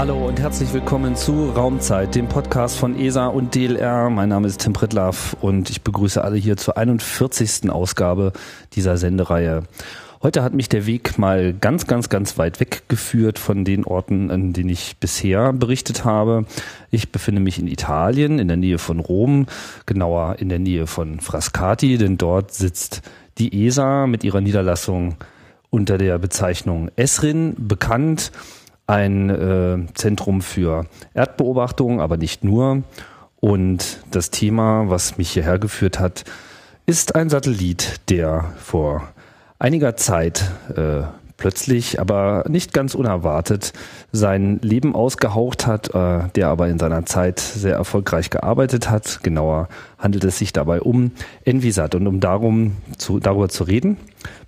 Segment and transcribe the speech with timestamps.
[0.00, 4.08] Hallo und herzlich willkommen zu Raumzeit, dem Podcast von ESA und DLR.
[4.08, 7.68] Mein Name ist Tim Pritlaff und ich begrüße alle hier zur 41.
[7.70, 8.32] Ausgabe
[8.72, 9.64] dieser Sendereihe.
[10.22, 14.54] Heute hat mich der Weg mal ganz, ganz, ganz weit weggeführt von den Orten, an
[14.54, 16.46] denen ich bisher berichtet habe.
[16.90, 19.44] Ich befinde mich in Italien, in der Nähe von Rom,
[19.84, 23.02] genauer in der Nähe von Frascati, denn dort sitzt
[23.36, 25.16] die ESA mit ihrer Niederlassung
[25.68, 28.32] unter der Bezeichnung ESRIN bekannt
[28.90, 32.82] ein äh, Zentrum für Erdbeobachtung, aber nicht nur.
[33.38, 36.24] Und das Thema, was mich hierher geführt hat,
[36.86, 39.08] ist ein Satellit, der vor
[39.60, 41.02] einiger Zeit äh,
[41.36, 43.72] plötzlich, aber nicht ganz unerwartet,
[44.10, 49.20] sein Leben ausgehaucht hat, äh, der aber in seiner Zeit sehr erfolgreich gearbeitet hat.
[49.22, 49.68] Genauer
[49.98, 51.12] handelt es sich dabei um
[51.44, 51.94] Envisat.
[51.94, 53.98] Und um darum zu, darüber zu reden,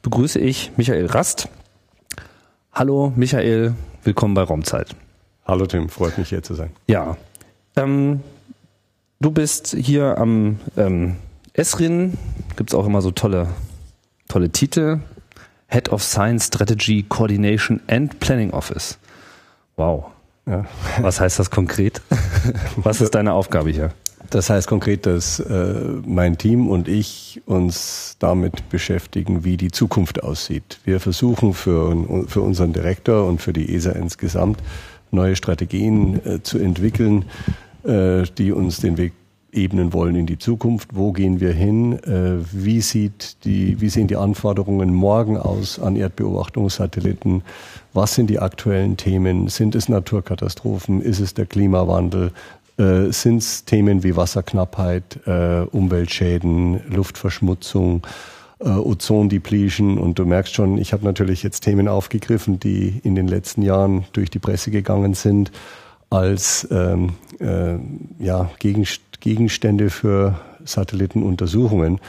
[0.03, 1.49] begrüße ich Michael Rast.
[2.73, 4.97] Hallo Michael, Willkommen bei Raumzeit.
[5.47, 6.71] Hallo Tim, freut mich hier zu sein.
[6.89, 7.17] Ja.
[7.77, 8.21] Ähm,
[9.21, 11.19] du bist hier am ähm,
[11.53, 12.19] ESRIN,
[12.57, 13.47] gibt es auch immer so tolle,
[14.27, 14.99] tolle Titel.
[15.69, 18.99] Head of Science Strategy Coordination and Planning Office.
[19.77, 20.07] Wow.
[20.47, 20.65] Ja.
[21.01, 22.03] Was heißt das konkret?
[22.77, 23.93] Was ist deine Aufgabe hier?
[24.33, 25.75] Das heißt konkret, dass äh,
[26.07, 30.81] mein Team und ich uns damit beschäftigen, wie die Zukunft aussieht.
[30.87, 34.59] Wir versuchen für, für unseren Direktor und für die ESA insgesamt
[35.11, 37.27] neue Strategien äh, zu entwickeln,
[37.85, 39.13] äh, die uns den Weg
[39.53, 40.89] ebnen wollen in die Zukunft.
[40.95, 42.03] Wo gehen wir hin?
[42.05, 47.43] Äh, wie, sieht die, wie sehen die Anforderungen morgen aus an Erdbeobachtungssatelliten?
[47.93, 49.49] Was sind die aktuellen Themen?
[49.49, 51.03] Sind es Naturkatastrophen?
[51.03, 52.33] Ist es der Klimawandel?
[52.79, 58.07] Äh, sind es Themen wie Wasserknappheit, äh, Umweltschäden, Luftverschmutzung,
[58.61, 59.99] äh, Ozondepletion.
[59.99, 64.05] Und du merkst schon, ich habe natürlich jetzt Themen aufgegriffen, die in den letzten Jahren
[64.13, 65.53] durch die Presse gegangen sind,
[66.11, 67.77] als ähm, äh,
[68.19, 72.01] ja, Gegenstände für Satellitenuntersuchungen.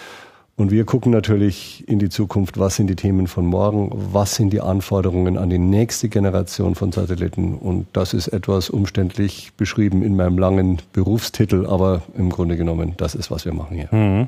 [0.56, 4.54] Und wir gucken natürlich in die Zukunft, was sind die Themen von morgen, was sind
[4.54, 7.56] die Anforderungen an die nächste Generation von Satelliten.
[7.56, 13.16] Und das ist etwas umständlich beschrieben in meinem langen Berufstitel, aber im Grunde genommen, das
[13.16, 13.88] ist, was wir machen hier.
[13.92, 14.28] Mhm.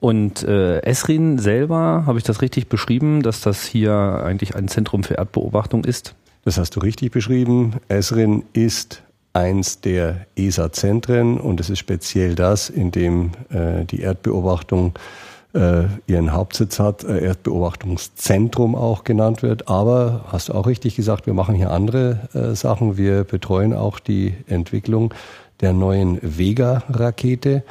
[0.00, 3.92] Und äh, Esrin selber, habe ich das richtig beschrieben, dass das hier
[4.24, 6.14] eigentlich ein Zentrum für Erdbeobachtung ist?
[6.46, 7.74] Das hast du richtig beschrieben.
[7.88, 9.02] Esrin ist
[9.34, 16.32] eins der ESA-Zentren und es ist speziell das, in dem äh, die Erdbeobachtung äh, ihren
[16.32, 19.68] Hauptsitz hat, äh, Erdbeobachtungszentrum auch genannt wird.
[19.68, 22.96] Aber hast du auch richtig gesagt, wir machen hier andere äh, Sachen.
[22.96, 25.14] Wir betreuen auch die Entwicklung
[25.60, 27.62] der neuen Vega-Rakete,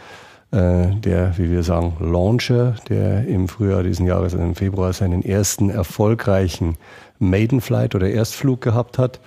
[0.52, 5.24] äh, der, wie wir sagen, Launcher, der im Frühjahr diesen Jahres, also im Februar, seinen
[5.24, 6.78] ersten erfolgreichen
[7.20, 9.20] Maiden Flight oder Erstflug gehabt hat.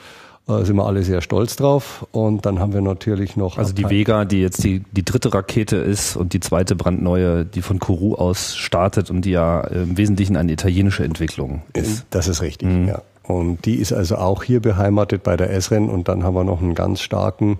[0.58, 2.06] Da sind wir alle sehr stolz drauf.
[2.12, 3.56] Und dann haben wir natürlich noch.
[3.56, 7.62] Also die Vega, die jetzt die, die dritte Rakete ist und die zweite brandneue, die
[7.62, 12.06] von Kourou aus startet und die ja im Wesentlichen eine italienische Entwicklung ist.
[12.10, 12.88] Das ist richtig, mhm.
[12.88, 13.02] ja.
[13.22, 16.60] Und die ist also auch hier beheimatet bei der SREN und dann haben wir noch
[16.60, 17.58] einen ganz starken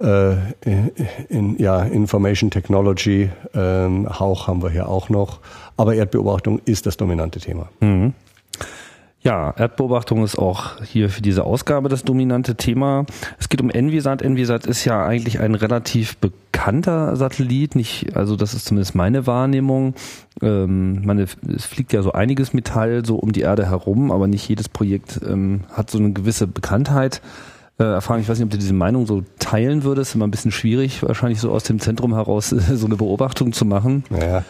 [0.00, 0.36] äh,
[1.28, 5.40] in, ja, Information Technology ähm, Hauch haben wir hier auch noch.
[5.76, 7.68] Aber Erdbeobachtung ist das dominante Thema.
[7.80, 8.14] Mhm.
[9.26, 13.06] Ja, Erdbeobachtung ist auch hier für diese Ausgabe das dominante Thema.
[13.38, 14.20] Es geht um Envisat.
[14.20, 19.94] Envisat ist ja eigentlich ein relativ bekannter Satellit, nicht, also das ist zumindest meine Wahrnehmung.
[20.42, 24.46] Ähm, meine, es fliegt ja so einiges Metall so um die Erde herum, aber nicht
[24.46, 27.22] jedes Projekt ähm, hat so eine gewisse Bekanntheit.
[27.78, 30.14] Äh, erfahren, ich weiß nicht, ob du diese Meinung so teilen würdest.
[30.14, 34.04] Immer ein bisschen schwierig, wahrscheinlich so aus dem Zentrum heraus so eine Beobachtung zu machen.
[34.10, 34.44] Ja.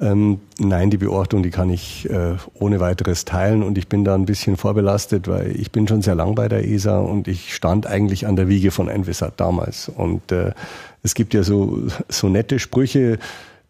[0.00, 4.14] Ähm, nein, die Beobachtung, die kann ich äh, ohne weiteres teilen und ich bin da
[4.14, 7.86] ein bisschen vorbelastet, weil ich bin schon sehr lang bei der ESA und ich stand
[7.86, 9.88] eigentlich an der Wiege von Envisat damals.
[9.88, 10.52] Und äh,
[11.02, 13.18] es gibt ja so, so nette Sprüche,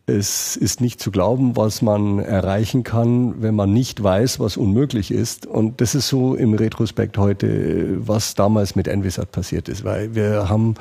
[0.09, 5.11] es ist nicht zu glauben, was man erreichen kann, wenn man nicht weiß, was unmöglich
[5.11, 5.47] ist.
[5.47, 10.49] Und das ist so im Retrospekt heute, was damals mit Envisat passiert ist, weil wir
[10.49, 10.75] haben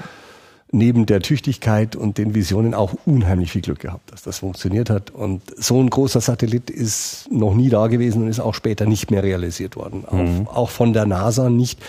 [0.71, 5.11] neben der Tüchtigkeit und den Visionen auch unheimlich viel Glück gehabt, dass das funktioniert hat.
[5.11, 9.09] Und so ein großer Satellit ist noch nie da gewesen und ist auch später nicht
[9.09, 10.03] mehr realisiert worden.
[10.11, 10.47] Mhm.
[10.47, 11.79] Auch, auch, von der NASA nicht.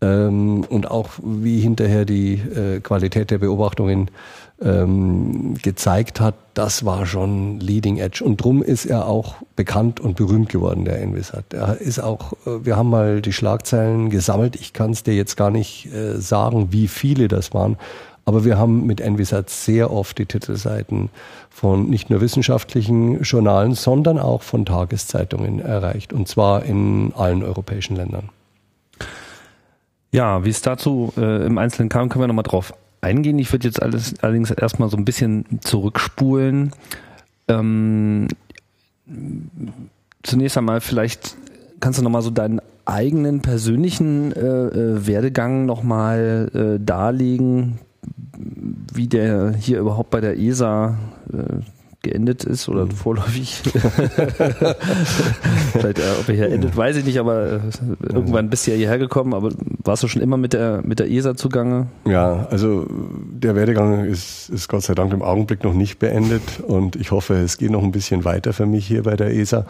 [0.00, 4.10] Ähm, und auch wie hinterher die äh, Qualität der Beobachtungen
[4.60, 8.24] ähm, gezeigt hat, das war schon Leading Edge.
[8.24, 11.52] Und drum ist er auch bekannt und berühmt geworden, der Envisat.
[11.52, 14.56] Er ist auch, äh, wir haben mal die Schlagzeilen gesammelt.
[14.56, 17.76] Ich kann es dir jetzt gar nicht äh, sagen, wie viele das waren.
[18.24, 21.10] Aber wir haben mit Envisat sehr oft die Titelseiten
[21.48, 26.12] von nicht nur wissenschaftlichen Journalen, sondern auch von Tageszeitungen erreicht.
[26.12, 28.30] Und zwar in allen europäischen Ländern.
[30.10, 33.38] Ja, wie es dazu äh, im Einzelnen kam, können wir nochmal drauf eingehen.
[33.38, 36.72] Ich würde jetzt alles allerdings erstmal so ein bisschen zurückspulen.
[37.48, 38.28] Ähm,
[40.22, 41.36] zunächst einmal vielleicht
[41.80, 47.78] kannst du nochmal so deinen eigenen persönlichen äh, äh, Werdegang nochmal äh, darlegen,
[48.92, 50.96] wie der hier überhaupt bei der ESA
[51.32, 51.60] äh,
[52.06, 52.90] geendet ist oder mhm.
[52.92, 53.60] vorläufig.
[55.72, 57.60] Vielleicht, äh, ob er hier endet, weiß ich nicht, aber äh,
[58.02, 59.50] irgendwann bist du ja hierher gekommen, aber
[59.84, 61.88] warst du schon immer mit der, mit der ESA zugange?
[62.06, 66.96] Ja, also der Werdegang ist, ist Gott sei Dank im Augenblick noch nicht beendet und
[66.96, 69.66] ich hoffe, es geht noch ein bisschen weiter für mich hier bei der ESA.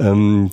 [0.00, 0.50] Ähm,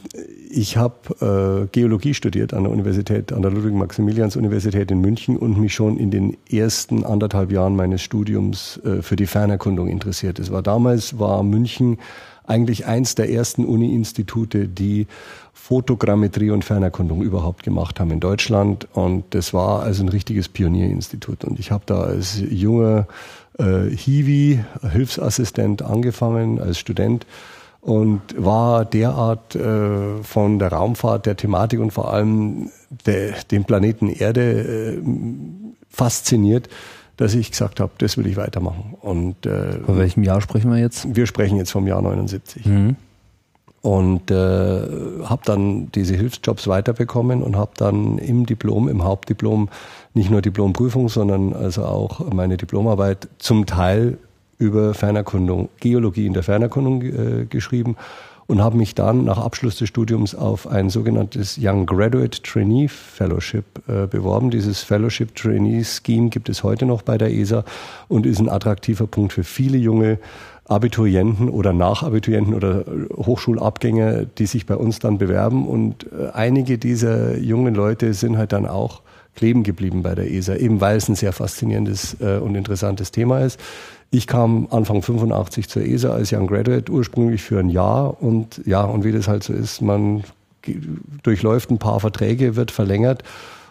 [0.50, 5.74] ich habe äh, Geologie studiert an der Universität, an der Ludwig-Maximilians-Universität in München und mich
[5.74, 10.40] schon in den ersten anderthalb Jahren meines Studiums äh, für die Fernerkundung interessiert.
[10.40, 11.98] Es war damals war München
[12.46, 15.08] eigentlich eins der ersten Uni-Institute, die
[15.54, 18.88] Fotogrammetrie und Fernerkundung überhaupt gemacht haben in Deutschland.
[18.94, 21.44] Und das war also ein richtiges Pionierinstitut.
[21.44, 23.08] Und ich habe da als junger
[23.60, 27.26] äh, Hiwi, Hilfsassistent angefangen, als Student
[27.81, 32.69] und war derart äh, von der Raumfahrt, der Thematik und vor allem
[33.51, 35.01] dem Planeten Erde äh,
[35.89, 36.69] fasziniert,
[37.18, 38.95] dass ich gesagt habe, das will ich weitermachen.
[39.01, 41.15] Und äh, von welchem Jahr sprechen wir jetzt?
[41.15, 42.65] Wir sprechen jetzt vom Jahr 79.
[42.65, 42.95] Mhm.
[43.81, 49.69] Und äh, habe dann diese Hilfsjobs weiterbekommen und habe dann im Diplom, im Hauptdiplom,
[50.13, 54.18] nicht nur Diplomprüfung, sondern also auch meine Diplomarbeit zum Teil
[54.57, 57.95] über Fernerkundung, Geologie in der Fernerkundung äh, geschrieben
[58.48, 63.65] und habe mich dann nach Abschluss des Studiums auf ein sogenanntes Young Graduate Trainee Fellowship
[63.88, 64.50] äh, beworben.
[64.51, 67.65] Dieses Fellowship Trainee Scheme gibt es heute noch bei der ESA
[68.07, 70.18] und ist ein attraktiver Punkt für viele junge
[70.65, 75.68] Abiturienten oder Nachabiturienten oder Hochschulabgänger, die sich bei uns dann bewerben.
[75.68, 79.01] Und äh, einige dieser jungen Leute sind halt dann auch
[79.36, 83.39] kleben geblieben bei der ESA, eben weil es ein sehr faszinierendes äh, und interessantes Thema
[83.42, 83.60] ist.
[84.09, 88.21] Ich kam Anfang 85 zur ESA als Young Graduate, ursprünglich für ein Jahr.
[88.21, 90.24] Und ja, und wie das halt so ist, man
[91.24, 93.24] durchläuft ein paar Verträge, wird verlängert.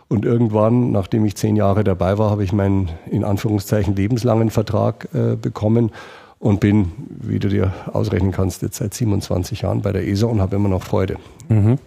[0.08, 5.08] Und irgendwann, nachdem ich zehn Jahre dabei war, habe ich meinen in Anführungszeichen lebenslangen Vertrag
[5.14, 5.90] äh, bekommen
[6.38, 10.40] und bin, wie du dir ausrechnen kannst, jetzt seit 27 Jahren bei der ESA und
[10.40, 11.16] habe immer noch Freude.
[11.48, 11.78] Mhm.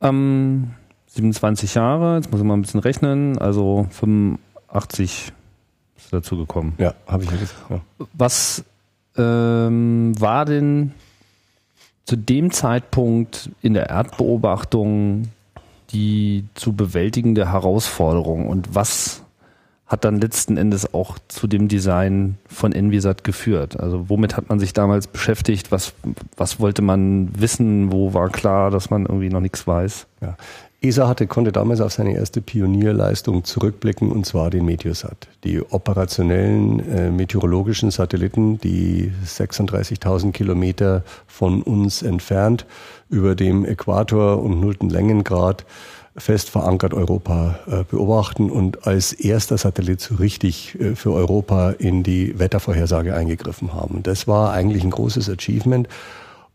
[0.00, 0.70] Ähm,
[1.08, 5.32] 27 Jahre, jetzt muss ich mal ein bisschen rechnen, also 85
[6.10, 6.74] dazu gekommen.
[6.78, 7.70] Ja, habe ich ja gesagt.
[7.70, 7.80] Ja.
[8.14, 8.64] Was
[9.16, 10.92] ähm, war denn
[12.04, 15.28] zu dem Zeitpunkt in der Erdbeobachtung
[15.92, 19.22] die zu bewältigende Herausforderung und was
[19.86, 23.78] hat dann letzten Endes auch zu dem Design von Envisat geführt?
[23.78, 25.72] Also womit hat man sich damals beschäftigt?
[25.72, 25.94] Was,
[26.36, 27.90] was wollte man wissen?
[27.90, 30.06] Wo war klar, dass man irgendwie noch nichts weiß?
[30.20, 30.36] Ja.
[30.82, 35.28] ESA hatte, konnte damals auf seine erste Pionierleistung zurückblicken, und zwar den Meteosat.
[35.44, 42.64] Die operationellen äh, meteorologischen Satelliten, die 36.000 Kilometer von uns entfernt
[43.10, 45.66] über dem Äquator und nullten Längengrad
[46.16, 52.02] fest verankert Europa äh, beobachten und als erster Satellit so richtig äh, für Europa in
[52.02, 54.02] die Wettervorhersage eingegriffen haben.
[54.02, 55.88] Das war eigentlich ein großes Achievement.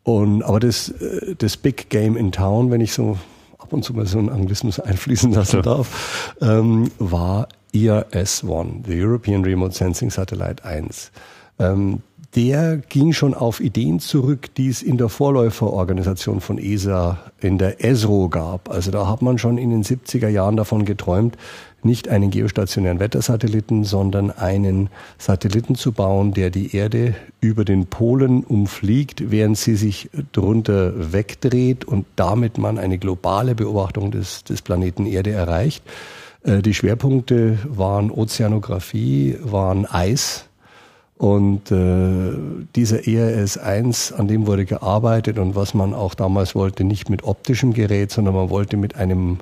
[0.03, 3.17] Und, aber das, äh, das Big Game in Town, wenn ich so
[3.65, 9.43] ab und zu mal so einen Anglismus einfließen lassen darf, ähm, war ERS-1, the European
[9.43, 11.11] Remote Sensing Satellite 1.
[11.57, 12.03] Ähm,
[12.35, 17.83] der ging schon auf Ideen zurück, die es in der Vorläuferorganisation von ESA, in der
[17.83, 18.69] ESRO gab.
[18.69, 21.37] Also da hat man schon in den 70er Jahren davon geträumt,
[21.81, 28.43] nicht einen geostationären Wettersatelliten, sondern einen Satelliten zu bauen, der die Erde über den Polen
[28.43, 35.05] umfliegt, während sie sich drunter wegdreht und damit man eine globale Beobachtung des, des Planeten
[35.05, 35.83] Erde erreicht.
[36.43, 40.49] Äh, die Schwerpunkte waren Ozeanographie, waren Eis,
[41.17, 42.33] und äh,
[42.75, 47.73] dieser ERS-1, an dem wurde gearbeitet und was man auch damals wollte, nicht mit optischem
[47.73, 49.37] Gerät, sondern man wollte mit einem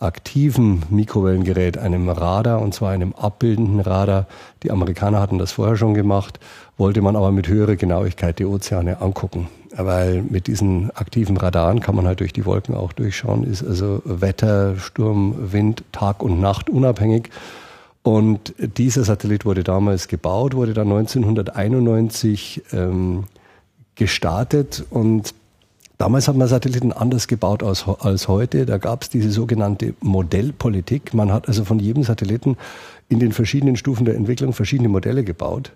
[0.00, 4.26] aktiven Mikrowellengerät, einem Radar, und zwar einem abbildenden Radar.
[4.62, 6.40] Die Amerikaner hatten das vorher schon gemacht,
[6.76, 9.48] wollte man aber mit höherer Genauigkeit die Ozeane angucken.
[9.76, 14.02] Weil mit diesen aktiven Radaren kann man halt durch die Wolken auch durchschauen, ist also
[14.04, 17.30] Wetter, Sturm, Wind, Tag und Nacht unabhängig.
[18.04, 23.24] Und dieser Satellit wurde damals gebaut, wurde dann 1991 ähm,
[23.96, 25.34] gestartet und
[25.96, 28.66] Damals hat man Satelliten anders gebaut als, als heute.
[28.66, 31.14] Da gab es diese sogenannte Modellpolitik.
[31.14, 32.56] Man hat also von jedem Satelliten
[33.08, 35.70] in den verschiedenen Stufen der Entwicklung verschiedene Modelle gebaut.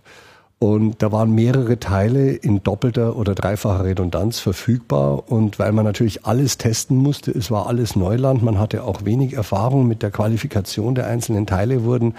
[0.60, 5.30] Und da waren mehrere Teile in doppelter oder dreifacher Redundanz verfügbar.
[5.30, 9.34] Und weil man natürlich alles testen musste, es war alles Neuland, man hatte auch wenig
[9.34, 12.14] Erfahrung mit der Qualifikation der einzelnen Teile, wurden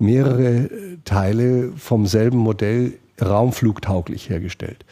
[0.00, 0.68] mehrere
[1.04, 4.84] Teile vom selben Modell raumflugtauglich hergestellt.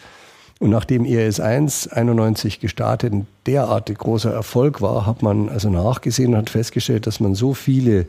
[0.60, 6.36] Und nachdem ES1 91 gestartet ein derartig großer Erfolg war, hat man also nachgesehen und
[6.36, 8.06] hat festgestellt, dass man so viele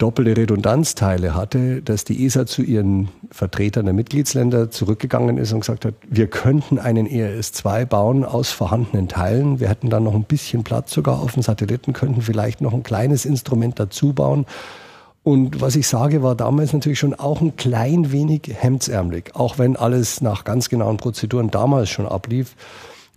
[0.00, 5.84] doppelte Redundanzteile hatte, dass die ESA zu ihren Vertretern der Mitgliedsländer zurückgegangen ist und gesagt
[5.84, 9.60] hat, wir könnten einen ERS-2 bauen aus vorhandenen Teilen.
[9.60, 12.82] Wir hätten dann noch ein bisschen Platz sogar auf dem Satelliten, könnten vielleicht noch ein
[12.82, 14.46] kleines Instrument dazu bauen.
[15.22, 19.76] Und was ich sage, war damals natürlich schon auch ein klein wenig hemdsärmelig, auch wenn
[19.76, 22.56] alles nach ganz genauen Prozeduren damals schon ablief.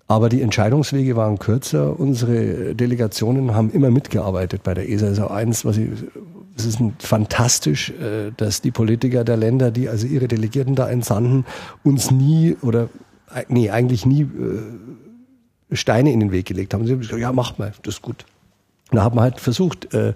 [0.07, 1.97] Aber die Entscheidungswege waren kürzer.
[1.97, 5.07] Unsere Delegationen haben immer mitgearbeitet bei der ESA.
[5.07, 5.89] Also eins, was ich
[6.55, 11.45] es ist fantastisch, äh, dass die Politiker der Länder, die also ihre Delegierten da entsandten,
[11.83, 12.89] uns nie oder
[13.47, 16.85] nee, eigentlich nie äh, Steine in den Weg gelegt haben.
[16.85, 18.25] Sie haben gesagt, ja, macht mal, das ist gut.
[18.91, 20.13] Und da haben wir halt versucht, äh,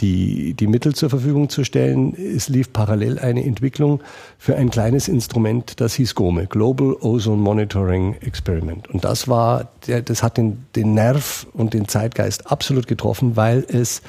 [0.00, 2.14] die, die Mittel zur Verfügung zu stellen.
[2.14, 4.02] Es lief parallel eine Entwicklung
[4.36, 8.88] für ein kleines Instrument, das hieß GOME, Global Ozone Monitoring Experiment.
[8.88, 14.02] Und das war, das hat den, den Nerv und den Zeitgeist absolut getroffen, weil es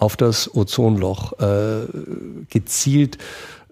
[0.00, 1.86] auf das Ozonloch äh,
[2.48, 3.18] gezielt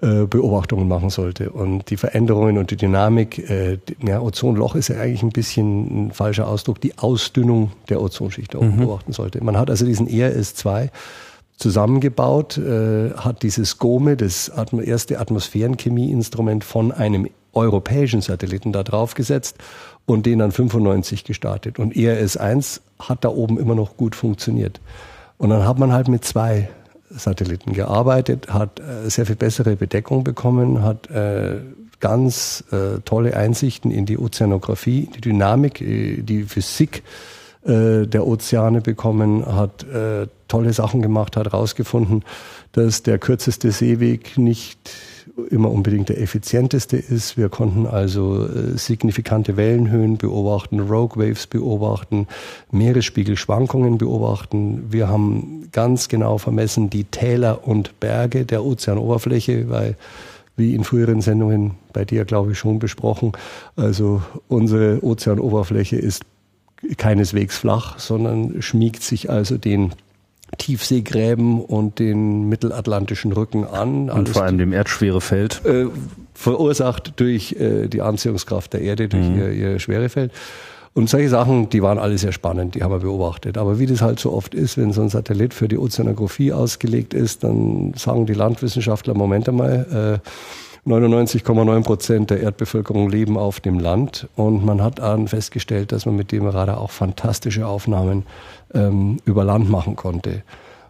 [0.01, 1.51] äh, Beobachtungen machen sollte.
[1.51, 6.13] Und die Veränderungen und die Dynamik, äh, ja, Ozonloch ist ja eigentlich ein bisschen ein
[6.13, 8.77] falscher Ausdruck, die Ausdünnung der Ozonschicht mhm.
[8.77, 9.43] beobachten sollte.
[9.43, 10.91] Man hat also diesen ERS2
[11.57, 19.15] zusammengebaut, äh, hat dieses GOME, das Atmo erste Atmosphärenchemieinstrument von einem europäischen Satelliten da drauf
[19.15, 19.57] gesetzt
[20.07, 21.79] und den dann 95 gestartet.
[21.79, 24.81] Und ERS1 hat da oben immer noch gut funktioniert.
[25.39, 26.69] Und dann hat man halt mit zwei
[27.11, 31.61] Satelliten gearbeitet, hat äh, sehr viel bessere Bedeckung bekommen, hat äh,
[32.01, 37.03] ganz äh, tolle Einsichten in die Ozeanographie, die Dynamik, äh, die Physik
[37.65, 42.25] äh, der Ozeane bekommen, hat äh, tolle Sachen gemacht, hat herausgefunden,
[42.73, 44.91] dass der kürzeste Seeweg nicht
[45.51, 47.37] immer unbedingt der effizienteste ist.
[47.37, 52.27] Wir konnten also äh, signifikante Wellenhöhen beobachten, Rogue Waves beobachten,
[52.71, 54.87] Meeresspiegelschwankungen beobachten.
[54.91, 59.97] Wir haben ganz genau vermessen die Täler und Berge der Ozeanoberfläche, weil
[60.57, 63.33] wie in früheren Sendungen bei dir, glaube ich, schon besprochen.
[63.77, 66.25] Also unsere Ozeanoberfläche ist
[66.97, 69.93] keineswegs flach, sondern schmiegt sich also den
[70.57, 74.11] Tiefseegräben und den mittelatlantischen Rücken an.
[74.11, 75.65] Und vor allem dem Erdschwerefeld.
[75.65, 75.87] Äh,
[76.35, 79.39] verursacht durch äh, die Anziehungskraft der Erde, durch mhm.
[79.39, 80.33] ihr, ihr Schwerefeld.
[80.95, 83.57] Und solche Sachen, die waren alle sehr spannend, die haben wir beobachtet.
[83.59, 87.15] Aber wie das halt so oft ist, wenn so ein Satellit für die Ozeanographie ausgelegt
[87.15, 90.29] ist, dann sagen die Landwissenschaftler, Moment einmal, äh,
[90.87, 94.29] 99,9 Prozent der Erdbevölkerung leben auf dem Land.
[94.37, 98.27] Und man hat dann festgestellt, dass man mit dem Radar auch fantastische Aufnahmen
[98.75, 100.43] ähm, über Land machen konnte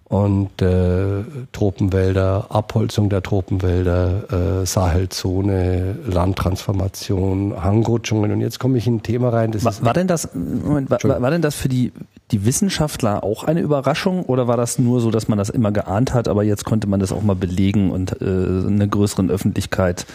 [0.08, 1.22] und äh,
[1.52, 8.32] Tropenwälder, Abholzung der Tropenwälder, äh, Sahelzone, Landtransformation, Hangrutschungen.
[8.32, 9.52] Und jetzt komme ich in ein Thema rein.
[9.52, 11.92] Das war, war denn das Moment, war, war, denn das für die
[12.30, 16.12] die Wissenschaftler auch eine Überraschung oder war das nur so, dass man das immer geahnt
[16.12, 20.06] hat, aber jetzt konnte man das auch mal belegen und äh, einer größeren Öffentlichkeit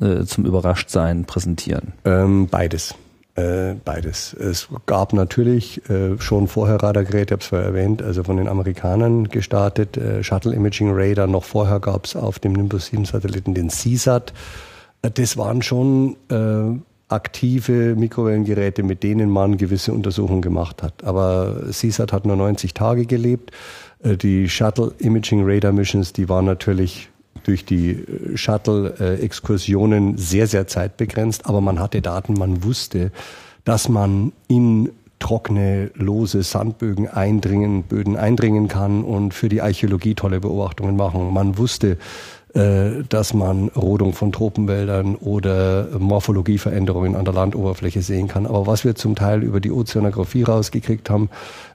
[0.00, 1.92] äh, zum Überraschtsein präsentieren?
[2.04, 2.94] Ähm, beides.
[3.36, 4.32] Äh, beides.
[4.32, 8.46] Es gab natürlich äh, schon vorher Radargeräte, ich habe es vorher erwähnt, also von den
[8.46, 11.26] Amerikanern gestartet, äh, Shuttle Imaging Radar.
[11.26, 14.32] Noch vorher gab es auf dem Nimbus 7 Satelliten den CSAT.
[15.02, 16.16] Das waren schon
[17.08, 21.04] aktive Mikrowellengeräte, mit denen man gewisse Untersuchungen gemacht hat.
[21.04, 23.50] Aber CSAT hat nur 90 Tage gelebt.
[24.02, 27.10] Die Shuttle Imaging Radar Missions, die waren natürlich
[27.42, 33.10] durch die äh, Shuttle-Exkursionen sehr, sehr zeitbegrenzt, aber man hatte Daten, man wusste,
[33.64, 40.40] dass man in trockene, lose Sandbögen eindringen, Böden eindringen kann und für die Archäologie tolle
[40.40, 41.32] Beobachtungen machen.
[41.32, 41.96] Man wusste,
[42.54, 48.46] dass man Rodung von Tropenwäldern oder Morphologieveränderungen an der Landoberfläche sehen kann.
[48.46, 51.30] Aber was wir zum Teil über die Ozeanographie rausgekriegt haben,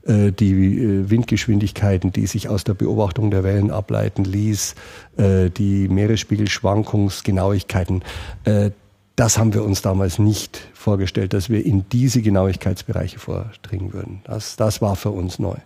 [0.06, 4.76] äh, die äh, Windgeschwindigkeiten, die sich aus der Beobachtung der Wellen ableiten ließ,
[5.18, 8.04] die Meeresspiegelschwankungsgenauigkeiten,
[9.20, 14.22] das haben wir uns damals nicht vorgestellt, dass wir in diese Genauigkeitsbereiche vordringen würden.
[14.24, 15.58] Das, das war für uns neu.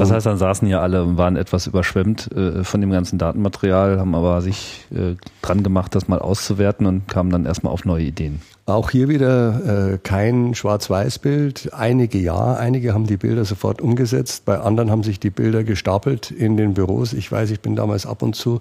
[0.00, 3.98] Das heißt, dann saßen ja alle und waren etwas überschwemmt äh, von dem ganzen Datenmaterial,
[3.98, 8.04] haben aber sich äh, dran gemacht, das mal auszuwerten und kamen dann erstmal auf neue
[8.04, 8.40] Ideen.
[8.66, 11.72] Auch hier wieder äh, kein Schwarz-Weiß-Bild.
[11.72, 16.32] Einige ja, einige haben die Bilder sofort umgesetzt, bei anderen haben sich die Bilder gestapelt
[16.32, 17.12] in den Büros.
[17.12, 18.60] Ich weiß, ich bin damals ab und zu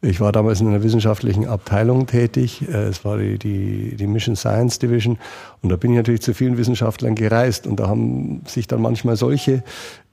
[0.00, 2.62] Ich war damals in einer wissenschaftlichen Abteilung tätig.
[2.68, 5.18] Äh, es war die, die, die Mission Science Division.
[5.62, 7.66] Und da bin ich natürlich zu vielen Wissenschaftlern gereist.
[7.66, 9.64] Und da haben sich dann manchmal solche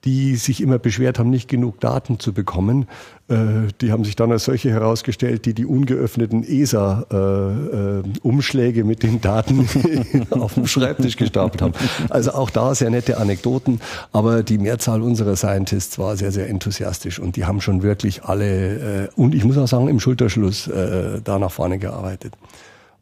[0.06, 2.86] die sich immer beschwert haben, nicht genug Daten zu bekommen.
[3.28, 9.02] Äh, die haben sich dann als solche herausgestellt, die die ungeöffneten ESA-Umschläge äh, äh, mit
[9.02, 9.68] den Daten
[10.30, 11.74] auf dem Schreibtisch gestapelt haben.
[12.10, 13.82] Also auch da sehr nette Anekdoten,
[14.12, 19.10] aber die Mehrzahl unserer Scientists war sehr, sehr enthusiastisch und die haben schon wirklich alle,
[19.16, 20.70] und ich muss auch sagen, im Schulterschluss
[21.24, 22.34] da nach vorne gearbeitet.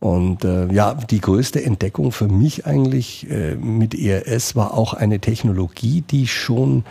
[0.04, 5.20] Und äh, ja, die größte Entdeckung für mich eigentlich äh, mit ERS war auch eine
[5.20, 6.84] Technologie, die schon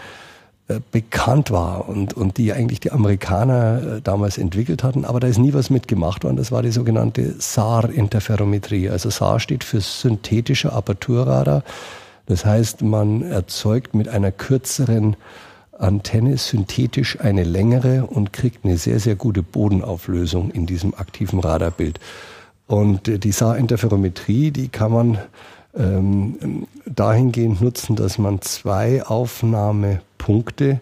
[0.69, 5.27] äh, bekannt war und, und die eigentlich die Amerikaner äh, damals entwickelt hatten, aber da
[5.27, 6.39] ist nie was mitgemacht worden.
[6.39, 8.89] Das war die sogenannte SAR-Interferometrie.
[8.89, 11.65] Also SAR steht für synthetischer Aperturradar.
[12.25, 15.17] Das heißt, man erzeugt mit einer kürzeren
[15.79, 22.01] Antenne synthetisch eine längere und kriegt eine sehr, sehr gute Bodenauflösung in diesem aktiven Radarbild.
[22.73, 25.19] Und die SAR-Interferometrie, die kann man
[25.77, 30.81] ähm, dahingehend nutzen, dass man zwei Aufnahmepunkte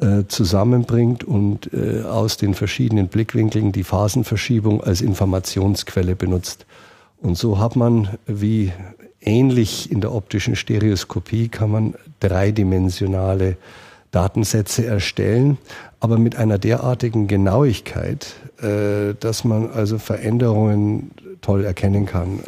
[0.00, 6.66] äh, zusammenbringt und äh, aus den verschiedenen Blickwinkeln die Phasenverschiebung als Informationsquelle benutzt.
[7.22, 8.72] Und so hat man, wie
[9.20, 13.56] ähnlich in der optischen Stereoskopie, kann man dreidimensionale
[14.10, 15.58] Datensätze erstellen,
[16.00, 22.40] aber mit einer derartigen Genauigkeit, äh, dass man also Veränderungen toll erkennen kann.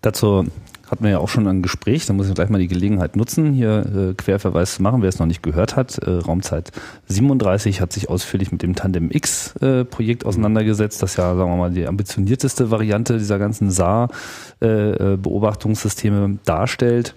[0.00, 0.46] Dazu
[0.90, 3.52] hatten wir ja auch schon ein Gespräch, da muss ich gleich mal die Gelegenheit nutzen,
[3.52, 5.98] hier äh, Querverweis zu machen, wer es noch nicht gehört hat.
[5.98, 6.70] Äh, Raumzeit
[7.08, 9.84] 37 hat sich ausführlich mit dem Tandem X äh,
[10.24, 17.14] auseinandergesetzt, das ja, sagen wir mal, die ambitionierteste Variante dieser ganzen SAR-Beobachtungssysteme äh, äh darstellt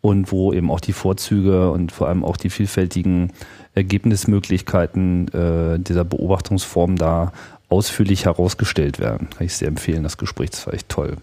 [0.00, 3.32] und wo eben auch die Vorzüge und vor allem auch die vielfältigen
[3.74, 7.32] Ergebnismöglichkeiten äh, dieser Beobachtungsform da
[7.68, 9.28] ausführlich herausgestellt werden.
[9.30, 11.16] Kann ich sehr empfehlen, das Gespräch, war echt toll.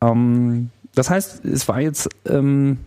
[0.00, 2.78] Ähm, das heißt, es war jetzt ähm,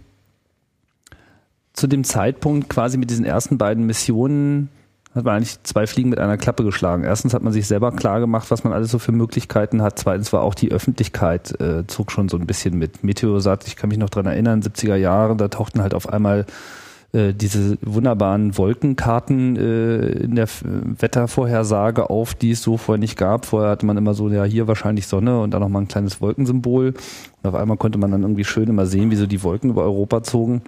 [1.74, 4.70] zu dem Zeitpunkt quasi mit diesen ersten beiden Missionen
[5.16, 7.04] hat man eigentlich zwei Fliegen mit einer Klappe geschlagen.
[7.04, 10.00] Erstens hat man sich selber klar gemacht, was man alles so für Möglichkeiten hat.
[10.00, 13.04] Zweitens war auch die Öffentlichkeit, äh, zog schon so ein bisschen mit.
[13.04, 16.46] Meteosat, ich kann mich noch dran erinnern, 70er Jahre, da tauchten halt auf einmal
[17.14, 23.46] äh, diese wunderbaren Wolkenkarten äh, in der Wettervorhersage auf, die es so vorher nicht gab.
[23.46, 26.96] Vorher hatte man immer so, ja, hier wahrscheinlich Sonne und dann nochmal ein kleines Wolkensymbol.
[27.42, 29.84] Und auf einmal konnte man dann irgendwie schön immer sehen, wie so die Wolken über
[29.84, 30.64] Europa zogen.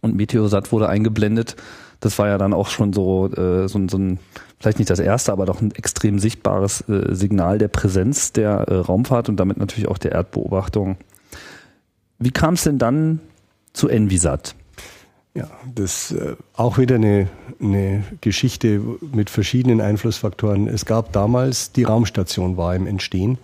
[0.00, 1.56] Und Meteosat wurde eingeblendet.
[2.00, 4.18] Das war ja dann auch schon so, äh, so, so ein,
[4.58, 8.74] vielleicht nicht das erste, aber doch ein extrem sichtbares äh, Signal der Präsenz der äh,
[8.76, 10.96] Raumfahrt und damit natürlich auch der Erdbeobachtung.
[12.18, 13.20] Wie kam es denn dann
[13.74, 14.54] zu Envisat?
[15.36, 17.28] Ja, das äh, auch wieder eine,
[17.60, 18.80] eine Geschichte
[19.12, 20.68] mit verschiedenen Einflussfaktoren.
[20.68, 23.38] Es gab damals, die Raumstation war im Entstehen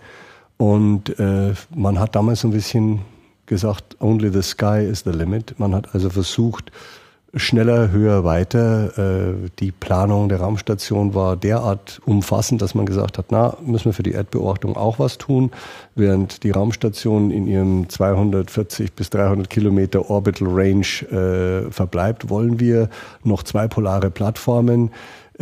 [0.55, 3.01] und äh, man hat damals so ein bisschen
[3.45, 5.59] gesagt, only the sky is the limit.
[5.59, 6.71] Man hat also versucht,
[7.33, 8.97] schneller, höher, weiter.
[8.97, 13.93] Äh, die Planung der Raumstation war derart umfassend, dass man gesagt hat, na, müssen wir
[13.93, 15.51] für die Erdbeobachtung auch was tun.
[15.95, 22.89] Während die Raumstation in ihrem 240 bis 300 Kilometer Orbital Range äh, verbleibt, wollen wir
[23.23, 24.91] noch zwei polare Plattformen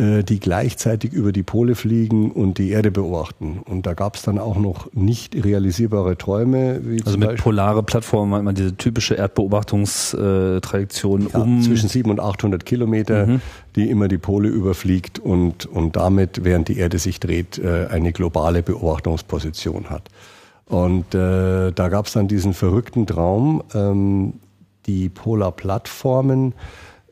[0.00, 3.60] die gleichzeitig über die Pole fliegen und die Erde beobachten.
[3.64, 6.80] Und da gab es dann auch noch nicht realisierbare Träume.
[6.82, 12.24] Wie also mit Beispiel, polare Plattformen meint man diese typische Erdbeobachtungstrajektion ja, um zwischen 700
[12.24, 13.42] und 800 Kilometer, mhm.
[13.76, 18.12] die immer die Pole überfliegt und, und damit, während die Erde sich dreht, äh, eine
[18.12, 20.08] globale Beobachtungsposition hat.
[20.66, 24.34] Und äh, da gab es dann diesen verrückten Traum, ähm,
[24.86, 26.54] die Polarplattformen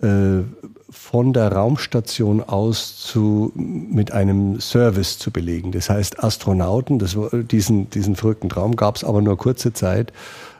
[0.01, 0.43] äh,
[0.91, 5.73] von der Raumstation aus zu, mit einem Service zu belegen.
[5.73, 10.13] Das heißt, Astronauten, das, diesen, diesen verrückten Traum gab es aber nur kurze Zeit,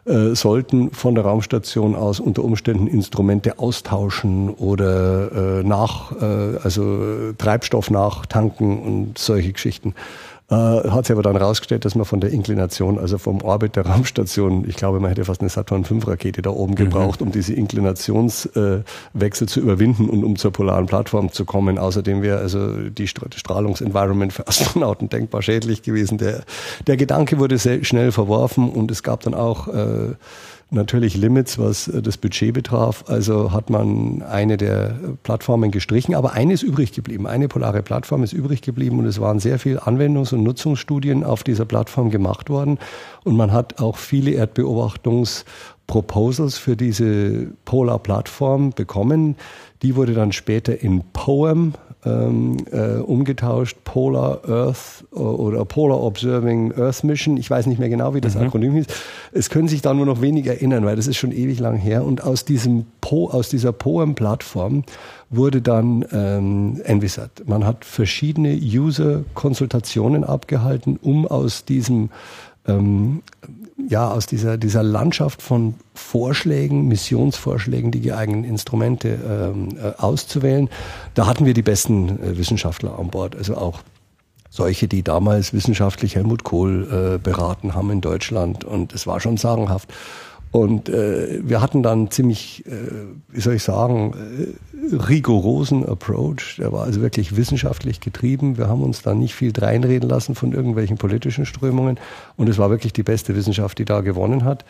[0.05, 7.33] äh, sollten von der Raumstation aus unter Umständen Instrumente austauschen oder äh, nach, äh, also
[7.37, 9.95] Treibstoff nachtanken und solche Geschichten.
[10.51, 13.85] Äh, hat sich aber dann herausgestellt, dass man von der Inklination, also vom Orbit der
[13.85, 16.77] Raumstation, ich glaube, man hätte fast eine Saturn V Rakete da oben mhm.
[16.77, 18.85] gebraucht, um diese Inklinationswechsel
[19.45, 21.79] äh, zu überwinden und um zur polaren Plattform zu kommen.
[21.79, 26.17] Außerdem wäre also die Strahlungsenvironment für Astronauten denkbar schädlich gewesen.
[26.17, 26.45] Der,
[26.87, 30.15] der Gedanke wurde sehr schnell verworfen und es gab dann auch äh,
[30.71, 33.05] natürlich Limits, was äh, das Budget betraf.
[33.09, 37.27] Also hat man eine der Plattformen gestrichen, aber eine ist übrig geblieben.
[37.27, 41.43] Eine polare Plattform ist übrig geblieben und es waren sehr viele Anwendungs- und Nutzungsstudien auf
[41.43, 42.79] dieser Plattform gemacht worden.
[43.25, 45.45] Und man hat auch viele Erdbeobachtungs-
[45.89, 49.37] Proposals für diese Polar-Plattform bekommen.
[49.83, 51.73] Die wurde dann später in Poem
[52.05, 57.37] ähm, äh, umgetauscht, Polar Earth oder Polar Observing Earth Mission.
[57.37, 58.43] Ich weiß nicht mehr genau, wie das mhm.
[58.43, 58.87] Akronym hieß.
[59.33, 62.05] Es können sich da nur noch wenig erinnern, weil das ist schon ewig lang her.
[62.05, 64.85] Und aus diesem po, aus dieser Poem-Plattform
[65.31, 67.43] wurde dann ähm, Envisat.
[67.47, 72.11] Man hat verschiedene User-Konsultationen abgehalten, um aus diesem
[72.67, 73.23] ähm,
[73.87, 80.69] ja, aus dieser, dieser Landschaft von Vorschlägen, Missionsvorschlägen, die geeigneten Instrumente ähm, äh, auszuwählen.
[81.15, 83.81] Da hatten wir die besten äh, Wissenschaftler an Bord, also auch
[84.51, 89.37] solche, die damals wissenschaftlich Helmut Kohl äh, beraten haben in Deutschland und es war schon
[89.37, 89.89] sagenhaft.
[90.51, 92.71] Und äh, wir hatten dann ziemlich, äh,
[93.29, 96.57] wie soll ich sagen, äh, rigorosen Approach.
[96.59, 98.57] Der war also wirklich wissenschaftlich getrieben.
[98.57, 102.01] Wir haben uns da nicht viel dreinreden lassen von irgendwelchen politischen Strömungen.
[102.37, 104.65] Und es war wirklich die beste Wissenschaft, die da gewonnen hat.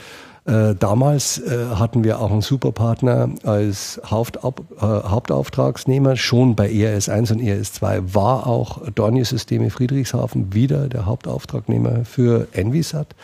[0.47, 6.17] Äh, damals äh, hatten wir auch einen Superpartner als Hauptauf, äh, Hauptauftragsnehmer.
[6.17, 12.05] Schon bei ERS 1 und ERS 2 war auch Dornier Systeme Friedrichshafen wieder der Hauptauftragnehmer
[12.05, 13.14] für Envisat.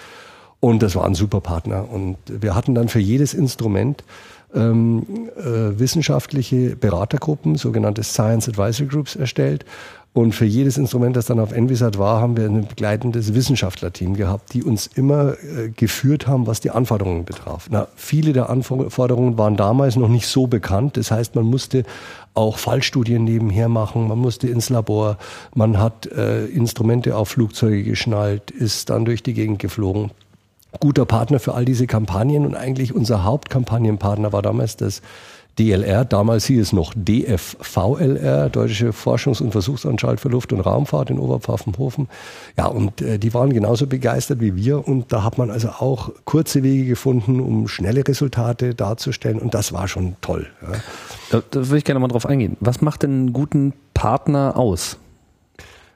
[0.64, 1.86] Und das war ein super Partner.
[1.92, 4.02] Und wir hatten dann für jedes Instrument
[4.54, 9.66] ähm, äh, wissenschaftliche Beratergruppen, sogenannte Science Advisory Groups, erstellt.
[10.14, 14.54] Und für jedes Instrument, das dann auf Envisat war, haben wir ein begleitendes Wissenschaftlerteam gehabt,
[14.54, 17.66] die uns immer äh, geführt haben, was die Anforderungen betraf.
[17.70, 20.96] Na, viele der Anforderungen waren damals noch nicht so bekannt.
[20.96, 21.84] Das heißt, man musste
[22.32, 25.18] auch Fallstudien nebenher machen, man musste ins Labor,
[25.54, 30.10] man hat äh, Instrumente auf Flugzeuge geschnallt, ist dann durch die Gegend geflogen
[30.80, 35.02] guter Partner für all diese Kampagnen und eigentlich unser Hauptkampagnenpartner war damals das
[35.58, 41.18] DLR, damals hieß es noch DFVLR, Deutsche Forschungs- und Versuchsanstalt für Luft- und Raumfahrt in
[41.18, 42.08] Oberpfaffenhofen.
[42.56, 46.10] Ja, und äh, die waren genauso begeistert wie wir und da hat man also auch
[46.24, 50.46] kurze Wege gefunden, um schnelle Resultate darzustellen und das war schon toll.
[50.62, 50.68] Ja.
[51.30, 52.56] Da, da würde ich gerne mal drauf eingehen.
[52.60, 54.98] Was macht denn einen guten Partner aus?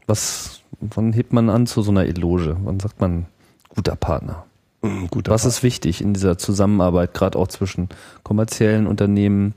[0.07, 2.57] Was, wann hebt man an zu so einer Eloge?
[2.62, 3.27] Wann sagt man
[3.69, 4.45] guter Partner?
[4.83, 7.88] Mhm, guter Was ist wichtig in dieser Zusammenarbeit, gerade auch zwischen
[8.23, 9.55] kommerziellen Unternehmen,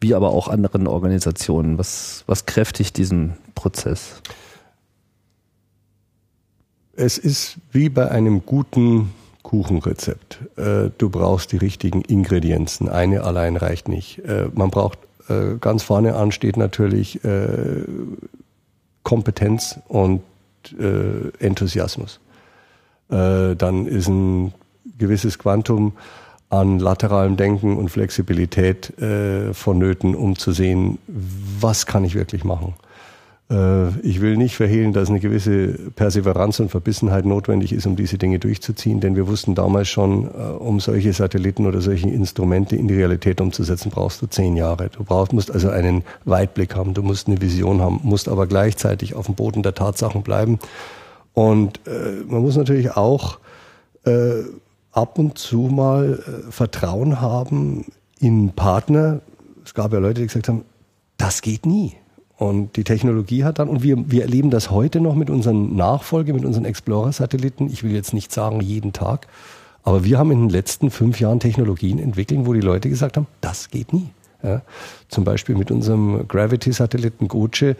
[0.00, 1.78] wie aber auch anderen Organisationen?
[1.78, 4.22] Was, was kräftigt diesen Prozess?
[6.94, 10.38] Es ist wie bei einem guten Kuchenrezept.
[10.56, 12.88] Äh, du brauchst die richtigen Ingredienzen.
[12.88, 14.18] Eine allein reicht nicht.
[14.20, 14.98] Äh, man braucht
[15.28, 17.20] äh, ganz vorne an steht natürlich
[19.02, 20.22] Kompetenz und
[21.38, 22.20] Enthusiasmus
[23.10, 24.52] äh, dann ist ein
[24.98, 25.92] gewisses Quantum
[26.48, 32.74] an lateralem Denken und Flexibilität äh, vonnöten, um zu sehen, was kann ich wirklich machen.
[33.48, 38.18] Äh, ich will nicht verhehlen, dass eine gewisse Perseveranz und Verbissenheit notwendig ist, um diese
[38.18, 42.88] Dinge durchzuziehen, denn wir wussten damals schon, äh, um solche Satelliten oder solche Instrumente in
[42.88, 44.90] die Realität umzusetzen, brauchst du zehn Jahre.
[44.90, 49.14] Du brauchst, musst also einen Weitblick haben, du musst eine Vision haben, musst aber gleichzeitig
[49.14, 50.58] auf dem Boden der Tatsachen bleiben
[51.34, 53.38] und äh, man muss natürlich auch
[54.04, 54.42] äh,
[54.92, 57.86] ab und zu mal äh, Vertrauen haben
[58.18, 59.20] in Partner.
[59.64, 60.64] Es gab ja Leute, die gesagt haben,
[61.16, 61.94] das geht nie.
[62.36, 66.32] Und die Technologie hat dann, und wir, wir erleben das heute noch mit unseren Nachfolge,
[66.32, 67.66] mit unseren Explorer-Satelliten.
[67.66, 69.26] Ich will jetzt nicht sagen jeden Tag,
[69.82, 73.26] aber wir haben in den letzten fünf Jahren Technologien entwickelt, wo die Leute gesagt haben,
[73.42, 74.08] das geht nie.
[74.42, 74.62] Ja,
[75.08, 77.76] zum Beispiel mit unserem Gravity-Satelliten Goce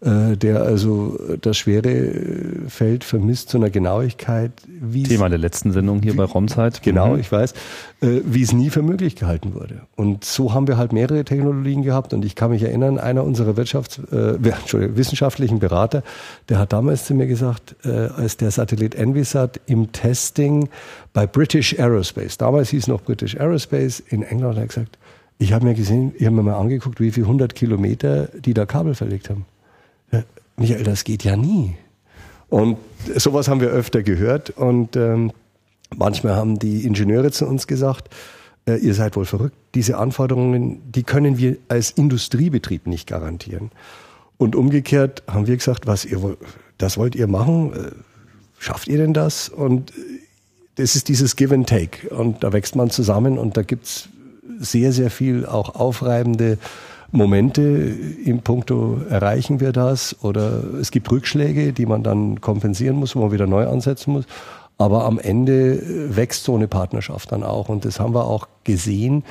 [0.00, 5.72] äh, der also das schwere äh, Feld vermisst zu einer Genauigkeit, wie Thema der letzten
[5.72, 6.82] Sendung hier wie, bei Raumzeit.
[6.82, 7.20] Genau, mhm.
[7.20, 7.52] ich weiß,
[8.00, 9.82] äh, wie es nie für möglich gehalten wurde.
[9.96, 13.56] Und so haben wir halt mehrere Technologien gehabt und ich kann mich erinnern, einer unserer
[13.56, 16.02] Wirtschafts-, äh, wissenschaftlichen Berater,
[16.48, 20.68] der hat damals zu mir gesagt, äh, als der Satellit Envisat im Testing
[21.12, 24.98] bei British Aerospace, damals hieß es noch British Aerospace in England, hat er gesagt,
[25.38, 28.66] ich habe mir gesehen, ich habe mir mal angeguckt, wie viele hundert Kilometer die da
[28.66, 29.46] Kabel verlegt haben.
[30.56, 31.76] Michael, das geht ja nie.
[32.48, 32.78] Und
[33.16, 35.32] sowas haben wir öfter gehört und ähm,
[35.96, 38.08] manchmal haben die Ingenieure zu uns gesagt,
[38.66, 43.70] äh, ihr seid wohl verrückt, diese Anforderungen, die können wir als Industriebetrieb nicht garantieren.
[44.36, 46.36] Und umgekehrt haben wir gesagt, was ihr
[46.78, 47.72] das wollt ihr machen?
[47.72, 47.90] Äh,
[48.58, 49.48] schafft ihr denn das?
[49.48, 49.94] Und äh,
[50.76, 52.08] das ist dieses Give and Take.
[52.14, 54.08] Und da wächst man zusammen und da gibt's
[54.58, 56.58] sehr, sehr viel auch aufreibende
[57.14, 57.62] Momente
[58.24, 63.20] im Punkto erreichen wir das oder es gibt Rückschläge, die man dann kompensieren muss, wo
[63.20, 64.24] man wieder neu ansetzen muss.
[64.76, 65.80] Aber am Ende
[66.16, 69.22] wächst so eine Partnerschaft dann auch und das haben wir auch gesehen.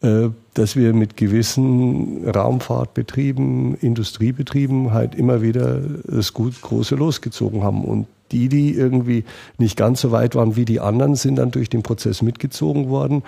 [0.00, 7.84] äh, dass wir mit gewissen Raumfahrtbetrieben, Industriebetrieben halt immer wieder das gut große losgezogen haben.
[7.84, 9.24] Und die, die irgendwie
[9.58, 13.22] nicht ganz so weit waren wie die anderen, sind dann durch den Prozess mitgezogen worden.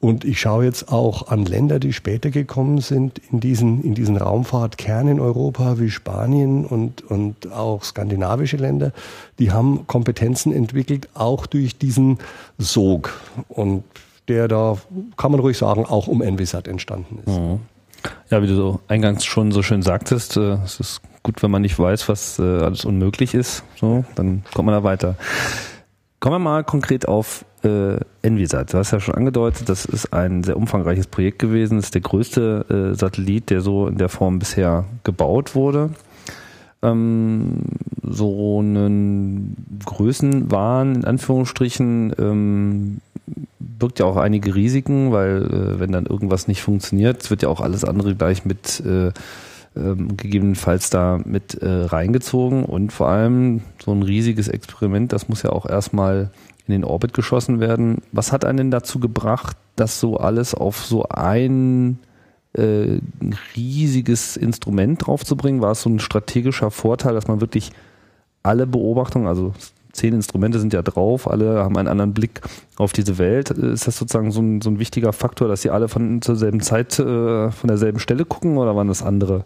[0.00, 4.18] Und ich schaue jetzt auch an Länder, die später gekommen sind in diesen, in diesen
[4.18, 8.92] Raumfahrtkern in Europa, wie Spanien und, und auch skandinavische Länder.
[9.38, 12.18] Die haben Kompetenzen entwickelt, auch durch diesen
[12.58, 13.18] Sog.
[13.48, 13.84] Und
[14.28, 14.76] der da,
[15.16, 17.38] kann man ruhig sagen, auch um Envisat entstanden ist.
[17.38, 17.60] Mhm.
[18.30, 21.62] Ja, wie du so eingangs schon so schön sagtest, äh, es ist gut, wenn man
[21.62, 23.64] nicht weiß, was äh, alles unmöglich ist.
[23.76, 25.16] So, dann kommt man da weiter.
[26.20, 28.72] Kommen wir mal konkret auf äh, Envisat.
[28.72, 31.76] Du hast ja schon angedeutet, das ist ein sehr umfangreiches Projekt gewesen.
[31.76, 35.90] Das ist der größte äh, Satellit, der so in der Form bisher gebaut wurde.
[36.82, 37.62] Ähm,
[38.02, 43.00] so einen Größenwahn, in Anführungsstrichen, ähm,
[43.58, 47.60] birgt ja auch einige Risiken, weil äh, wenn dann irgendwas nicht funktioniert, wird ja auch
[47.60, 49.12] alles andere gleich mit äh,
[49.76, 55.42] ähm, gegebenenfalls da mit äh, reingezogen und vor allem so ein riesiges Experiment, das muss
[55.42, 56.30] ja auch erstmal
[56.66, 57.98] in den Orbit geschossen werden.
[58.12, 61.98] Was hat einen denn dazu gebracht, das so alles auf so ein
[62.52, 63.00] äh,
[63.56, 65.60] riesiges Instrument draufzubringen?
[65.60, 67.72] War es so ein strategischer Vorteil, dass man wirklich
[68.42, 69.52] alle Beobachtungen, also
[69.94, 72.40] zehn Instrumente sind ja drauf, alle haben einen anderen Blick
[72.76, 73.50] auf diese Welt.
[73.50, 76.60] Ist das sozusagen so ein, so ein wichtiger Faktor, dass sie alle von zur selben
[76.60, 79.44] Zeit äh, von derselben Stelle gucken oder waren das andere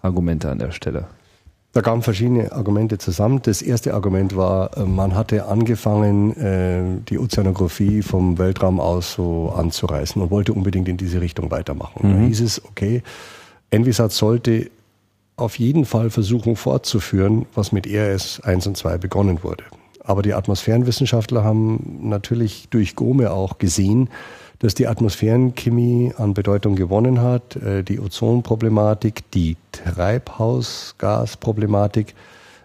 [0.00, 1.06] Argumente an der Stelle?
[1.74, 3.40] Da kamen verschiedene Argumente zusammen.
[3.42, 9.52] Das erste Argument war, äh, man hatte angefangen, äh, die Ozeanographie vom Weltraum aus so
[9.56, 12.06] anzureißen und wollte unbedingt in diese Richtung weitermachen.
[12.06, 12.12] Mhm.
[12.12, 13.02] Da hieß es, okay,
[13.70, 14.70] Envisat sollte
[15.36, 19.64] auf jeden Fall versuchen fortzuführen, was mit ERS 1 und 2 begonnen wurde.
[20.04, 24.08] Aber die Atmosphärenwissenschaftler haben natürlich durch Gome auch gesehen,
[24.58, 32.14] dass die Atmosphärenchemie an Bedeutung gewonnen hat, äh, die Ozonproblematik, die Treibhausgasproblematik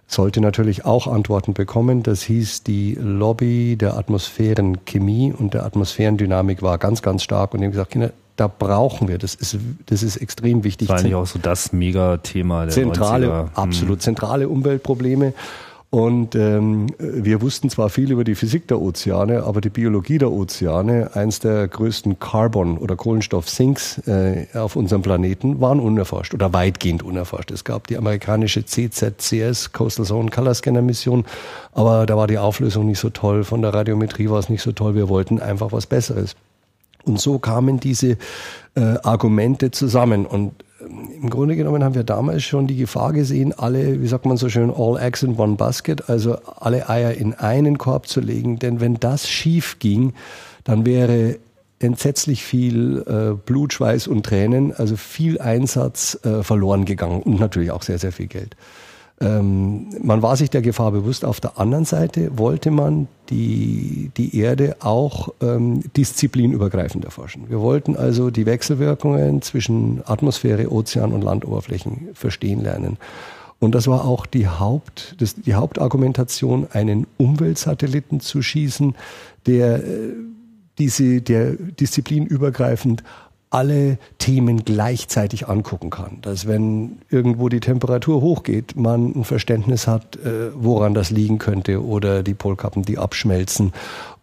[0.08, 2.04] sollte natürlich auch Antworten bekommen.
[2.04, 7.66] Das hieß, die Lobby der Atmosphärenchemie und der Atmosphärendynamik war ganz, ganz stark und die
[7.66, 10.88] haben gesagt, Kinder, da brauchen wir, das ist, das ist extrem wichtig.
[10.88, 13.48] Das war eigentlich auch so das Megathema der Zentrale, 90er.
[13.56, 14.02] absolut, hm.
[14.02, 15.34] zentrale Umweltprobleme.
[15.90, 20.32] Und ähm, wir wussten zwar viel über die Physik der Ozeane, aber die Biologie der
[20.32, 27.04] Ozeane, eins der größten Carbon- oder Kohlenstoff-Sinks äh, auf unserem Planeten, waren unerforscht oder weitgehend
[27.04, 27.52] unerforscht.
[27.52, 31.24] Es gab die amerikanische CZCS, Coastal Zone Color Scanner Mission,
[31.72, 34.74] aber da war die Auflösung nicht so toll, von der Radiometrie war es nicht so
[34.74, 34.94] toll.
[34.94, 36.36] Wir wollten einfach was Besseres.
[37.06, 38.18] Und so kamen diese
[38.76, 40.26] äh, Argumente zusammen.
[40.26, 40.52] Und
[40.88, 44.50] im Grunde genommen haben wir damals schon die Gefahr gesehen, alle, wie sagt man so
[44.50, 48.60] schön, all eggs in one basket, also alle Eier in einen Korb zu legen.
[48.60, 50.14] Denn wenn das schief ging,
[50.64, 51.38] dann wäre
[51.80, 57.72] entsetzlich viel äh, Blut, Schweiß und Tränen, also viel Einsatz äh, verloren gegangen und natürlich
[57.72, 58.56] auch sehr, sehr viel Geld.
[59.20, 61.26] Ähm, man war sich der Gefahr bewusst.
[61.26, 67.50] Auf der anderen Seite wollte man die, die Erde auch ähm, disziplinübergreifend erforschen.
[67.50, 72.98] Wir wollten also die Wechselwirkungen zwischen Atmosphäre, Ozean und Landoberflächen verstehen lernen.
[73.60, 78.96] Und das war auch die, Haupt, das, die Hauptargumentation, einen Umweltsatelliten zu schießen,
[79.48, 80.14] der äh,
[80.78, 83.04] diese, der disziplinübergreifend
[83.50, 86.20] alle Themen gleichzeitig angucken kann.
[86.22, 91.84] Dass wenn irgendwo die Temperatur hochgeht, man ein Verständnis hat, äh, woran das liegen könnte
[91.84, 93.72] oder die Polkappen, die abschmelzen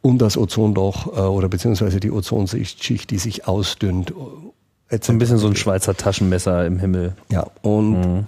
[0.02, 4.12] und das Ozonloch äh, oder beziehungsweise die Ozonschicht, die sich ausdünnt.
[4.88, 5.08] Etc.
[5.08, 7.16] Ein bisschen so ein Schweizer Taschenmesser im Himmel.
[7.30, 8.26] Ja, und mhm.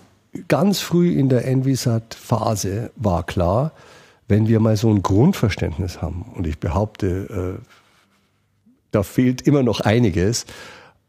[0.48, 3.72] ganz früh in der Envisat-Phase war klar,
[4.28, 7.66] wenn wir mal so ein Grundverständnis haben, und ich behaupte, äh,
[8.90, 10.46] da fehlt immer noch einiges,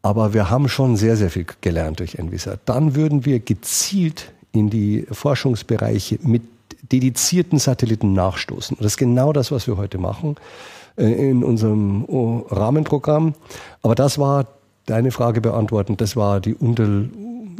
[0.07, 2.61] aber wir haben schon sehr, sehr viel gelernt durch Envisat.
[2.63, 6.43] Dann würden wir gezielt in die Forschungsbereiche mit
[6.93, 8.77] dedizierten Satelliten nachstoßen.
[8.77, 10.37] Und das ist genau das, was wir heute machen
[10.95, 13.33] äh, in unserem oh, Rahmenprogramm.
[13.81, 14.47] Aber das war
[14.85, 15.97] deine Frage beantworten.
[15.97, 16.87] Das war die unter,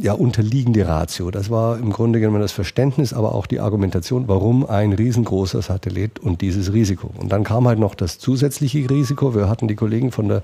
[0.00, 1.30] ja, unterliegende Ratio.
[1.30, 6.18] Das war im Grunde genommen das Verständnis, aber auch die Argumentation, warum ein riesengroßer Satellit
[6.18, 7.10] und dieses Risiko.
[7.18, 9.34] Und dann kam halt noch das zusätzliche Risiko.
[9.34, 10.42] Wir hatten die Kollegen von der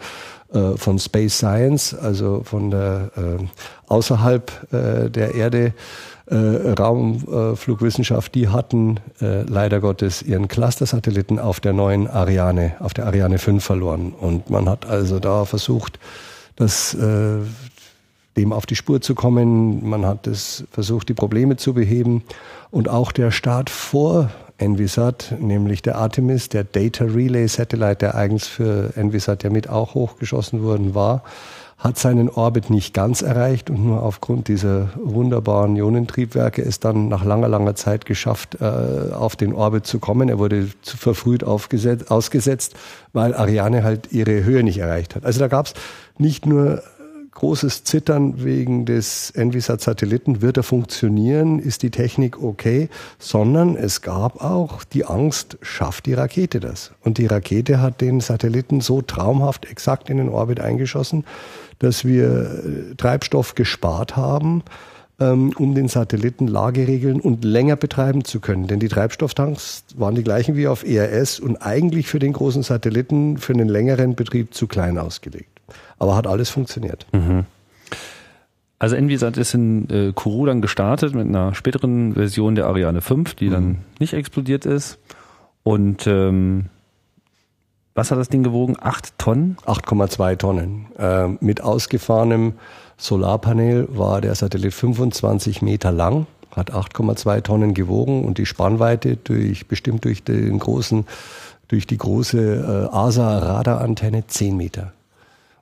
[0.52, 3.44] äh, von Space Science, also von der äh,
[3.88, 5.72] außerhalb äh, der Erde
[6.26, 13.06] äh, Raumflugwissenschaft, die hatten äh, leider Gottes ihren Cluster-Satelliten auf der neuen Ariane, auf der
[13.06, 14.12] Ariane 5 verloren.
[14.12, 15.98] Und man hat also da versucht,
[16.56, 17.38] das äh,
[18.36, 19.88] dem auf die Spur zu kommen.
[19.88, 22.24] Man hat es versucht, die Probleme zu beheben.
[22.70, 28.46] Und auch der Start vor Envisat, nämlich der Artemis, der Data Relay Satellite, der eigens
[28.46, 31.22] für Envisat ja mit auch hochgeschossen worden war,
[31.84, 37.24] hat seinen Orbit nicht ganz erreicht und nur aufgrund dieser wunderbaren Ionentriebwerke es dann nach
[37.24, 40.28] langer, langer Zeit geschafft, äh, auf den Orbit zu kommen.
[40.28, 42.74] Er wurde zu verfrüht ausgesetzt,
[43.12, 45.26] weil Ariane halt ihre Höhe nicht erreicht hat.
[45.26, 45.74] Also da gab es
[46.16, 46.82] nicht nur
[47.34, 50.40] großes Zittern wegen des Envisat-Satelliten.
[50.42, 51.58] Wird er funktionieren?
[51.58, 52.88] Ist die Technik okay?
[53.18, 56.92] Sondern es gab auch die Angst, schafft die Rakete das?
[57.02, 61.24] Und die Rakete hat den Satelliten so traumhaft exakt in den Orbit eingeschossen,
[61.78, 64.62] dass wir äh, Treibstoff gespart haben,
[65.20, 68.66] ähm, um den Satelliten Lageregeln und länger betreiben zu können.
[68.66, 73.38] Denn die Treibstofftanks waren die gleichen wie auf ERS und eigentlich für den großen Satelliten
[73.38, 75.53] für einen längeren Betrieb zu klein ausgelegt.
[75.98, 77.06] Aber hat alles funktioniert.
[77.12, 77.46] Mhm.
[78.78, 83.34] Also Envisat ist in äh, Kourou dann gestartet mit einer späteren Version der Ariane 5,
[83.34, 83.52] die mhm.
[83.52, 84.98] dann nicht explodiert ist.
[85.62, 86.66] Und ähm,
[87.94, 88.76] was hat das Ding gewogen?
[88.80, 89.56] Acht Tonnen?
[89.64, 90.86] 8,2 Tonnen.
[90.98, 92.54] Äh, mit ausgefahrenem
[92.96, 99.66] Solarpanel war der Satellit 25 Meter lang, hat 8,2 Tonnen gewogen und die Spannweite durch,
[99.68, 101.06] bestimmt durch den großen,
[101.68, 104.92] durch die große äh, ASA-Radarantenne 10 Meter.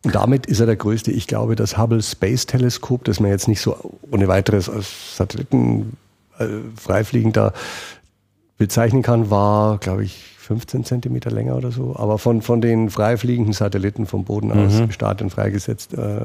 [0.05, 1.13] Und damit ist er der größte.
[1.13, 5.97] Ich glaube, das Hubble Space Teleskop, das man jetzt nicht so ohne weiteres als Satelliten
[6.39, 7.53] äh, freifliegend da
[8.59, 11.95] bezeichnen kann, war, glaube ich, 15 Zentimeter länger oder so.
[11.97, 14.67] Aber von, von den freifliegenden Satelliten vom Boden mhm.
[14.67, 16.21] aus gestartet und freigesetzt, äh,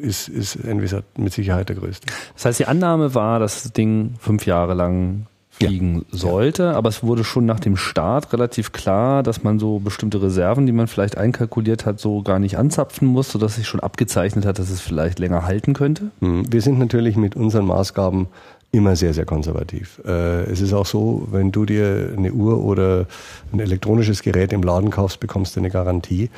[0.00, 2.06] ist, ist Envisat mit Sicherheit der größte.
[2.34, 6.18] Das heißt, die Annahme war, dass das Ding fünf Jahre lang fliegen ja.
[6.18, 10.66] sollte, aber es wurde schon nach dem Start relativ klar, dass man so bestimmte Reserven,
[10.66, 14.58] die man vielleicht einkalkuliert hat, so gar nicht anzapfen muss, sodass sich schon abgezeichnet hat,
[14.58, 16.10] dass es vielleicht länger halten könnte.
[16.20, 16.52] Mhm.
[16.52, 18.28] Wir sind natürlich mit unseren Maßgaben
[18.72, 20.00] immer sehr, sehr konservativ.
[20.04, 23.06] Äh, es ist auch so, wenn du dir eine Uhr oder
[23.52, 26.30] ein elektronisches Gerät im Laden kaufst, bekommst du eine Garantie.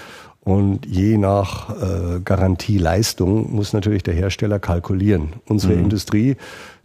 [0.45, 5.35] Und je nach äh, Garantieleistung muss natürlich der Hersteller kalkulieren.
[5.47, 5.85] Unsere mhm.
[5.85, 6.37] Industrie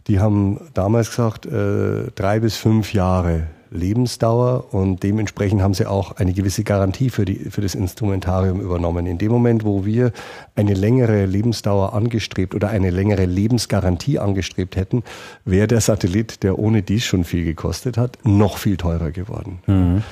[0.06, 6.12] die haben damals gesagt, äh, drei bis fünf Jahre Lebensdauer und dementsprechend haben sie auch
[6.12, 9.06] eine gewisse Garantie für, die, für das Instrumentarium übernommen.
[9.06, 10.12] In dem Moment, wo wir
[10.54, 15.02] eine längere Lebensdauer angestrebt oder eine längere Lebensgarantie angestrebt hätten,
[15.44, 19.58] wäre der Satellit, der ohne dies schon viel gekostet hat, noch viel teurer geworden.
[19.66, 20.02] Mhm.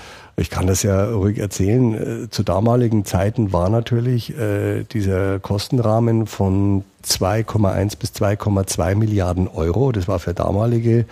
[0.42, 2.24] Ich kann das ja ruhig erzählen.
[2.24, 9.92] Äh, zu damaligen Zeiten war natürlich äh, dieser Kostenrahmen von 2,1 bis 2,2 Milliarden Euro.
[9.92, 11.06] Das war für damalige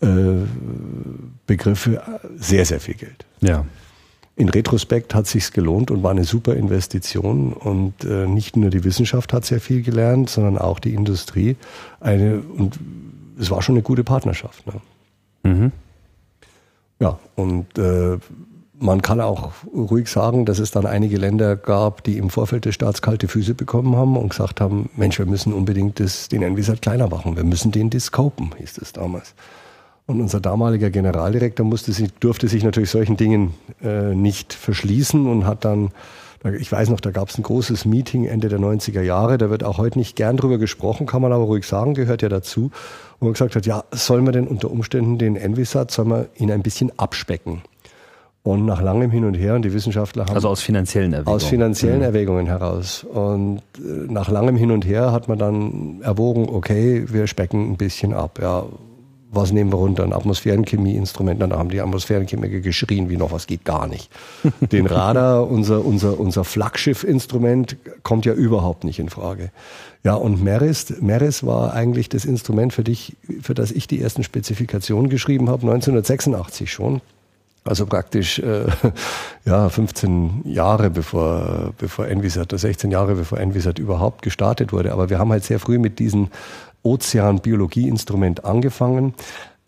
[0.00, 0.06] äh,
[1.48, 2.00] Begriffe
[2.36, 3.26] sehr, sehr viel Geld.
[3.40, 3.64] Ja.
[4.36, 8.84] In Retrospekt hat sich's gelohnt und war eine super Investition und äh, nicht nur die
[8.84, 11.56] Wissenschaft hat sehr viel gelernt, sondern auch die Industrie.
[11.98, 12.78] Eine und
[13.36, 14.64] es war schon eine gute Partnerschaft.
[14.64, 14.74] Ne?
[15.42, 15.72] Mhm.
[17.00, 18.18] Ja und äh,
[18.78, 22.74] man kann auch ruhig sagen, dass es dann einige Länder gab, die im Vorfeld des
[22.74, 26.82] Staats kalte Füße bekommen haben und gesagt haben, Mensch, wir müssen unbedingt das, den Envisat
[26.82, 27.36] kleiner machen.
[27.36, 29.34] Wir müssen den discopen, hieß es damals.
[30.06, 35.46] Und unser damaliger Generaldirektor musste sich, durfte sich natürlich solchen Dingen äh, nicht verschließen und
[35.46, 35.90] hat dann,
[36.60, 39.64] ich weiß noch, da gab es ein großes Meeting Ende der 90er Jahre, da wird
[39.64, 42.70] auch heute nicht gern drüber gesprochen, kann man aber ruhig sagen, gehört ja dazu,
[43.18, 46.52] wo man gesagt hat, ja, soll man denn unter Umständen den Envisat, soll man ihn
[46.52, 47.62] ein bisschen abspecken?
[48.46, 50.36] Und nach langem Hin und Her, und die Wissenschaftler haben.
[50.36, 51.34] Also aus finanziellen Erwägungen.
[51.34, 52.04] Aus finanziellen mhm.
[52.04, 53.02] Erwägungen heraus.
[53.02, 57.76] Und äh, nach langem Hin und Her hat man dann erwogen, okay, wir specken ein
[57.76, 58.38] bisschen ab.
[58.40, 58.66] Ja,
[59.32, 60.04] was nehmen wir runter?
[60.04, 61.42] Ein Atmosphärenchemieinstrument.
[61.42, 64.12] Dann haben die Atmosphärenchemiker geschrien, wie noch was geht gar nicht.
[64.60, 69.50] Den Radar, unser, unser, unser Flaggschiff-Instrument, kommt ja überhaupt nicht in Frage.
[70.04, 74.22] Ja, und Meris, Meris war eigentlich das Instrument für dich, für das ich die ersten
[74.22, 77.00] Spezifikationen geschrieben habe, 1986 schon.
[77.66, 78.66] Also praktisch äh,
[79.44, 84.92] ja 15 Jahre bevor bevor Envisat, 16 Jahre bevor Envisat überhaupt gestartet wurde.
[84.92, 86.28] Aber wir haben halt sehr früh mit diesem
[86.82, 89.14] Ozean-Biologie-Instrument angefangen.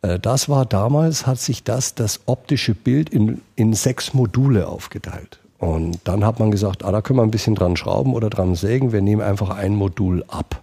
[0.02, 5.40] Äh, das war damals, hat sich das, das optische Bild in, in sechs Module aufgeteilt.
[5.58, 8.54] Und dann hat man gesagt, ah, da können wir ein bisschen dran schrauben oder dran
[8.54, 8.92] sägen.
[8.92, 10.62] Wir nehmen einfach ein Modul ab.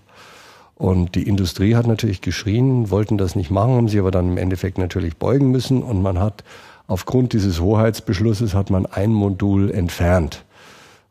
[0.75, 4.37] Und die Industrie hat natürlich geschrien, wollten das nicht machen, haben sie aber dann im
[4.37, 5.83] Endeffekt natürlich beugen müssen.
[5.83, 6.43] Und man hat
[6.87, 10.45] Aufgrund dieses Hoheitsbeschlusses hat man ein Modul entfernt,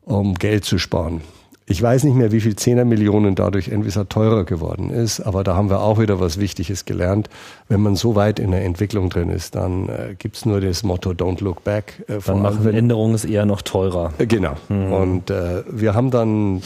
[0.03, 1.21] um Geld zu sparen.
[1.67, 5.55] Ich weiß nicht mehr, wie viel Zehner Millionen dadurch Envisat teurer geworden ist, aber da
[5.55, 7.27] haben wir auch wieder was Wichtiges gelernt.
[7.67, 11.09] Wenn man so weit in der Entwicklung drin ist, dann äh, gibt's nur das Motto
[11.09, 12.03] Don't look back.
[12.07, 14.13] Äh, dann machen Änderungen es eher noch teurer.
[14.19, 14.53] Äh, genau.
[14.69, 14.93] Mhm.
[14.93, 16.61] Und äh, wir haben dann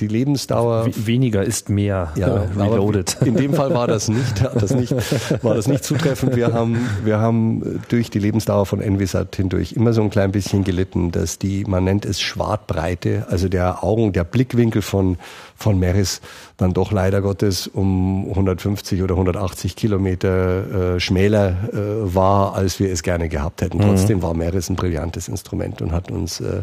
[0.00, 0.88] die Lebensdauer.
[0.94, 2.12] Weniger ist mehr.
[2.16, 3.16] Ja, reloaded.
[3.24, 4.92] In dem Fall war das nicht, das nicht,
[5.44, 6.36] war das nicht zutreffend.
[6.36, 10.64] Wir haben, wir haben durch die Lebensdauer von Envisat hindurch immer so ein klein bisschen
[10.64, 15.16] gelitten, dass die, man nennt es Schwartbreite, also der Augen, der Blickwinkel von,
[15.56, 16.20] von Meris
[16.56, 22.90] dann doch leider Gottes um 150 oder 180 Kilometer äh, schmäler äh, war, als wir
[22.90, 23.78] es gerne gehabt hätten.
[23.78, 23.82] Mhm.
[23.82, 26.62] Trotzdem war Meris ein brillantes Instrument und hat uns äh,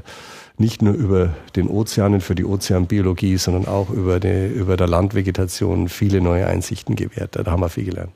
[0.58, 5.90] nicht nur über den Ozeanen für die Ozeanbiologie, sondern auch über, die, über der Landvegetation
[5.90, 7.36] viele neue Einsichten gewährt.
[7.36, 8.12] Da haben wir viel gelernt.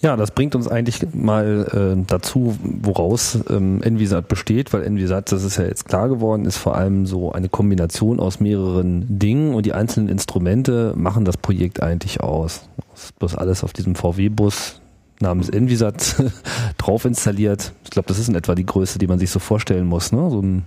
[0.00, 5.42] Ja, das bringt uns eigentlich mal äh, dazu, woraus ähm, Envisat besteht, weil Envisat, das
[5.42, 9.66] ist ja jetzt klar geworden, ist vor allem so eine Kombination aus mehreren Dingen und
[9.66, 12.68] die einzelnen Instrumente machen das Projekt eigentlich aus.
[12.92, 14.80] Das ist bloß alles auf diesem VW-Bus
[15.18, 16.22] namens Envisat
[16.78, 17.72] drauf installiert.
[17.82, 20.12] Ich glaube, das ist in etwa die Größe, die man sich so vorstellen muss.
[20.12, 20.30] Ne?
[20.30, 20.64] So ein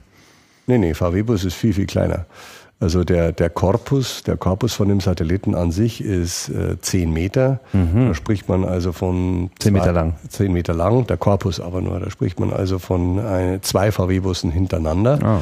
[0.67, 2.25] nee, nee, VW-Bus ist viel, viel kleiner.
[2.81, 7.59] Also der, der Korpus, der Korpus von dem Satelliten an sich ist äh, 10 Meter.
[7.73, 8.07] Mhm.
[8.07, 10.15] Da spricht man also von 10 Meter lang.
[10.27, 11.99] 10 Meter lang, der Korpus aber nur.
[11.99, 15.19] Da spricht man also von ein, zwei VW-Bussen hintereinander.
[15.23, 15.39] Ah.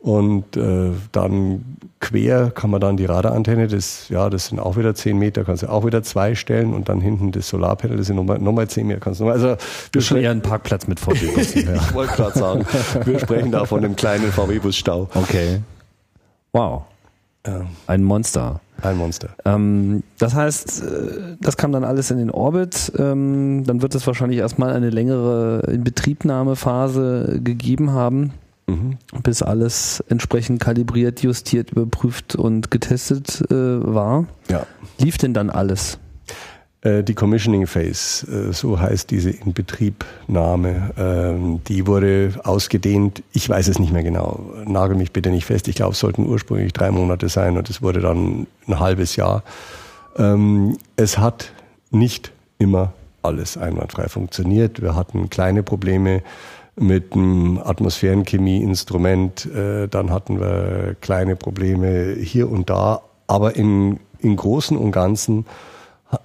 [0.00, 4.94] Und äh, dann quer kann man dann die Radarantenne, das, ja, das sind auch wieder
[4.94, 8.16] 10 Meter, kannst du auch wieder zwei stellen und dann hinten das Solarpanel, das sind
[8.16, 9.62] nochmal, nochmal 10 Meter, kannst du nochmal, also.
[9.92, 11.66] Wir schon eher ein Parkplatz mit VW-Bussen.
[11.66, 11.74] ja.
[11.76, 12.66] ich wollte gerade sagen,
[13.04, 15.10] wir sprechen da von einem kleinen VW-Bus-Stau.
[15.14, 15.60] Okay.
[16.52, 16.82] Wow.
[17.46, 17.62] Ja.
[17.86, 18.60] Ein Monster.
[18.82, 19.30] Ein Monster.
[19.44, 22.92] Ähm, das heißt, äh, das kam dann alles in den Orbit.
[22.98, 28.32] Ähm, dann wird es wahrscheinlich erstmal eine längere Inbetriebnahmephase gegeben haben,
[28.66, 28.98] mhm.
[29.22, 34.26] bis alles entsprechend kalibriert, justiert, überprüft und getestet äh, war.
[34.48, 34.66] Ja.
[34.98, 35.98] Lief denn dann alles?
[36.82, 43.22] Äh, die Commissioning Phase, äh, so heißt diese Inbetriebnahme, ähm, die wurde ausgedehnt.
[43.32, 44.40] Ich weiß es nicht mehr genau.
[44.64, 45.68] Nagel mich bitte nicht fest.
[45.68, 49.42] Ich glaube, es sollten ursprünglich drei Monate sein und es wurde dann ein halbes Jahr.
[50.16, 51.52] Ähm, es hat
[51.90, 54.80] nicht immer alles einwandfrei funktioniert.
[54.80, 56.22] Wir hatten kleine Probleme
[56.76, 59.46] mit dem Atmosphärenchemie-Instrument.
[59.54, 63.02] Äh, dann hatten wir kleine Probleme hier und da.
[63.26, 65.44] Aber in, in Großen und Ganzen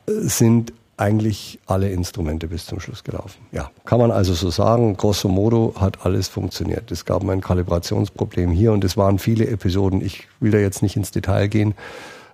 [0.08, 3.40] sind eigentlich alle Instrumente bis zum Schluss gelaufen.
[3.52, 4.96] Ja, kann man also so sagen.
[4.96, 6.92] Grosso modo hat alles funktioniert.
[6.92, 10.02] Es gab ein Kalibrationsproblem hier und es waren viele Episoden.
[10.02, 11.76] Ich will da jetzt nicht ins Detail gehen.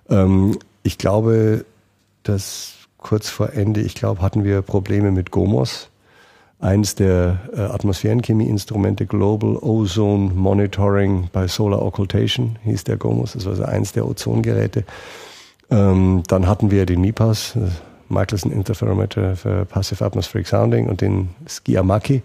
[0.08, 1.64] Ähm, ich glaube,
[2.22, 5.88] dass kurz vor Ende, ich glaube, hatten wir Probleme mit GOMOS.
[6.60, 13.32] Eines der äh, Atmosphärenchemie-Instrumente, Global Ozone Monitoring by Solar Occultation, hieß der GOMOS.
[13.32, 14.84] Das war also eins der Ozongeräte.
[15.72, 17.60] Ähm, dann hatten wir den MIPAS, äh,
[18.10, 22.22] Michelson Interferometer für Passive Atmospheric Sounding und den SCIAMACI,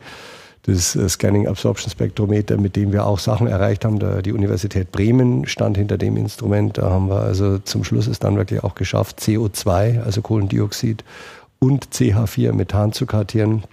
[0.63, 3.99] das äh, Scanning Absorption Spektrometer, mit dem wir auch Sachen erreicht haben.
[3.99, 6.77] Da die Universität Bremen stand hinter dem Instrument.
[6.77, 11.05] Da haben wir also zum Schluss es dann wirklich auch geschafft, CO2, also Kohlendioxid
[11.59, 13.63] und CH4 Methan zu kartieren.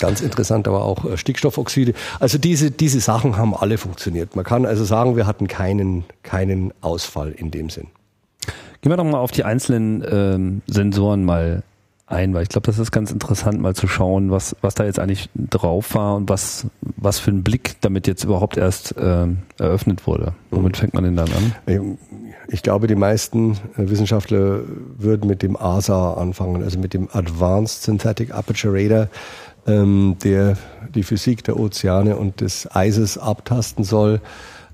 [0.00, 1.94] Ganz interessant, aber auch äh, Stickstoffoxide.
[2.18, 4.34] Also diese, diese Sachen haben alle funktioniert.
[4.34, 7.86] Man kann also sagen, wir hatten keinen, keinen Ausfall in dem Sinn.
[8.86, 11.64] Gehen wir doch mal auf die einzelnen ähm, Sensoren mal
[12.06, 15.00] ein, weil ich glaube, das ist ganz interessant, mal zu schauen, was, was da jetzt
[15.00, 20.06] eigentlich drauf war und was, was für ein Blick damit jetzt überhaupt erst ähm, eröffnet
[20.06, 20.34] wurde.
[20.52, 21.98] Womit fängt man denn dann an?
[22.46, 24.60] Ich glaube, die meisten äh, Wissenschaftler
[24.96, 29.08] würden mit dem ASA anfangen, also mit dem Advanced Synthetic Aperture Radar,
[29.66, 30.56] ähm, der
[30.94, 34.20] die Physik der Ozeane und des Eises abtasten soll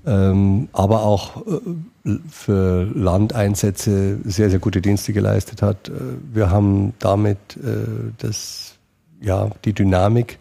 [0.05, 5.89] ähm, aber auch äh, für Landeinsätze sehr, sehr gute Dienste geleistet hat.
[5.89, 5.93] Äh,
[6.33, 8.75] wir haben damit äh, das,
[9.21, 10.39] ja, die Dynamik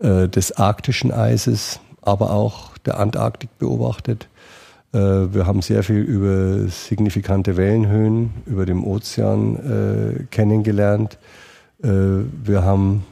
[0.00, 4.28] äh, des arktischen Eises, aber auch der Antarktik beobachtet.
[4.92, 11.18] Äh, wir haben sehr viel über signifikante Wellenhöhen über dem Ozean äh, kennengelernt.
[11.80, 13.04] wir haben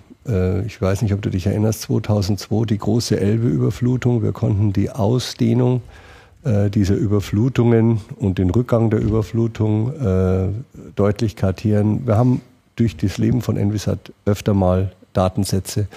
[0.66, 4.22] ich weiß nicht, ob du dich erinnerst, 2002 die große Elbe-Überflutung.
[4.22, 5.82] Wir konnten die Ausdehnung
[6.46, 10.48] äh, dieser Überflutungen und den Rückgang der Überflutung äh,
[10.94, 12.06] deutlich kartieren.
[12.06, 12.40] Wir haben
[12.76, 15.88] durch das Leben von Envisat öfter mal Datensätze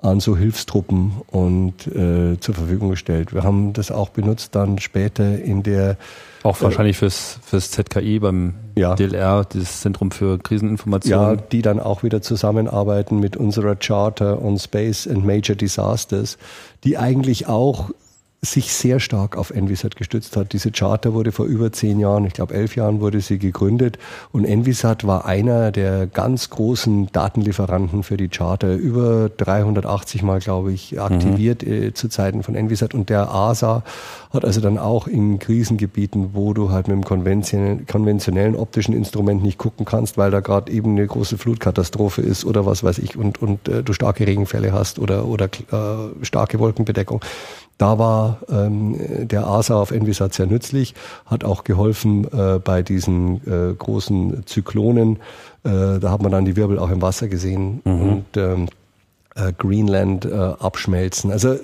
[0.00, 3.34] an so Hilfstruppen und äh, zur Verfügung gestellt.
[3.34, 5.96] Wir haben das auch benutzt dann später in der
[6.42, 8.94] auch wahrscheinlich fürs fürs ZKI beim ja.
[8.94, 11.12] DLR, das Zentrum für Kriseninformation.
[11.12, 16.38] Ja, die dann auch wieder zusammenarbeiten mit unserer Charter on Space and Major Disasters,
[16.84, 17.90] die eigentlich auch
[18.40, 20.52] sich sehr stark auf Envisat gestützt hat.
[20.52, 23.98] Diese Charter wurde vor über zehn Jahren, ich glaube elf Jahren wurde sie gegründet
[24.30, 28.74] und Envisat war einer der ganz großen Datenlieferanten für die Charter.
[28.74, 31.72] Über 380 Mal, glaube ich, aktiviert mhm.
[31.72, 33.82] äh, zu Zeiten von Envisat und der ASA
[34.30, 39.42] hat also dann auch in Krisengebieten, wo du halt mit dem konventionellen, konventionellen optischen Instrument
[39.42, 43.16] nicht gucken kannst, weil da gerade eben eine große Flutkatastrophe ist oder was weiß ich
[43.16, 47.20] und, und äh, du starke Regenfälle hast oder, oder äh, starke Wolkenbedeckung
[47.78, 48.96] da war ähm,
[49.28, 50.94] der ASA auf Envisat sehr nützlich,
[51.26, 55.16] hat auch geholfen äh, bei diesen äh, großen Zyklonen.
[55.64, 58.02] Äh, da hat man dann die Wirbel auch im Wasser gesehen mhm.
[58.02, 58.68] und ähm,
[59.36, 61.30] äh, Greenland äh, abschmelzen.
[61.30, 61.56] Also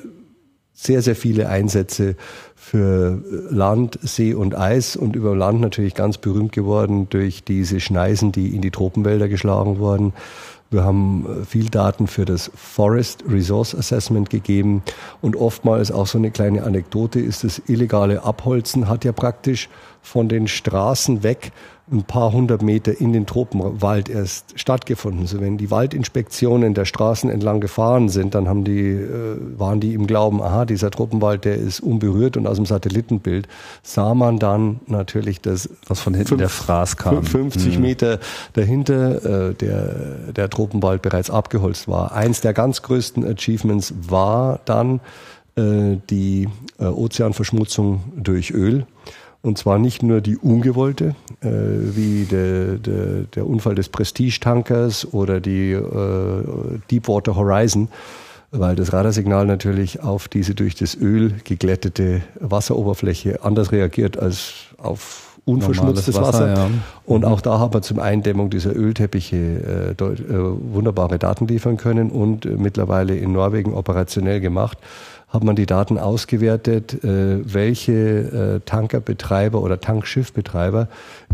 [0.72, 2.16] sehr, sehr viele Einsätze
[2.54, 8.32] für Land, See und Eis und über Land natürlich ganz berühmt geworden durch diese Schneisen,
[8.32, 10.12] die in die Tropenwälder geschlagen wurden.
[10.74, 14.82] Wir haben äh, viel Daten für das Forest Resource Assessment gegeben.
[15.22, 19.68] Und oftmals auch so eine kleine Anekdote ist das illegale Abholzen hat ja praktisch
[20.02, 21.52] von den Straßen weg
[21.92, 25.26] ein paar hundert Meter in den Tropenwald erst stattgefunden.
[25.26, 29.92] So wenn die Waldinspektionen der Straßen entlang gefahren sind, dann haben die, äh, waren die
[29.92, 33.48] im Glauben, aha, dieser Tropenwald, der ist unberührt und aus dem Satellitenbild
[33.82, 37.22] sah man dann natürlich das, was von hinten fünf, der Fraß kam.
[37.22, 37.82] 50 mhm.
[37.82, 38.18] Meter
[38.54, 39.94] dahinter äh, der,
[40.34, 42.12] der Tropenwald bereits abgeholzt war.
[42.12, 45.00] Eins der ganz größten Achievements war dann
[45.56, 48.86] äh, die äh, Ozeanverschmutzung durch Öl.
[49.44, 55.38] Und zwar nicht nur die ungewollte, äh, wie der, der, der Unfall des Prestige-Tankers oder
[55.38, 56.44] die äh,
[56.90, 57.88] Deepwater Horizon,
[58.52, 65.36] weil das Radarsignal natürlich auf diese durch das Öl geglättete Wasseroberfläche anders reagiert als auf
[65.44, 66.22] unverschmutztes Wasser.
[66.22, 66.70] Wasser ja.
[67.04, 67.28] Und mhm.
[67.28, 70.16] auch da haben wir zum Eindämmung dieser Ölteppiche äh, äh,
[70.72, 74.78] wunderbare Daten liefern können und äh, mittlerweile in Norwegen operationell gemacht
[75.34, 80.86] hat man die Daten ausgewertet, äh, welche äh, Tankerbetreiber oder Tankschiffbetreiber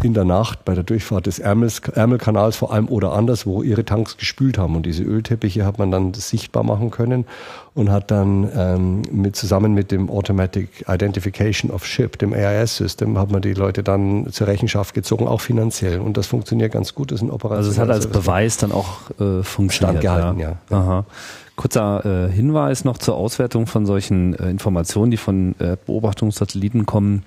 [0.03, 4.57] in der Nacht bei der Durchfahrt des Ärmelkanals vor allem oder anderswo ihre Tanks gespült
[4.57, 4.74] haben.
[4.74, 7.26] Und diese Ölteppiche hat man dann sichtbar machen können
[7.74, 13.30] und hat dann ähm, mit, zusammen mit dem Automatic Identification of Ship, dem AIS-System, hat
[13.30, 16.01] man die Leute dann zur Rechenschaft gezogen, auch finanziell.
[16.01, 17.12] Und das funktioniert ganz gut.
[17.12, 17.59] Das ist ein Operation.
[17.59, 20.03] Also es hat als Beweis dann auch äh, funktioniert.
[20.03, 20.57] Standgehalten, ja.
[20.70, 20.76] ja.
[20.76, 21.05] Aha.
[21.61, 27.22] Kurzer äh, Hinweis noch zur Auswertung von solchen äh, Informationen, die von äh, Beobachtungssatelliten kommen.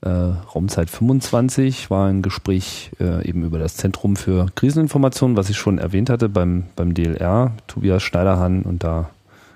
[0.00, 5.56] Äh, Raumzeit 25 war ein Gespräch äh, eben über das Zentrum für Kriseninformationen, was ich
[5.56, 8.62] schon erwähnt hatte beim, beim DLR, Tobias Schneiderhan.
[8.62, 9.08] Und da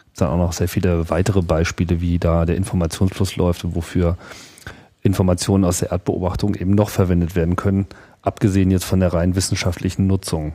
[0.04, 4.16] gibt dann auch noch sehr viele weitere Beispiele, wie da der Informationsfluss läuft und wofür
[5.02, 7.88] Informationen aus der Erdbeobachtung eben noch verwendet werden können,
[8.22, 10.52] abgesehen jetzt von der rein wissenschaftlichen Nutzung.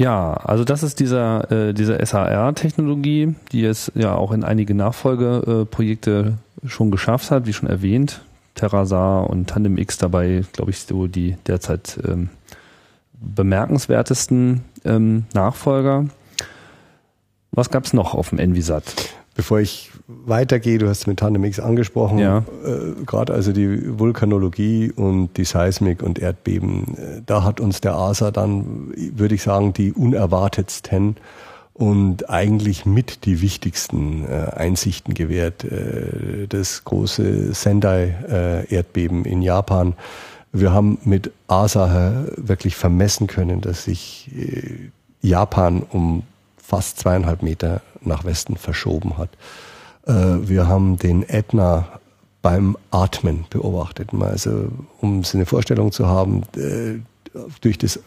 [0.00, 6.38] Ja, also das ist dieser, äh, diese SAR-Technologie, die es ja auch in einige Nachfolgeprojekte
[6.64, 8.22] schon geschafft hat, wie schon erwähnt.
[8.54, 12.30] Terrasar und Tandem X dabei, glaube ich, so die derzeit ähm,
[13.12, 16.06] bemerkenswertesten ähm, Nachfolger.
[17.52, 18.84] Was gab's noch auf dem Envisat?
[19.34, 19.89] Bevor ich
[20.26, 22.38] weitergehe, du hast mit Tandemix angesprochen, ja.
[22.64, 27.94] äh, gerade also die Vulkanologie und die Seismik und Erdbeben, äh, da hat uns der
[27.94, 31.16] ASA dann, würde ich sagen, die unerwartetsten
[31.80, 35.64] und eigentlich mit die wichtigsten äh, Einsichten gewährt.
[35.64, 39.94] Äh, das große Sendai-Erdbeben in Japan.
[40.52, 44.90] Wir haben mit ASA wirklich vermessen können, dass sich äh,
[45.22, 46.24] Japan um
[46.58, 49.30] fast zweieinhalb Meter nach Westen verschoben hat.
[50.10, 51.88] Äh, wir haben den Ätna
[52.42, 54.10] beim Atmen beobachtet.
[54.18, 54.68] Also,
[55.00, 56.98] um eine Vorstellung zu haben, äh,
[57.60, 58.00] durch das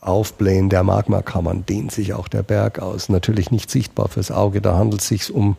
[0.00, 3.08] Aufblähen der Magmakammern dehnt sich auch der Berg aus.
[3.08, 5.56] Natürlich nicht sichtbar fürs Auge, da handelt es sich um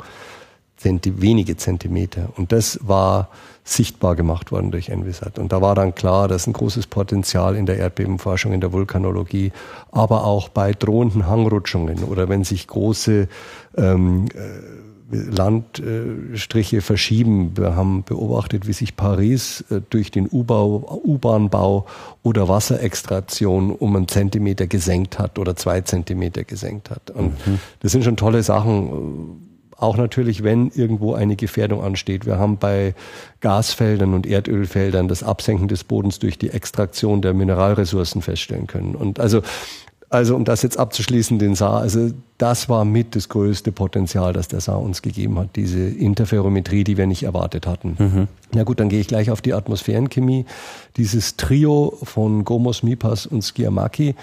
[0.77, 2.29] Zenti wenige Zentimeter.
[2.37, 3.29] Und das war
[3.63, 5.39] sichtbar gemacht worden durch Envisat.
[5.39, 9.51] Und da war dann klar, dass ein großes Potenzial in der Erdbebenforschung, in der Vulkanologie,
[9.91, 13.27] aber auch bei drohenden Hangrutschungen oder wenn sich große
[13.75, 17.55] ähm, äh, Landstriche verschieben.
[17.55, 21.86] Wir haben beobachtet, wie sich Paris äh, durch den U-Bahn-Bau
[22.24, 27.12] oder Wasserextraktion um einen Zentimeter gesenkt hat oder zwei Zentimeter gesenkt hat.
[27.12, 27.60] Und mhm.
[27.80, 29.47] das sind schon tolle Sachen
[29.78, 32.26] auch natürlich, wenn irgendwo eine Gefährdung ansteht.
[32.26, 32.95] Wir haben bei
[33.41, 38.95] Gasfeldern und Erdölfeldern das Absenken des Bodens durch die Extraktion der Mineralressourcen feststellen können.
[38.95, 39.41] Und also,
[40.10, 44.47] also um das jetzt abzuschließen, den Saar, also das war mit das größte Potenzial, das
[44.47, 47.95] der Saar uns gegeben hat, diese Interferometrie, die wir nicht erwartet hatten.
[47.99, 48.28] Mhm.
[48.53, 50.45] Na gut, dann gehe ich gleich auf die Atmosphärenchemie.
[50.95, 54.16] Dieses Trio von Gomos, Mipas und Skiamaki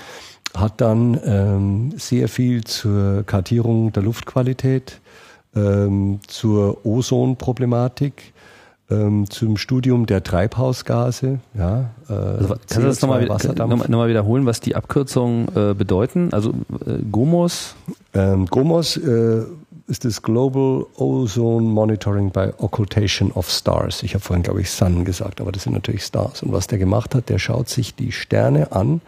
[0.54, 5.00] hat dann ähm, sehr viel zur Kartierung der Luftqualität
[5.56, 8.33] ähm, zur Ozonproblematik,
[8.90, 11.40] ähm, zum Studium der Treibhausgase.
[11.56, 16.32] Ja, äh, also, kannst du das nochmal noch noch wiederholen, was die Abkürzungen äh, bedeuten?
[16.32, 16.50] Also
[16.86, 17.76] äh, GOMOS?
[18.12, 19.42] Ähm, GOMOS äh,
[19.86, 24.02] ist das Global Ozone Monitoring by Occultation of Stars.
[24.02, 26.42] Ich habe vorhin, glaube ich, Sun gesagt, aber das sind natürlich Stars.
[26.42, 29.00] Und was der gemacht hat, der schaut sich die Sterne an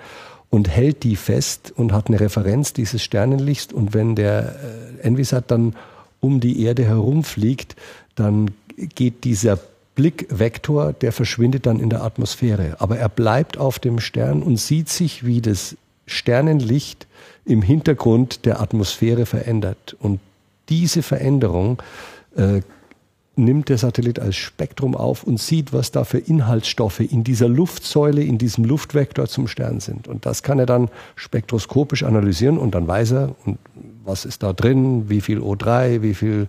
[0.50, 3.72] und hält die fest und hat eine Referenz dieses Sternenlichts.
[3.72, 4.56] Und wenn der
[5.00, 5.74] äh, Envisat dann
[6.20, 7.76] um die Erde herumfliegt,
[8.14, 9.58] dann geht dieser
[9.94, 12.76] Blickvektor, der verschwindet dann in der Atmosphäre.
[12.78, 17.06] Aber er bleibt auf dem Stern und sieht sich, wie das Sternenlicht
[17.44, 19.96] im Hintergrund der Atmosphäre verändert.
[19.98, 20.20] Und
[20.68, 21.82] diese Veränderung
[22.36, 22.60] äh,
[23.36, 28.22] nimmt der Satellit als Spektrum auf und sieht, was da für Inhaltsstoffe in dieser Luftsäule,
[28.22, 30.08] in diesem Luftvektor zum Stern sind.
[30.08, 33.34] Und das kann er dann spektroskopisch analysieren und dann weiß er,
[34.04, 36.48] was ist da drin, wie viel O3, wie viel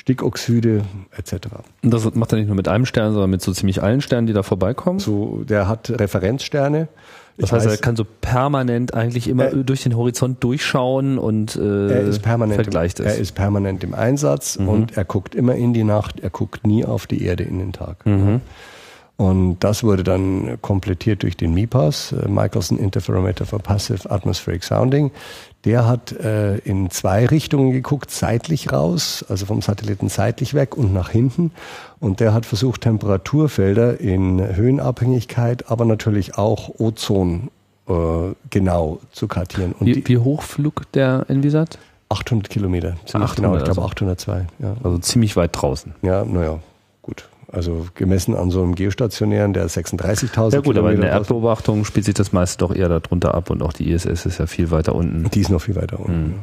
[0.00, 0.82] Stickoxide
[1.14, 1.48] etc.
[1.82, 4.26] Und das macht er nicht nur mit einem Stern, sondern mit so ziemlich allen Sternen,
[4.26, 4.98] die da vorbeikommen?
[4.98, 6.88] So, der hat Referenzsterne.
[7.36, 11.88] Das heißt, er kann so permanent eigentlich immer er, durch den Horizont durchschauen und äh,
[11.88, 13.14] er ist permanent vergleicht im, es.
[13.14, 14.68] Er ist permanent im Einsatz mhm.
[14.68, 17.72] und er guckt immer in die Nacht, er guckt nie auf die Erde in den
[17.72, 18.04] Tag.
[18.06, 18.40] Mhm.
[19.20, 25.10] Und das wurde dann komplettiert durch den MIPAS, äh, Michelson Interferometer for Passive Atmospheric Sounding.
[25.66, 30.94] Der hat äh, in zwei Richtungen geguckt, seitlich raus, also vom Satelliten seitlich weg und
[30.94, 31.50] nach hinten.
[31.98, 37.50] Und der hat versucht, Temperaturfelder in Höhenabhängigkeit, aber natürlich auch Ozon
[37.90, 37.92] äh,
[38.48, 39.74] genau zu kartieren.
[39.78, 41.78] Und wie, wie hoch flog der Envisat?
[42.08, 42.96] 800 Kilometer.
[43.04, 43.90] 800, genau, ich glaube also.
[43.90, 44.46] 802.
[44.60, 44.76] Ja.
[44.82, 45.94] Also ziemlich weit draußen.
[46.00, 46.60] Ja, naja.
[47.52, 52.06] Also gemessen an so einem geostationären, der 36.000 Ja gut, aber in der Erdbeobachtung spielt
[52.06, 54.94] sich das meiste doch eher darunter ab und auch die ISS ist ja viel weiter
[54.94, 55.28] unten.
[55.30, 56.28] Die ist noch viel weiter unten.
[56.28, 56.34] Mhm.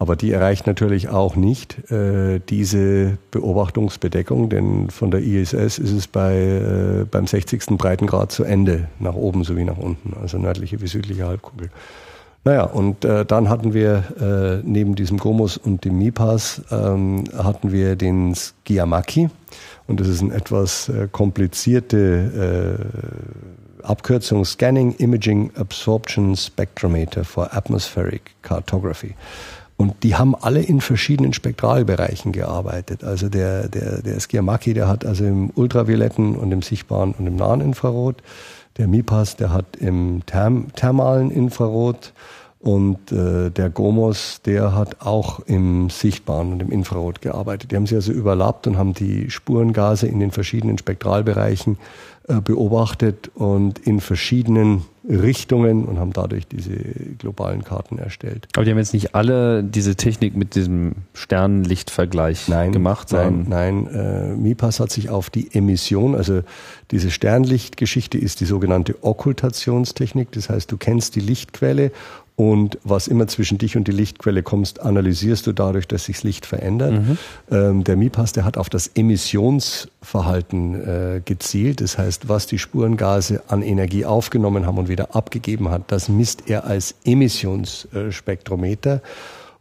[0.00, 6.06] Aber die erreicht natürlich auch nicht äh, diese Beobachtungsbedeckung, denn von der ISS ist es
[6.06, 7.76] bei, äh, beim 60.
[7.76, 11.68] Breitengrad zu Ende, nach oben sowie nach unten, also nördliche wie südliche Halbkugel.
[12.44, 17.70] Naja, und äh, dann hatten wir äh, neben diesem Gomus und dem MIPAS ähm, hatten
[17.70, 19.28] wir den Skiamaki.
[19.90, 22.78] Und das ist eine etwas äh, komplizierte
[23.82, 29.16] äh, Abkürzung Scanning Imaging Absorption Spectrometer for Atmospheric Cartography.
[29.76, 33.02] Und die haben alle in verschiedenen Spektralbereichen gearbeitet.
[33.02, 37.34] Also der, der, der Skiamaki, der hat also im ultravioletten und im sichtbaren und im
[37.34, 38.22] nahen Infrarot.
[38.76, 42.12] Der MIPAS, der hat im therm thermalen Infrarot
[42.60, 47.72] und äh, der Gomos, der hat auch im Sichtbaren und im Infrarot gearbeitet.
[47.72, 51.78] Die haben sie also überlappt und haben die Spurengase in den verschiedenen Spektralbereichen
[52.28, 56.76] äh, beobachtet und in verschiedenen Richtungen und haben dadurch diese
[57.18, 58.46] globalen Karten erstellt.
[58.54, 63.10] Aber die haben jetzt nicht alle diese Technik mit diesem Sternenlichtvergleich nein, gemacht?
[63.12, 63.86] Nein, nein.
[63.86, 66.42] Äh, MIPAS hat sich auf die Emission, also
[66.90, 70.30] diese Sternlichtgeschichte ist die sogenannte Okkultationstechnik.
[70.32, 71.90] Das heißt, du kennst die Lichtquelle
[72.40, 76.22] und was immer zwischen dich und die Lichtquelle kommst, analysierst du dadurch, dass sich das
[76.22, 76.92] Licht verändert.
[76.92, 77.18] Mhm.
[77.50, 81.82] Ähm, der MIPAS, der hat auf das Emissionsverhalten äh, gezielt.
[81.82, 86.48] Das heißt, was die Spurengase an Energie aufgenommen haben und wieder abgegeben hat, das misst
[86.48, 89.02] er als Emissionsspektrometer.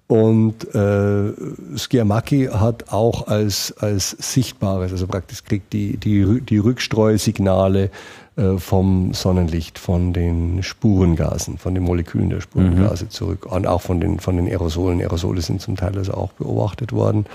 [0.07, 1.33] Und äh,
[1.75, 7.91] Skiamaki hat auch als, als sichtbares, also praktisch kriegt die, die, die Rückstreusignale
[8.57, 13.09] vom Sonnenlicht, von den Spurengasen, von den Molekülen der Spurengase mhm.
[13.09, 15.01] zurück und auch von den, von den Aerosolen.
[15.01, 17.25] Aerosole sind zum Teil also auch beobachtet worden.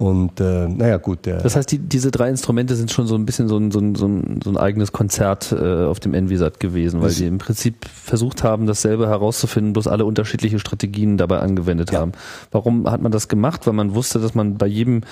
[0.00, 1.26] Und äh, naja, gut.
[1.26, 3.80] Der das heißt, die, diese drei Instrumente sind schon so ein bisschen so ein, so
[3.80, 7.36] ein, so ein, so ein eigenes Konzert äh, auf dem Envisat gewesen, weil sie im
[7.36, 12.00] Prinzip versucht haben, dasselbe herauszufinden, bloß alle unterschiedliche Strategien dabei angewendet ja.
[12.00, 12.12] haben.
[12.50, 13.66] Warum hat man das gemacht?
[13.66, 15.02] Weil man wusste, dass man bei jedem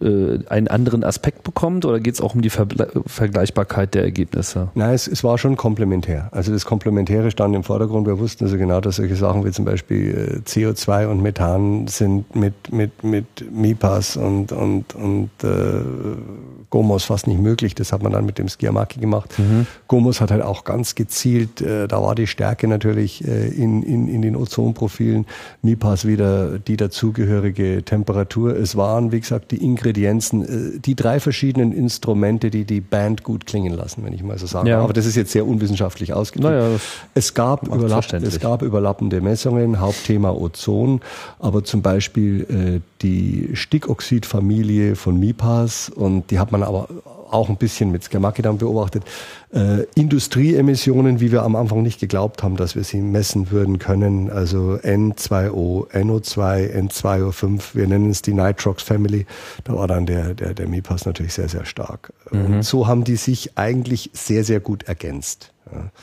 [0.00, 2.68] äh, einen anderen Aspekt bekommt oder geht es auch um die Ver
[3.04, 4.68] Vergleichbarkeit der Ergebnisse?
[4.76, 6.28] Nein, es, es war schon komplementär.
[6.30, 8.06] Also das Komplementäre stand im Vordergrund.
[8.06, 12.36] Wir wussten also genau, dass solche Sachen wie zum Beispiel äh, CO2 und Methan sind
[12.36, 15.80] mit, mit, mit MIPAS und und, und, und äh,
[16.70, 17.74] Gomos fast nicht möglich.
[17.74, 19.38] Das hat man dann mit dem Skiamaki gemacht.
[19.38, 19.66] Mhm.
[19.88, 24.08] Gomos hat halt auch ganz gezielt, äh, da war die Stärke natürlich äh, in, in,
[24.08, 25.26] in den Ozonprofilen.
[25.62, 28.56] MIPAS wieder die dazugehörige Temperatur.
[28.56, 33.46] Es waren, wie gesagt, die Ingredienzen, äh, die drei verschiedenen Instrumente, die die Band gut
[33.46, 34.80] klingen lassen, wenn ich mal so sagen ja.
[34.80, 36.54] Aber das ist jetzt sehr unwissenschaftlich ausgedrückt.
[36.54, 36.78] Naja,
[37.14, 41.00] es, gab überlapp, es gab überlappende Messungen, Hauptthema Ozon,
[41.38, 46.88] aber zum Beispiel äh, die Stickoxidfamilie von MIPAS und die hat man aber
[47.30, 49.04] auch ein bisschen mit Skamaki dann beobachtet,
[49.52, 54.30] äh, Industrieemissionen, wie wir am Anfang nicht geglaubt haben, dass wir sie messen würden können.
[54.30, 59.26] Also N2O, NO2, N2O5, wir nennen es die Nitrox Family.
[59.64, 62.12] Da war dann der, der, der MIPAS natürlich sehr, sehr stark.
[62.30, 62.44] Mhm.
[62.46, 65.52] Und so haben die sich eigentlich sehr, sehr gut ergänzt.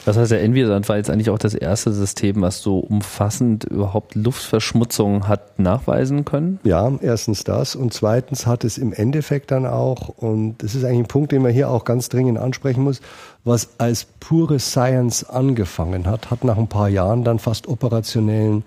[0.05, 4.15] Das heißt, der Envisat war jetzt eigentlich auch das erste System, was so umfassend überhaupt
[4.15, 6.59] Luftverschmutzung hat nachweisen können?
[6.63, 10.99] Ja, erstens das und zweitens hat es im Endeffekt dann auch, und das ist eigentlich
[10.99, 12.99] ein Punkt, den man hier auch ganz dringend ansprechen muss,
[13.45, 18.63] was als pure Science angefangen hat, hat nach ein paar Jahren dann fast operationellen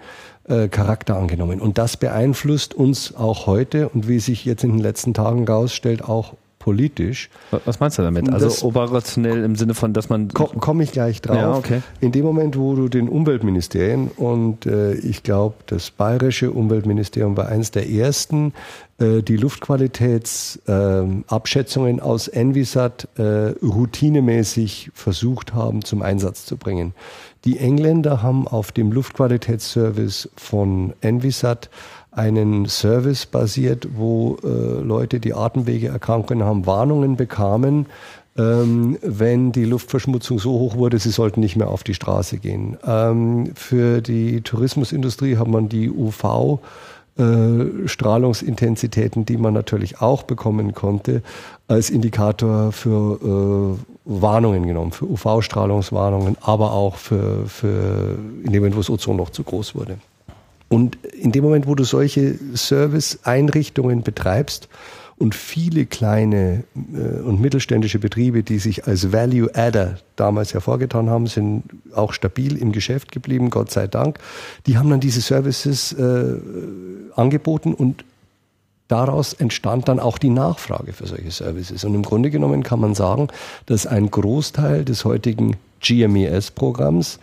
[0.48, 1.60] äh, Charakter angenommen.
[1.60, 6.02] Und das beeinflusst uns auch heute und wie sich jetzt in den letzten Tagen herausstellt,
[6.02, 6.34] auch
[6.66, 7.30] politisch.
[7.64, 8.28] Was meinst du damit?
[8.28, 10.26] Also das operationell im Sinne von, dass man...
[10.30, 11.36] Komme komm ich gleich drauf.
[11.36, 11.80] Ja, okay.
[12.00, 17.46] In dem Moment, wo du den Umweltministerien und äh, ich glaube, das bayerische Umweltministerium war
[17.46, 18.52] eines der ersten,
[18.98, 26.94] äh, die Luftqualitätsabschätzungen äh, aus Envisat äh, routinemäßig versucht haben zum Einsatz zu bringen.
[27.44, 31.70] Die Engländer haben auf dem Luftqualitätsservice von Envisat
[32.16, 37.86] einen Service basiert, wo äh, Leute, die Atemwegeerkrankungen haben, Warnungen bekamen,
[38.38, 42.78] ähm, wenn die Luftverschmutzung so hoch wurde, sie sollten nicht mehr auf die Straße gehen.
[42.86, 46.60] Ähm, für die Tourismusindustrie hat man die UV
[47.18, 51.22] äh, Strahlungsintensitäten, die man natürlich auch bekommen konnte,
[51.68, 58.76] als Indikator für äh, Warnungen genommen, für UV-Strahlungswarnungen, aber auch für, für in dem Moment,
[58.76, 59.98] wo das Ozon noch zu groß wurde.
[60.68, 64.68] Und in dem Moment, wo du solche Service-Einrichtungen betreibst
[65.18, 71.26] und viele kleine äh, und mittelständische Betriebe, die sich als Value Adder damals hervorgetan haben,
[71.26, 71.64] sind
[71.94, 74.18] auch stabil im Geschäft geblieben, Gott sei Dank.
[74.66, 76.34] Die haben dann diese Services äh,
[77.14, 78.04] angeboten und
[78.88, 81.84] daraus entstand dann auch die Nachfrage für solche Services.
[81.84, 83.28] Und im Grunde genommen kann man sagen,
[83.66, 87.18] dass ein Großteil des heutigen GMES-Programms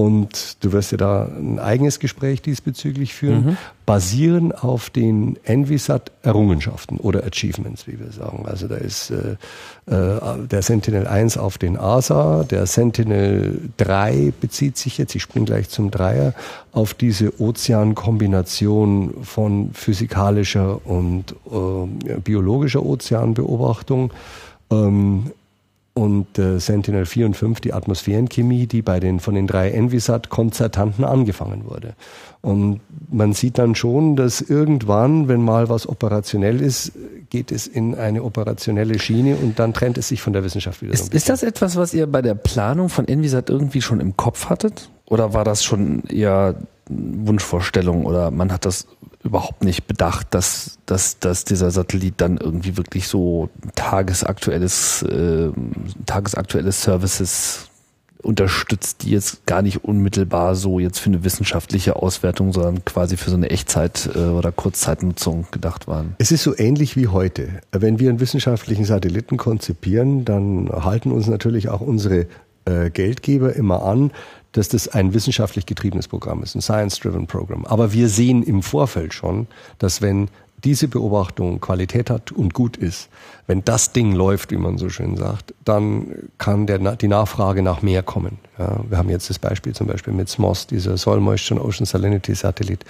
[0.00, 3.56] und du wirst ja da ein eigenes Gespräch diesbezüglich führen, mhm.
[3.84, 8.46] basieren auf den Envisat-Errungenschaften oder Achievements, wie wir sagen.
[8.46, 9.32] Also da ist äh,
[9.94, 15.44] äh, der Sentinel 1 auf den ASA, der Sentinel 3 bezieht sich jetzt, ich springe
[15.44, 16.32] gleich zum Dreier,
[16.72, 24.14] auf diese Ozeankombination von physikalischer und äh, biologischer Ozeanbeobachtung.
[24.70, 25.32] Ähm,
[25.94, 31.04] und äh, Sentinel 4 und 5 die Atmosphärenchemie, die bei den von den drei Envisat-Konzertanten
[31.04, 31.94] angefangen wurde.
[32.42, 32.80] Und
[33.10, 36.92] man sieht dann schon, dass irgendwann, wenn mal was operationell ist,
[37.28, 40.92] geht es in eine operationelle Schiene und dann trennt es sich von der Wissenschaft wieder.
[40.92, 44.48] Ist, ist das etwas, was ihr bei der Planung von Envisat irgendwie schon im Kopf
[44.48, 44.90] hattet?
[45.06, 46.54] Oder war das schon eher
[46.88, 48.86] Wunschvorstellung oder man hat das
[49.22, 55.50] überhaupt nicht bedacht, dass, dass, dass dieser Satellit dann irgendwie wirklich so tagesaktuelles, äh,
[56.06, 57.70] tagesaktuelles Services
[58.22, 63.30] unterstützt, die jetzt gar nicht unmittelbar so jetzt für eine wissenschaftliche Auswertung, sondern quasi für
[63.30, 66.14] so eine Echtzeit- äh, oder Kurzzeitnutzung gedacht waren.
[66.18, 67.48] Es ist so ähnlich wie heute.
[67.72, 72.26] Wenn wir einen wissenschaftlichen Satelliten konzipieren, dann halten uns natürlich auch unsere
[72.66, 74.10] äh, Geldgeber immer an,
[74.52, 77.64] dass das ein wissenschaftlich getriebenes Programm ist, ein Science-Driven Program.
[77.66, 79.46] Aber wir sehen im Vorfeld schon,
[79.78, 80.28] dass wenn
[80.64, 83.08] diese Beobachtung Qualität hat und gut ist,
[83.46, 87.82] wenn das Ding läuft, wie man so schön sagt, dann kann der, die Nachfrage nach
[87.82, 88.38] mehr kommen.
[88.58, 92.34] Ja, wir haben jetzt das Beispiel zum Beispiel mit SMOS, dieser Soil Moisture Ocean Salinity
[92.34, 92.84] Satellit,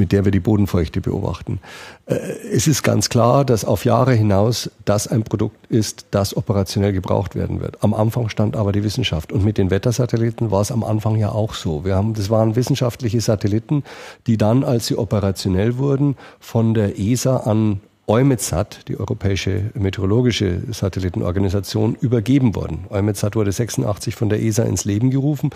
[0.00, 1.60] mit der wir die Bodenfeuchte beobachten.
[2.06, 2.16] Äh,
[2.52, 7.36] es ist ganz klar, dass auf Jahre hinaus das ein Produkt ist, das operationell gebraucht
[7.36, 7.84] werden wird.
[7.84, 9.30] Am Anfang stand aber die Wissenschaft.
[9.30, 11.84] Und mit den Wettersatelliten war es am Anfang ja auch so.
[11.84, 13.84] Wir haben, das waren wissenschaftliche Satelliten,
[14.26, 17.80] die dann, als sie operationell wurden, von der ESA an
[18.10, 22.86] EUMETSAT, die Europäische Meteorologische Satellitenorganisation, übergeben worden.
[22.90, 25.50] EUMETSAT wurde 86 von der ESA ins Leben gerufen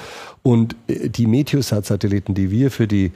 [0.44, 3.10] und äh, die Meteosat-Satelliten, die wir für die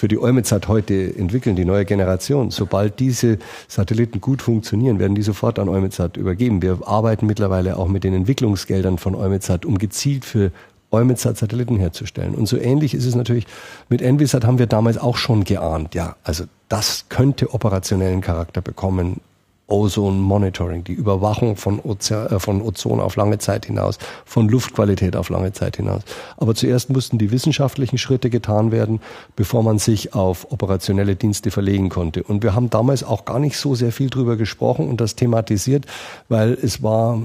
[0.00, 3.38] für die EUMETSAT heute entwickeln, die neue Generation, sobald diese
[3.68, 6.62] Satelliten gut funktionieren, werden die sofort an EUMETSAT übergeben.
[6.62, 10.52] Wir arbeiten mittlerweile auch mit den Entwicklungsgeldern von EUMETSAT, um gezielt für
[10.90, 12.34] EUMETSAT-Satelliten herzustellen.
[12.34, 13.46] Und so ähnlich ist es natürlich
[13.90, 15.94] mit Envisat haben wir damals auch schon geahnt.
[15.94, 19.20] Ja, also das könnte operationellen Charakter bekommen.
[19.70, 25.16] Ozone Monitoring, die Überwachung von, Ozean, äh, von Ozon auf lange Zeit hinaus, von Luftqualität
[25.16, 26.02] auf lange Zeit hinaus.
[26.36, 29.00] Aber zuerst mussten die wissenschaftlichen Schritte getan werden,
[29.36, 32.22] bevor man sich auf operationelle Dienste verlegen konnte.
[32.22, 35.86] Und wir haben damals auch gar nicht so sehr viel drüber gesprochen und das thematisiert,
[36.28, 37.22] weil es war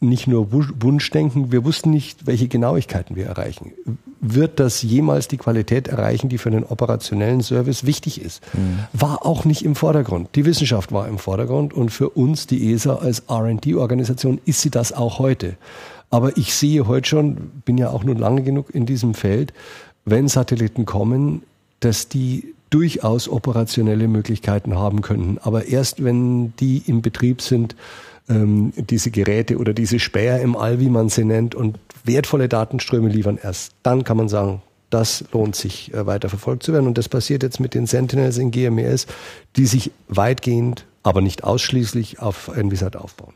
[0.00, 3.72] nicht nur Wunschdenken, wir wussten nicht, welche Genauigkeiten wir erreichen.
[4.20, 8.42] Wird das jemals die Qualität erreichen, die für einen operationellen Service wichtig ist?
[8.54, 8.80] Mhm.
[8.92, 10.30] War auch nicht im Vordergrund.
[10.34, 14.92] Die Wissenschaft war im Vordergrund und für uns, die ESA als RD-Organisation, ist sie das
[14.92, 15.56] auch heute.
[16.10, 19.52] Aber ich sehe heute schon, bin ja auch nun lange genug in diesem Feld,
[20.04, 21.42] wenn Satelliten kommen,
[21.80, 25.38] dass die durchaus operationelle Möglichkeiten haben könnten.
[25.38, 27.76] Aber erst wenn die im Betrieb sind,
[28.28, 33.08] ähm, diese Geräte oder diese Späher im All, wie man sie nennt, und wertvolle Datenströme
[33.08, 36.86] liefern, erst dann kann man sagen, das lohnt sich äh, weiter verfolgt zu werden.
[36.86, 39.06] Und das passiert jetzt mit den Sentinels in GMES,
[39.56, 43.34] die sich weitgehend, aber nicht ausschließlich auf NVSAT aufbauen.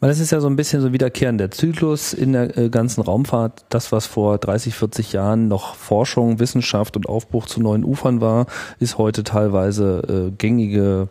[0.00, 3.64] Weil das ist ja so ein bisschen so wiederkehrender Zyklus in der äh, ganzen Raumfahrt.
[3.68, 8.46] Das, was vor 30, 40 Jahren noch Forschung, Wissenschaft und Aufbruch zu neuen Ufern war,
[8.78, 11.08] ist heute teilweise äh, gängige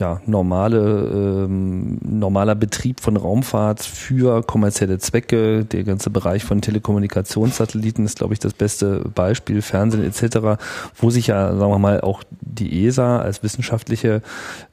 [0.00, 5.64] ja, normale, ähm, normaler Betrieb von Raumfahrt für kommerzielle Zwecke.
[5.64, 10.60] Der ganze Bereich von Telekommunikationssatelliten ist, glaube ich, das beste Beispiel, Fernsehen etc.,
[10.94, 14.22] wo sich ja, sagen wir mal, auch die ESA als wissenschaftliche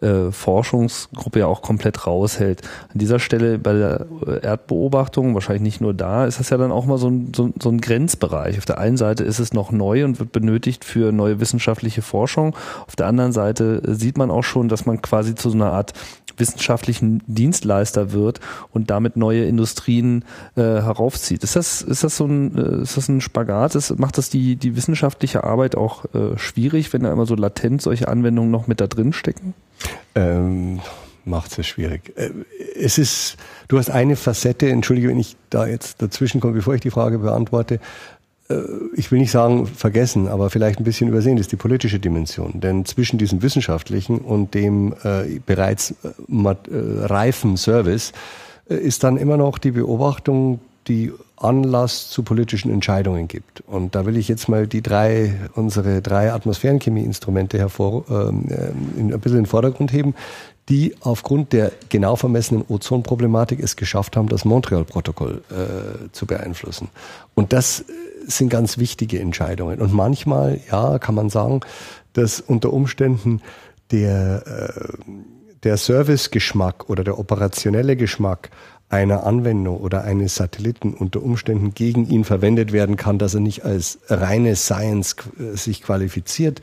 [0.01, 2.61] äh, Forschungsgruppe ja auch komplett raushält.
[2.93, 4.05] An dieser Stelle bei der
[4.43, 7.69] Erdbeobachtung, wahrscheinlich nicht nur da, ist das ja dann auch mal so ein, so, so
[7.69, 8.59] ein Grenzbereich.
[8.59, 12.55] Auf der einen Seite ist es noch neu und wird benötigt für neue wissenschaftliche Forschung.
[12.85, 15.71] Auf der anderen Seite sieht man auch schon, dass man quasi quasi zu so einer
[15.71, 15.93] Art
[16.37, 18.41] wissenschaftlichen Dienstleister wird
[18.73, 20.25] und damit neue Industrien
[20.57, 21.41] äh, heraufzieht.
[21.45, 23.75] Ist das, ist das so ein, äh, ist das ein Spagat?
[23.75, 27.81] Ist, macht das die, die wissenschaftliche Arbeit auch äh, schwierig, wenn da immer so latent
[27.81, 29.53] solche Anwendungen noch mit da drin stecken?
[30.15, 30.81] Ähm,
[31.23, 32.11] macht es schwierig.
[32.17, 32.31] Äh,
[32.77, 33.37] es ist,
[33.69, 37.19] du hast eine Facette, entschuldige, wenn ich da jetzt dazwischen komme, bevor ich die Frage
[37.19, 37.79] beantworte.
[38.49, 38.55] Äh,
[38.95, 42.59] ich will nicht sagen vergessen, aber vielleicht ein bisschen übersehen, ist die politische Dimension.
[42.59, 48.13] Denn zwischen diesem wissenschaftlichen und dem äh, bereits äh, äh, reifen Service
[48.69, 53.61] äh, ist dann immer noch die Beobachtung, die Anlass zu politischen Entscheidungen gibt.
[53.67, 59.19] Und da will ich jetzt mal die drei, unsere drei Atmosphärenchemie-Instrumente hervor, ähm, äh, ein
[59.19, 60.15] bisschen in den Vordergrund heben,
[60.69, 65.43] die aufgrund der genau vermessenen Ozonproblematik es geschafft haben, das Montreal-Protokoll
[66.11, 66.89] zu beeinflussen.
[67.35, 67.85] Und das
[68.27, 69.79] sind ganz wichtige Entscheidungen.
[69.79, 71.61] Und manchmal, ja, kann man sagen,
[72.13, 73.41] dass unter Umständen
[73.91, 74.81] der, äh,
[75.63, 78.49] der Servicegeschmack oder der operationelle Geschmack
[78.89, 83.65] einer Anwendung oder eines Satelliten unter Umständen gegen ihn verwendet werden kann, dass er nicht
[83.65, 86.61] als reine Science äh, sich qualifiziert.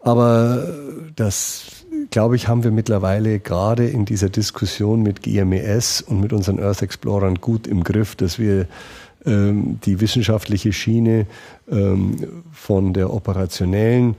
[0.00, 0.68] Aber
[1.16, 6.60] das, glaube ich, haben wir mittlerweile gerade in dieser Diskussion mit GMES und mit unseren
[6.60, 8.68] Earth Explorern gut im Griff, dass wir
[9.26, 11.26] ähm, die wissenschaftliche Schiene
[11.70, 14.16] ähm, von der operationellen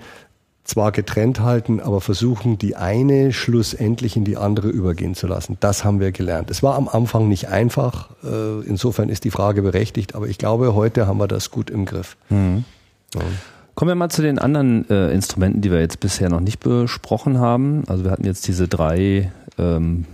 [0.68, 5.56] zwar getrennt halten, aber versuchen, die eine schlussendlich in die andere übergehen zu lassen.
[5.62, 6.52] Das haben wir gelernt.
[6.52, 8.10] Es war am Anfang nicht einfach.
[8.24, 11.86] Äh, insofern ist die Frage berechtigt, aber ich glaube, heute haben wir das gut im
[11.86, 12.18] Griff.
[12.30, 12.66] Mhm.
[13.16, 13.22] Ja.
[13.76, 17.40] Kommen wir mal zu den anderen äh, Instrumenten, die wir jetzt bisher noch nicht besprochen
[17.40, 17.84] haben.
[17.88, 20.06] Also wir hatten jetzt diese drei ähm,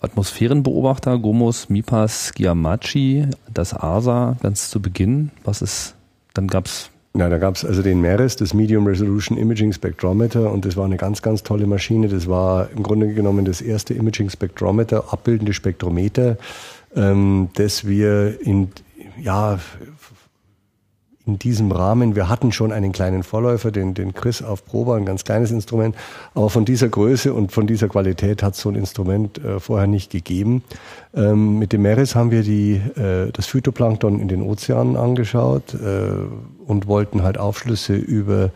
[0.00, 5.30] Atmosphärenbeobachter, Gomos, Mipas, Giamachi, das ASA ganz zu Beginn.
[5.44, 5.94] Was ist,
[6.34, 10.78] dann gab's na, da gab's also den MERES, das Medium Resolution Imaging Spectrometer, und das
[10.78, 12.08] war eine ganz, ganz tolle Maschine.
[12.08, 16.38] Das war im Grunde genommen das erste Imaging Spectrometer, abbildende Spektrometer,
[16.96, 18.72] ähm, das wir in,
[19.20, 19.58] ja,
[21.26, 25.04] in diesem Rahmen, wir hatten schon einen kleinen Vorläufer, den, den Chris auf Probe, ein
[25.04, 25.94] ganz kleines Instrument,
[26.34, 30.10] aber von dieser Größe und von dieser Qualität hat so ein Instrument äh, vorher nicht
[30.10, 30.64] gegeben.
[31.14, 36.10] Ähm, mit dem Meeres haben wir die, äh, das Phytoplankton in den Ozeanen angeschaut äh,
[36.66, 38.50] und wollten halt Aufschlüsse über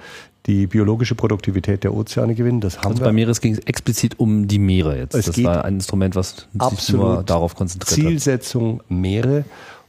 [0.46, 2.60] die biologische Produktivität der Ozeane gewinnen.
[2.60, 3.06] Das haben also wir.
[3.06, 5.14] bei Meeres ging es explizit um die Meere jetzt.
[5.14, 8.86] Es das war ein Instrument, was sich nur darauf konzentriert Zielsetzung hat.
[8.86, 9.44] Zielsetzung Meere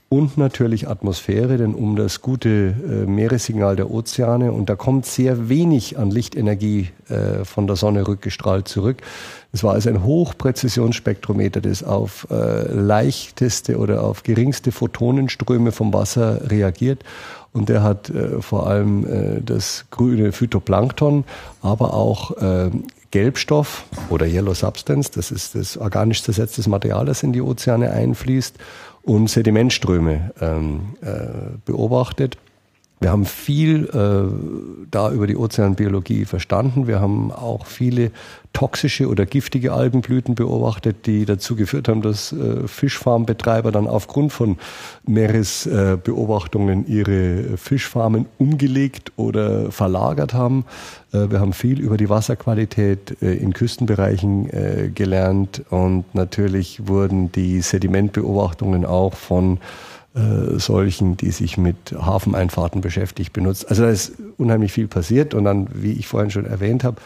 [0.10, 5.50] und natürlich Atmosphäre, denn um das gute äh, Meeressignal der Ozeane, und da kommt sehr
[5.50, 9.02] wenig an Lichtenergie äh, von der Sonne rückgestrahlt zurück.
[9.52, 16.50] Es war also ein Hochpräzisionsspektrometer, das auf äh, leichteste oder auf geringste Photonenströme vom Wasser
[16.50, 17.04] reagiert.
[17.52, 21.26] Und der hat äh, vor allem äh, das grüne Phytoplankton,
[21.62, 22.70] aber auch äh,
[23.12, 28.56] Gelbstoff oder Yellow Substance, das ist das organisch zersetztes Material, das in die Ozeane einfließt
[29.08, 32.38] und Sedimentströme ähm, äh, beobachtet.
[33.00, 36.88] Wir haben viel äh, da über die Ozeanbiologie verstanden.
[36.88, 38.12] Wir haben auch viele
[38.54, 44.58] toxische oder giftige Algenblüten beobachtet, die dazu geführt haben, dass äh, Fischfarmbetreiber dann aufgrund von
[45.06, 50.66] Meeresbeobachtungen äh, ihre Fischfarmen umgelegt oder verlagert haben.
[51.14, 57.32] Äh, wir haben viel über die Wasserqualität äh, in Küstenbereichen äh, gelernt und natürlich wurden
[57.32, 59.60] die Sedimentbeobachtungen auch von
[60.18, 63.70] äh, solchen, die sich mit Hafeneinfahrten beschäftigt, benutzt.
[63.70, 66.98] Also da ist unheimlich viel passiert und dann, wie ich vorhin schon erwähnt habe,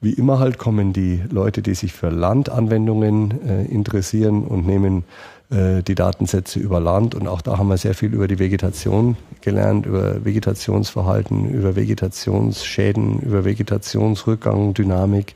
[0.00, 5.04] wie immer halt kommen die Leute, die sich für Landanwendungen äh, interessieren und nehmen
[5.48, 7.14] äh, die Datensätze über Land.
[7.14, 13.20] Und auch da haben wir sehr viel über die Vegetation gelernt, über Vegetationsverhalten, über Vegetationsschäden,
[13.20, 15.34] über Vegetationsrückgang, Dynamik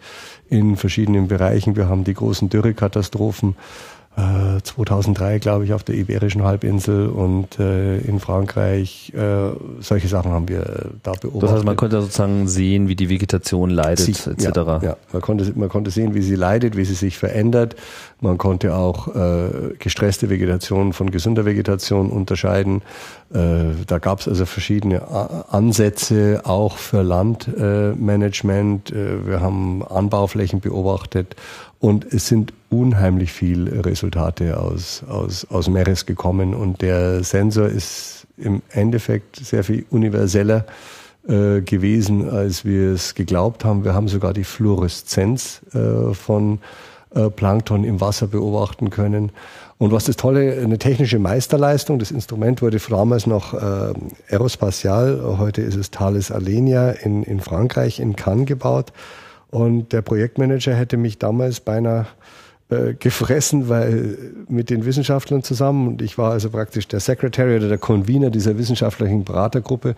[0.49, 1.77] in verschiedenen Bereichen.
[1.77, 3.55] Wir haben die großen Dürrekatastrophen
[4.63, 9.13] 2003, äh, glaube ich, auf der Iberischen Halbinsel und äh, in Frankreich.
[9.15, 9.51] Äh,
[9.81, 10.65] solche Sachen haben wir äh,
[11.03, 11.43] da beobachtet.
[11.43, 14.45] Das heißt, man konnte sozusagen sehen, wie die Vegetation leidet, sie, etc.
[14.45, 17.77] Ja, ja, Man, konnte, man konnte sehen, wie sie leidet, wie sie sich verändert.
[18.21, 22.83] Man konnte auch äh, gestresste Vegetation von gesunder Vegetation unterscheiden.
[23.33, 25.03] Äh, da gab es also verschiedene
[25.51, 28.91] Ansätze, auch für Landmanagement.
[28.91, 31.37] Äh, wir haben Anbauflächen beobachtet
[31.81, 36.55] und es sind unheimlich viel Resultate aus, aus, aus Meeres gekommen.
[36.55, 40.67] Und der Sensor ist im Endeffekt sehr viel universeller
[41.27, 43.85] äh, gewesen, als wir es geglaubt haben.
[43.85, 46.61] Wir haben sogar die Fluoreszenz äh, von
[47.15, 49.33] äh, Plankton im Wasser beobachten können.
[49.79, 51.99] Und was das Tolle, eine technische Meisterleistung.
[51.99, 53.95] Das Instrument wurde damals noch äh,
[54.31, 58.93] Aerospatial, heute ist es Thales Alenia in, in Frankreich, in Cannes gebaut.
[59.51, 62.07] Und der Projektmanager hätte mich damals beinahe
[62.71, 64.17] äh, gefressen, weil
[64.49, 68.59] mit den Wissenschaftlern zusammen, und ich war also praktisch der Secretary oder der Convener dieser
[68.59, 69.97] wissenschaftlichen Beratergruppe,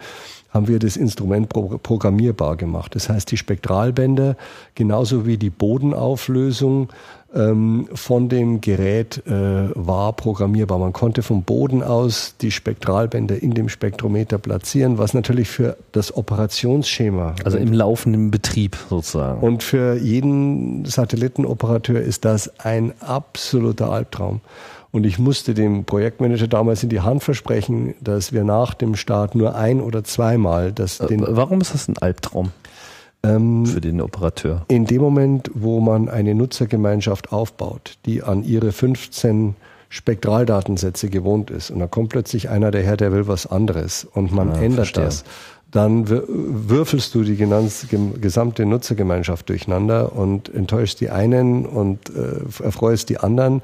[0.52, 2.94] haben wir das Instrument pro programmierbar gemacht.
[2.94, 4.36] Das heißt, die Spektralbänder
[4.74, 6.88] genauso wie die Bodenauflösung
[7.34, 9.30] ähm, von dem Gerät äh,
[9.74, 10.78] war programmierbar.
[10.78, 16.14] Man konnte vom Boden aus die Spektralbänder in dem Spektrometer platzieren, was natürlich für das
[16.14, 17.34] Operationsschema.
[17.44, 19.40] Also im laufenden Betrieb sozusagen.
[19.40, 24.40] Und für jeden Satellitenoperateur ist das ein absoluter Albtraum.
[24.92, 29.34] Und ich musste dem Projektmanager damals in die Hand versprechen, dass wir nach dem Start
[29.34, 31.00] nur ein oder zweimal das.
[31.00, 32.52] Äh, den Warum ist das ein Albtraum?
[33.24, 34.64] Ähm, für den Operateur.
[34.68, 39.56] In dem Moment, wo man eine Nutzergemeinschaft aufbaut, die an ihre 15
[39.88, 44.48] Spektraldatensätze gewohnt ist und da kommt plötzlich einer daher, der will was anderes und man
[44.48, 45.04] ja, ah, ändert verstehe.
[45.04, 45.24] das,
[45.70, 53.18] dann würfelst du die gesamte Nutzergemeinschaft durcheinander und enttäuschst die einen und äh, erfreust die
[53.18, 53.62] anderen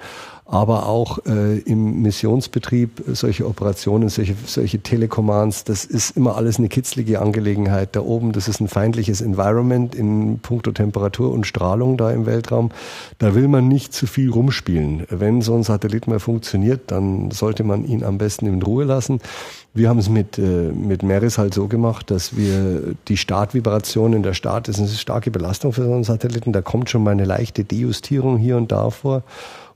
[0.51, 6.71] aber auch äh, im Missionsbetrieb solche Operationen, solche, solche Telekommands, das ist immer alles eine
[6.71, 7.95] kitzlige Angelegenheit.
[7.95, 12.71] Da oben, das ist ein feindliches Environment in puncto Temperatur und Strahlung da im Weltraum.
[13.19, 15.05] Da will man nicht zu viel rumspielen.
[15.11, 19.21] Wenn so ein Satellit mal funktioniert, dann sollte man ihn am besten in Ruhe lassen.
[19.75, 24.33] Wir haben es mit, äh, mit Meris halt so gemacht, dass wir die Startvibrationen, der
[24.33, 27.65] Start ist eine starke Belastung für so einen Satelliten, da kommt schon mal eine leichte
[27.65, 29.25] Dejustierung hier und da vor.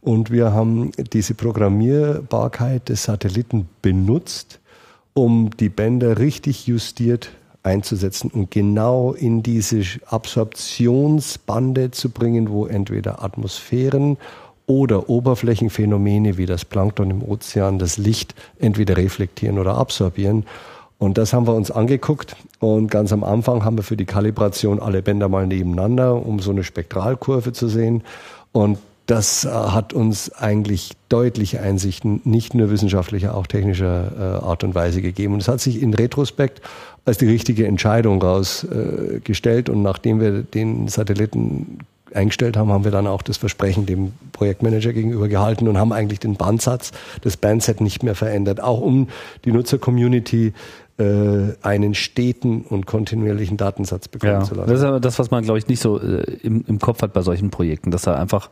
[0.03, 4.59] Und wir haben diese Programmierbarkeit des Satelliten benutzt,
[5.15, 7.31] um die Bänder richtig justiert
[7.63, 14.17] einzusetzen und genau in diese Absorptionsbande zu bringen, wo entweder Atmosphären
[14.67, 20.47] oder Oberflächenphänomene wie das Plankton im Ozean das Licht entweder reflektieren oder absorbieren.
[20.99, 24.81] Und das haben wir uns angeguckt und ganz am Anfang haben wir für die Kalibration
[24.81, 28.03] alle Bänder mal nebeneinander, um so eine Spektralkurve zu sehen.
[28.51, 28.79] Und
[29.13, 34.75] das äh, hat uns eigentlich deutliche Einsichten, nicht nur wissenschaftlicher, auch technischer äh, Art und
[34.75, 35.35] Weise gegeben.
[35.35, 36.63] Und es hat sich in Retrospekt
[37.05, 39.69] als die richtige Entscheidung rausgestellt.
[39.69, 41.81] Und nachdem wir den Satelliten
[42.15, 46.21] eingestellt haben, haben wir dann auch das Versprechen dem Projektmanager gegenüber gehalten und haben eigentlich
[46.21, 49.09] den Bandsatz, das Bandset nicht mehr verändert, auch um
[49.45, 50.55] die Nutzercommunity
[50.99, 51.05] äh,
[51.61, 54.71] einen steten und kontinuierlichen Datensatz bekommen ja, zu lassen.
[54.71, 57.13] Das ist aber das, was man, glaube ich, nicht so äh, im, im Kopf hat
[57.13, 58.49] bei solchen Projekten, dass da einfach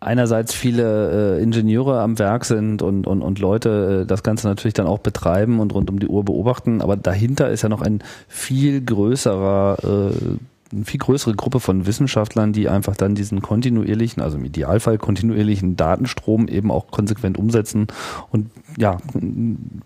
[0.00, 4.74] einerseits viele äh, Ingenieure am Werk sind und, und, und Leute äh, das Ganze natürlich
[4.74, 8.02] dann auch betreiben und rund um die Uhr beobachten, aber dahinter ist ja noch ein
[8.28, 10.38] viel größerer äh,
[10.70, 15.76] eine viel größere Gruppe von Wissenschaftlern, die einfach dann diesen kontinuierlichen, also im Idealfall kontinuierlichen
[15.76, 17.86] Datenstrom eben auch konsequent umsetzen
[18.30, 18.98] und ja,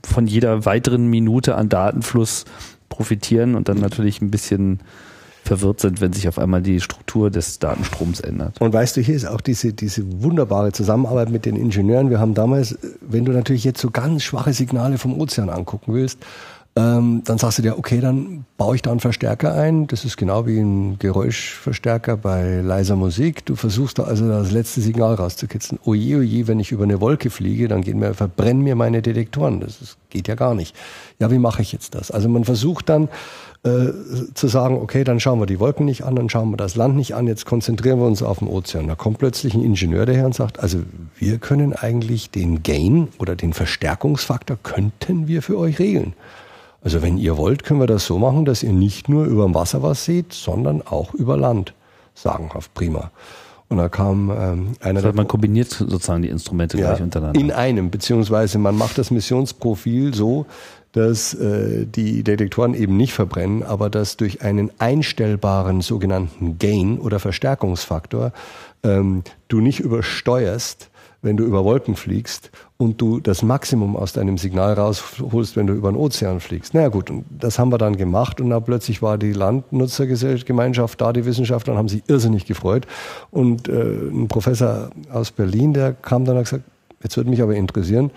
[0.02, 2.46] von jeder weiteren Minute an Datenfluss
[2.88, 4.80] profitieren und dann natürlich ein bisschen
[5.56, 8.60] verwirrt sind, wenn sich auf einmal die Struktur des Datenstroms ändert.
[8.60, 12.10] Und weißt du, hier ist auch diese, diese wunderbare Zusammenarbeit mit den Ingenieuren.
[12.10, 16.18] Wir haben damals, wenn du natürlich jetzt so ganz schwache Signale vom Ozean angucken willst,
[16.74, 19.86] ähm, dann sagst du dir, okay, dann baue ich da einen Verstärker ein.
[19.88, 23.44] Das ist genau wie ein Geräuschverstärker bei leiser Musik.
[23.44, 25.78] Du versuchst da also das letzte Signal rauszukitzeln.
[25.84, 29.60] Oje, oje, wenn ich über eine Wolke fliege, dann gehen mir, verbrennen mir meine Detektoren.
[29.60, 30.74] Das ist, geht ja gar nicht.
[31.18, 32.10] Ja, wie mache ich jetzt das?
[32.10, 33.10] Also man versucht dann
[33.64, 33.92] äh,
[34.32, 36.96] zu sagen, okay, dann schauen wir die Wolken nicht an, dann schauen wir das Land
[36.96, 38.88] nicht an, jetzt konzentrieren wir uns auf den Ozean.
[38.88, 40.78] Da kommt plötzlich ein Ingenieur daher und sagt, also
[41.18, 46.14] wir können eigentlich den Gain oder den Verstärkungsfaktor könnten wir für euch regeln.
[46.84, 49.54] Also wenn ihr wollt, können wir das so machen, dass ihr nicht nur über dem
[49.54, 51.74] Wasser was seht, sondern auch über Land.
[52.14, 53.10] Sagenhaft prima.
[53.68, 55.00] Und da kam ähm, einer.
[55.00, 57.40] Das heißt, man kombiniert sozusagen die Instrumente ja, gleich untereinander.
[57.40, 60.44] In einem, beziehungsweise man macht das Missionsprofil so,
[60.92, 67.18] dass äh, die Detektoren eben nicht verbrennen, aber dass durch einen einstellbaren sogenannten Gain oder
[67.18, 68.32] Verstärkungsfaktor
[68.82, 70.90] ähm, du nicht übersteuerst,
[71.22, 75.72] wenn du über Wolken fliegst und du das Maximum aus deinem Signal rausholst, wenn du
[75.72, 76.74] über den Ozean fliegst.
[76.74, 81.00] Na naja, gut, und das haben wir dann gemacht und dann plötzlich war die Landnutzergemeinschaft
[81.00, 82.86] da, die Wissenschaftler haben sich irrsinnig gefreut
[83.30, 86.64] und äh, ein Professor aus Berlin, der kam dann und hat gesagt,
[87.02, 88.10] jetzt würde mich aber interessieren,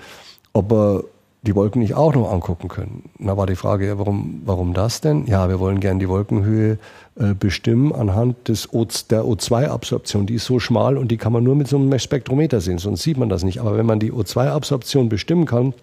[0.53, 1.03] ob er
[1.45, 3.09] die Wolken nicht auch noch angucken können.
[3.19, 5.27] Da war die Frage, ja, warum, warum das denn?
[5.27, 6.77] Ja, wir wollen gern die Wolkenhöhe
[7.19, 10.25] äh, bestimmen anhand des o, der O2-Absorption.
[10.25, 13.03] Die ist so schmal und die kann man nur mit so einem Spektrometer sehen, sonst
[13.03, 13.59] sieht man das nicht.
[13.59, 15.73] Aber wenn man die O2-Absorption bestimmen kann,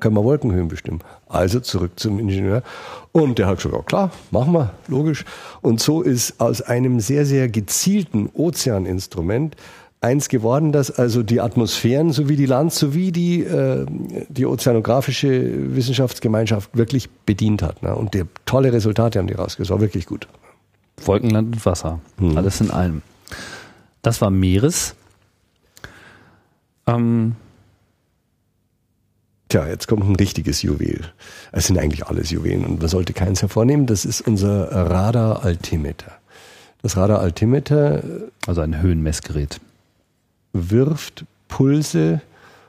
[0.00, 1.00] können wir Wolkenhöhen bestimmen.
[1.28, 2.62] Also zurück zum Ingenieur.
[3.12, 5.24] Und der hat gesagt, ja klar, machen wir, logisch.
[5.60, 9.56] Und so ist aus einem sehr, sehr gezielten Ozeaninstrument
[10.02, 13.86] eins geworden, das also die Atmosphären sowie die Land sowie die, äh,
[14.28, 17.82] die ozeanografische Wissenschaftsgemeinschaft wirklich bedient hat.
[17.82, 17.94] Ne?
[17.94, 20.26] Und die tolle Resultate haben die rausgesucht, war wirklich gut.
[21.04, 22.36] Wolken, Land und Wasser, hm.
[22.36, 23.02] alles in allem.
[24.02, 24.94] Das war Meeres.
[26.86, 27.36] Ähm,
[29.48, 31.02] Tja, jetzt kommt ein richtiges Juwel.
[31.52, 33.86] Es sind eigentlich alles Juwelen und man sollte keins hervornehmen.
[33.86, 36.12] Das ist unser Radar-Altimeter.
[36.80, 38.02] Das Radar-Altimeter.
[38.46, 39.60] Also ein Höhenmessgerät
[40.52, 42.20] wirft Pulse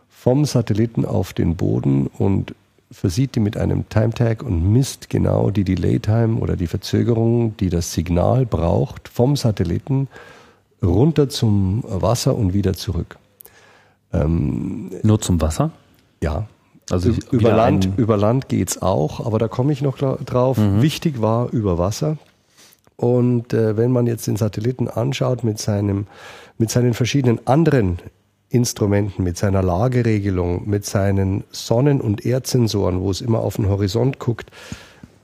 [0.09, 2.55] vom Satelliten auf den Boden und
[2.91, 7.57] versieht die mit einem Time Tag und misst genau die Delay Time oder die Verzögerung,
[7.57, 10.07] die das Signal braucht, vom Satelliten
[10.81, 13.17] runter zum Wasser und wieder zurück.
[14.13, 15.71] Ähm, Nur zum Wasser?
[16.21, 16.47] Ja.
[16.89, 20.57] Also über Land, über Land geht's auch, aber da komme ich noch drauf.
[20.57, 20.81] Mhm.
[20.81, 22.17] Wichtig war über Wasser.
[22.95, 26.07] Und äh, wenn man jetzt den Satelliten anschaut mit seinem
[26.57, 27.99] mit seinen verschiedenen anderen
[28.49, 34.19] Instrumenten, mit seiner Lageregelung, mit seinen Sonnen- und Erdsensoren, wo es immer auf den Horizont
[34.19, 34.51] guckt,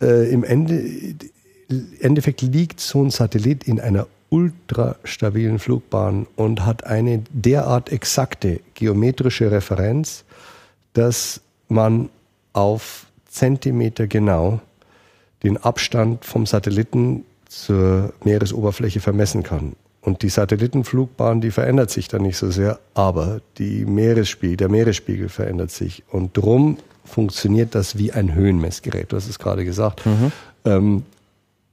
[0.02, 0.84] äh, im Ende,
[2.00, 9.52] Endeffekt liegt so ein Satellit in einer ultrastabilen Flugbahn und hat eine derart exakte geometrische
[9.52, 10.24] Referenz,
[10.94, 12.10] dass man
[12.54, 14.60] auf Zentimeter genau
[15.44, 19.74] den Abstand vom Satelliten zur Meeresoberfläche vermessen kann.
[20.02, 25.28] Und die Satellitenflugbahn, die verändert sich dann nicht so sehr, aber die Meeresspiegel, der Meeresspiegel
[25.28, 26.04] verändert sich.
[26.10, 29.12] Und drum funktioniert das wie ein Höhenmessgerät.
[29.12, 30.06] Du hast es gerade gesagt.
[30.06, 30.32] Mhm.
[30.64, 31.04] Ähm,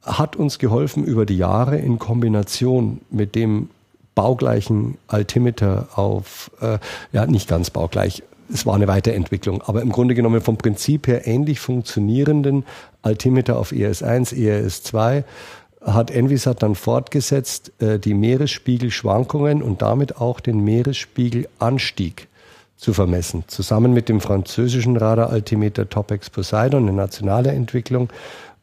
[0.03, 3.69] hat uns geholfen über die Jahre in Kombination mit dem
[4.15, 6.79] baugleichen Altimeter auf, äh,
[7.13, 8.23] ja, nicht ganz baugleich,
[8.53, 12.65] es war eine Weiterentwicklung, aber im Grunde genommen vom Prinzip her ähnlich funktionierenden
[13.03, 15.25] Altimeter auf ES1, ES2
[15.87, 22.29] hat Envisat dann fortgesetzt, äh, die Meeresspiegelschwankungen und damit auch den Meeresspiegelanstieg
[22.77, 23.45] zu vermessen.
[23.47, 28.11] Zusammen mit dem französischen Radaraltimeter Topex Poseidon, eine nationale Entwicklung,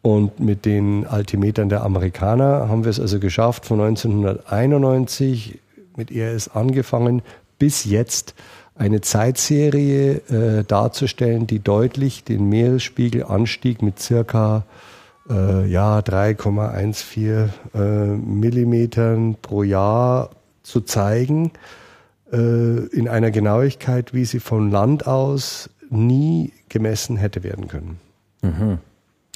[0.03, 5.59] und mit den Altimetern der Amerikaner haben wir es also geschafft, von 1991
[5.95, 7.21] mit ERS angefangen
[7.57, 8.36] bis jetzt
[8.76, 14.65] eine Zeitserie äh, darzustellen, die deutlich den Meeresspiegelanstieg mit circa
[15.30, 17.80] äh, ja, 3,14 äh,
[18.17, 20.30] Millimetern pro Jahr
[20.63, 21.51] zu zeigen,
[22.32, 27.99] äh, in einer Genauigkeit, wie sie von Land aus nie gemessen hätte werden können.
[28.41, 28.80] Mhm.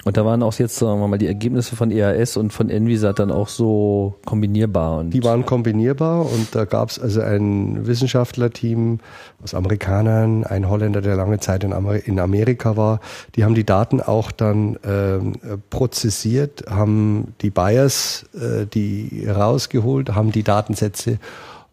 [0.04, 3.18] Und da waren auch jetzt, sagen wir mal, die Ergebnisse von EAS und von Envisat
[3.18, 5.04] dann auch so kombinierbar.
[5.04, 9.00] Die waren kombinierbar und da gab es also ein Wissenschaftlerteam
[9.44, 13.00] aus Amerikanern, ein Holländer, der lange Zeit in, Amer in Amerika war.
[13.36, 20.32] Die haben die Daten auch dann äh, prozessiert, haben die Bias, äh, die rausgeholt, haben
[20.32, 21.18] die Datensätze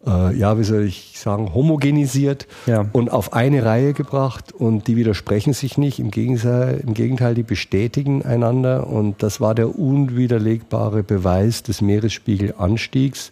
[0.05, 2.85] äh, ja, wie soll ich sagen, homogenisiert ja.
[2.93, 5.99] und auf eine Reihe gebracht und die widersprechen sich nicht.
[5.99, 13.31] Im Gegenteil, Im Gegenteil, die bestätigen einander und das war der unwiderlegbare Beweis des Meeresspiegelanstiegs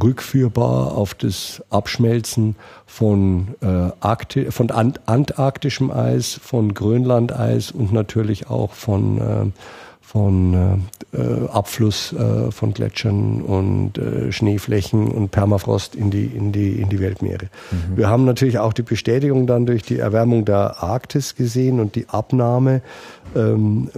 [0.00, 8.48] rückführbar auf das Abschmelzen von, äh, Arkti von Ant antarktischem Eis, von Grönlandeis und natürlich
[8.48, 9.50] auch von äh,
[10.12, 10.82] von
[11.14, 16.90] äh, Abfluss äh, von Gletschern und äh, Schneeflächen und Permafrost in die, in die, in
[16.90, 17.46] die Weltmeere.
[17.70, 17.96] Mhm.
[17.96, 22.10] Wir haben natürlich auch die Bestätigung dann durch die Erwärmung der Arktis gesehen und die
[22.10, 22.82] Abnahme
[23.34, 23.88] ähm,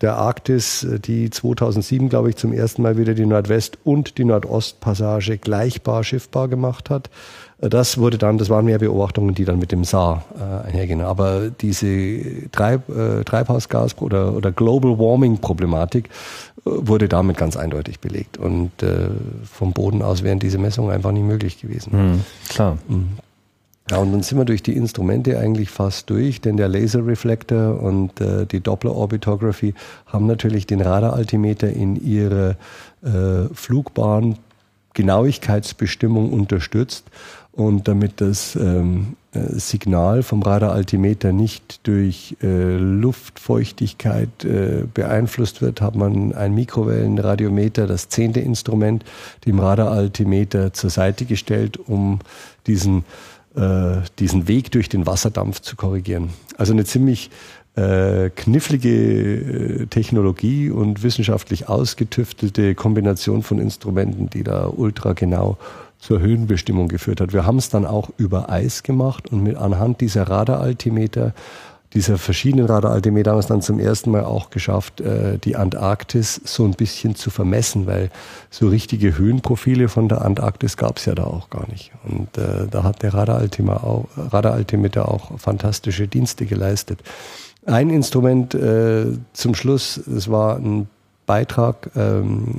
[0.00, 5.36] der Arktis, die 2007, glaube ich, zum ersten Mal wieder die Nordwest- und die Nordostpassage
[5.36, 7.10] gleichbar schiffbar gemacht hat.
[7.58, 11.00] Das wurde dann, das waren mehr Beobachtungen, die dann mit dem SAR äh, einhergehen.
[11.00, 16.10] Aber diese Treib, äh, Treibhausgas- oder, oder Global Warming-Problematik äh,
[16.64, 18.36] wurde damit ganz eindeutig belegt.
[18.36, 19.08] Und äh,
[19.50, 21.92] vom Boden aus wären diese Messungen einfach nicht möglich gewesen.
[21.96, 22.20] Mhm,
[22.50, 22.76] klar.
[22.88, 23.08] Mhm.
[23.90, 28.20] Ja, und dann sind wir durch die Instrumente eigentlich fast durch, denn der Laserreflektor und
[28.20, 29.74] äh, die Doppler-Orbitography
[30.06, 32.56] haben natürlich den Radaraltimeter in ihre
[33.02, 34.36] äh, Flugbahn
[34.94, 37.04] Genauigkeitsbestimmung unterstützt
[37.56, 45.80] und damit das ähm, äh, Signal vom Radaraltimeter nicht durch äh, Luftfeuchtigkeit äh, beeinflusst wird,
[45.80, 49.04] hat man ein Mikrowellenradiometer, das zehnte Instrument,
[49.46, 52.18] dem Radaraltimeter zur Seite gestellt, um
[52.66, 53.04] diesen,
[53.56, 56.28] äh, diesen Weg durch den Wasserdampf zu korrigieren.
[56.58, 57.30] Also eine ziemlich
[57.74, 65.56] äh, knifflige äh, Technologie und wissenschaftlich ausgetüftelte Kombination von Instrumenten, die da ultra genau
[66.06, 67.32] zur Höhenbestimmung geführt hat.
[67.32, 71.34] Wir haben es dann auch über Eis gemacht und mit anhand dieser Radaraltimeter,
[71.94, 76.40] dieser verschiedenen Radaraltimeter haben wir es dann zum ersten Mal auch geschafft, äh, die Antarktis
[76.44, 78.10] so ein bisschen zu vermessen, weil
[78.50, 81.90] so richtige Höhenprofile von der Antarktis gab es ja da auch gar nicht.
[82.04, 87.00] Und äh, da hat der Radaraltimeter auch, Radaraltimeter auch fantastische Dienste geleistet.
[87.64, 90.86] Ein Instrument äh, zum Schluss, es war ein
[91.26, 92.56] Beitrag ähm,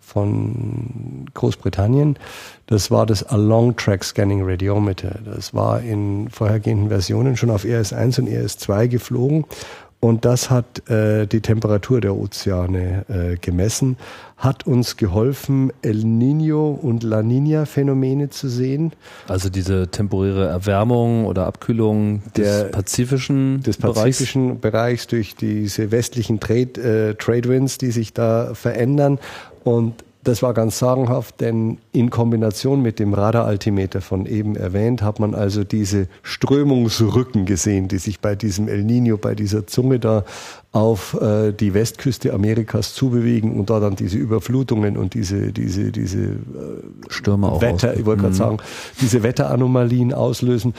[0.00, 2.18] von Großbritannien.
[2.66, 5.20] Das war das Along Track Scanning Radiometer.
[5.24, 9.44] Das war in vorhergehenden Versionen schon auf ES1 und ES2 geflogen
[10.00, 13.96] und das hat äh, die Temperatur der Ozeane äh, gemessen,
[14.36, 18.92] hat uns geholfen, El Nino und La Nina Phänomene zu sehen.
[19.26, 24.60] Also diese temporäre Erwärmung oder Abkühlung des der, pazifischen des pazifischen Bereichs.
[24.60, 29.18] Bereichs durch diese westlichen Trade, äh, Trade Winds, die sich da verändern
[29.64, 35.20] und das war ganz sagenhaft, denn in Kombination mit dem Radaraltimeter von eben erwähnt, hat
[35.20, 40.24] man also diese Strömungsrücken gesehen, die sich bei diesem El Nino, bei dieser Zunge da
[40.70, 46.18] auf äh, die Westküste Amerikas zubewegen und da dann diese Überflutungen und diese diese diese
[46.18, 46.36] äh,
[47.08, 48.38] Stürme auch Wetter, ich wollte gerade mhm.
[48.38, 48.56] sagen,
[49.00, 50.74] diese Wetteranomalien auslösen.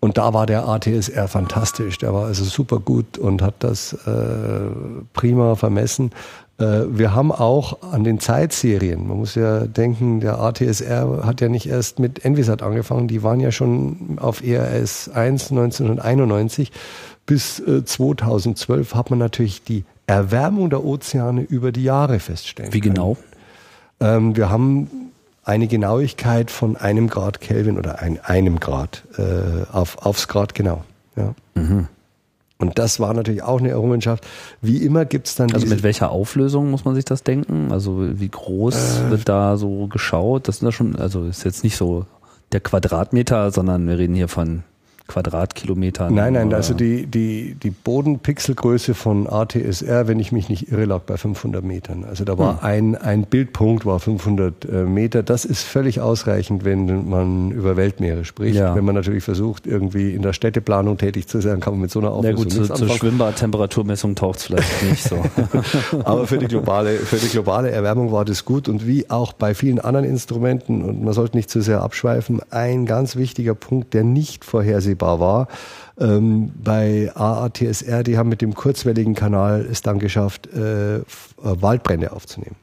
[0.00, 1.96] Und da war der ATSR fantastisch.
[1.96, 4.68] Der war also super gut und hat das äh,
[5.14, 6.10] prima vermessen.
[6.58, 11.48] Äh, wir haben auch an den Zeitserien, man muss ja denken, der ATSR hat ja
[11.48, 16.70] nicht erst mit Envisat angefangen, die waren ja schon auf ERS 1 1991
[17.26, 22.80] bis 2012 äh, hat man natürlich die Erwärmung der Ozeane über die Jahre feststellen Wie
[22.80, 23.16] genau?
[24.00, 24.90] Ähm, wir haben
[25.44, 30.84] eine Genauigkeit von einem Grad Kelvin oder ein, einem Grad äh, auf, aufs Grad genau.
[31.16, 31.34] Ja.
[31.54, 31.88] Mhm.
[32.64, 34.26] Und das war natürlich auch eine Errungenschaft.
[34.60, 35.52] Wie immer gibt's dann.
[35.52, 37.72] Also mit welcher Auflösung muss man sich das denken?
[37.72, 40.48] Also wie groß äh, wird da so geschaut?
[40.48, 42.06] Das sind ja schon, also ist jetzt nicht so
[42.52, 44.62] der Quadratmeter, sondern wir reden hier von
[45.06, 46.14] Quadratkilometern?
[46.14, 46.56] Nein, nein, oder?
[46.56, 51.62] also die, die, die Bodenpixelgröße von ATSR, wenn ich mich nicht irre, lag bei 500
[51.62, 52.04] Metern.
[52.04, 52.66] Also da war hm.
[52.66, 55.22] ein, ein Bildpunkt, war 500 äh, Meter.
[55.22, 58.56] Das ist völlig ausreichend, wenn man über Weltmeere spricht.
[58.56, 58.74] Ja.
[58.74, 62.00] Wenn man natürlich versucht, irgendwie in der Städteplanung tätig zu sein, kann man mit so
[62.00, 65.22] einer Auflösung Ja gut, zu, zur Schwimmbadtemperaturmessung taucht es vielleicht nicht so.
[66.04, 69.54] Aber für die, globale, für die globale Erwärmung war das gut und wie auch bei
[69.54, 74.02] vielen anderen Instrumenten, und man sollte nicht zu sehr abschweifen, ein ganz wichtiger Punkt, der
[74.02, 75.48] nicht vorhersehbar absehbar war.
[75.98, 81.00] Ähm, bei AATSR, die haben mit dem kurzwelligen Kanal es dann geschafft, äh,
[81.38, 82.56] Waldbrände aufzunehmen.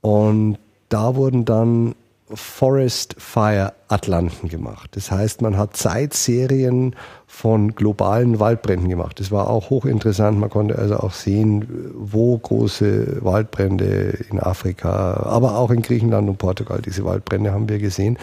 [0.00, 0.58] Und
[0.88, 1.94] da wurden dann
[2.32, 4.90] Forest Fire Atlanten gemacht.
[4.96, 6.96] Das heißt, man hat Zeitserien
[7.28, 9.20] von globalen Waldbränden gemacht.
[9.20, 10.38] Das war auch hochinteressant.
[10.38, 16.38] Man konnte also auch sehen, wo große Waldbrände in Afrika, aber auch in Griechenland und
[16.38, 18.18] Portugal, diese Waldbrände haben wir gesehen.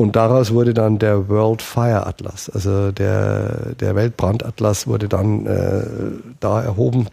[0.00, 5.82] Und daraus wurde dann der World Fire Atlas, also der, der Weltbrandatlas wurde dann äh,
[6.40, 7.08] da erhoben.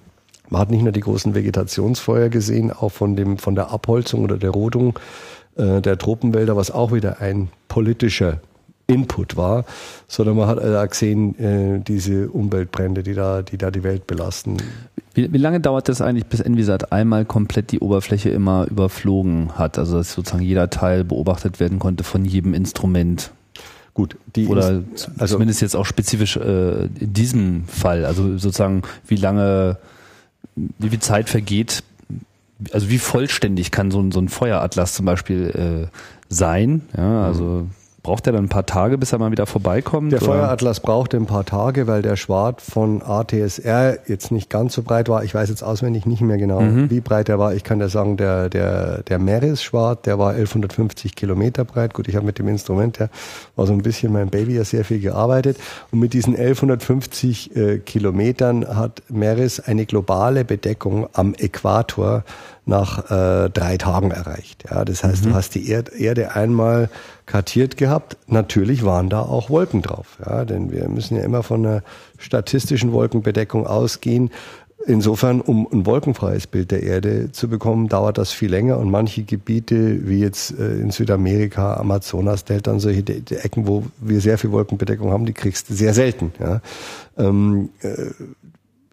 [0.50, 4.38] Man hat nicht nur die großen Vegetationsfeuer gesehen, auch von, dem, von der Abholzung oder
[4.38, 4.98] der Rodung
[5.58, 8.40] äh, der Tropenwälder, was auch wieder ein politischer
[8.88, 9.66] Input war,
[10.08, 14.58] sondern man hat also gesehen, äh, diese Umweltbrände, die da, die da die Welt belasten.
[15.14, 19.78] Wie, wie lange dauert das eigentlich, bis Envisat einmal komplett die Oberfläche immer überflogen hat?
[19.78, 23.32] Also dass sozusagen jeder Teil beobachtet werden konnte von jedem Instrument?
[23.94, 24.84] Gut, die oder
[25.18, 29.78] also zumindest jetzt auch spezifisch äh, in diesem Fall, also sozusagen wie lange,
[30.56, 31.84] wie viel Zeit vergeht,
[32.72, 35.98] also wie vollständig kann so ein, so ein Feueratlas zum Beispiel äh,
[36.30, 36.84] sein?
[36.96, 37.72] Ja, also mhm.
[38.08, 40.14] Braucht er dann ein paar Tage, bis er mal wieder vorbeikommt?
[40.14, 40.32] Der oder?
[40.32, 45.10] Feueratlas brauchte ein paar Tage, weil der Schwart von ATSR jetzt nicht ganz so breit
[45.10, 45.26] war.
[45.26, 46.90] Ich weiß jetzt auswendig nicht mehr genau, mhm.
[46.90, 47.54] wie breit er war.
[47.54, 51.94] Ich kann dir sagen, der, der, der Meris-Schwart, der war 1150 Kilometer breit.
[51.94, 53.10] Gut, ich habe mit dem Instrument, der
[53.58, 55.58] war so ein bisschen mein Baby, ja sehr viel gearbeitet.
[55.92, 62.24] Und mit diesen 1150 äh, Kilometern hat Meris eine globale Bedeckung am Äquator
[62.68, 64.66] nach äh, drei Tagen erreicht.
[64.70, 65.30] Ja, das heißt, mhm.
[65.30, 66.90] du hast die Erd Erde einmal
[67.26, 68.18] kartiert gehabt.
[68.28, 71.84] Natürlich waren da auch Wolken drauf, ja, denn wir müssen ja immer von einer
[72.18, 74.32] statistischen Wolkenbedeckung ausgehen.
[74.86, 79.24] Insofern, um ein wolkenfreies Bild der Erde zu bekommen, dauert das viel länger und manche
[79.24, 83.04] Gebiete, wie jetzt äh, in Südamerika, Amazonas-Delta und solche
[83.44, 86.32] Ecken, wo wir sehr viel Wolkenbedeckung haben, die kriegst du sehr selten.
[86.40, 86.62] Ja.
[87.18, 88.12] Ähm, äh,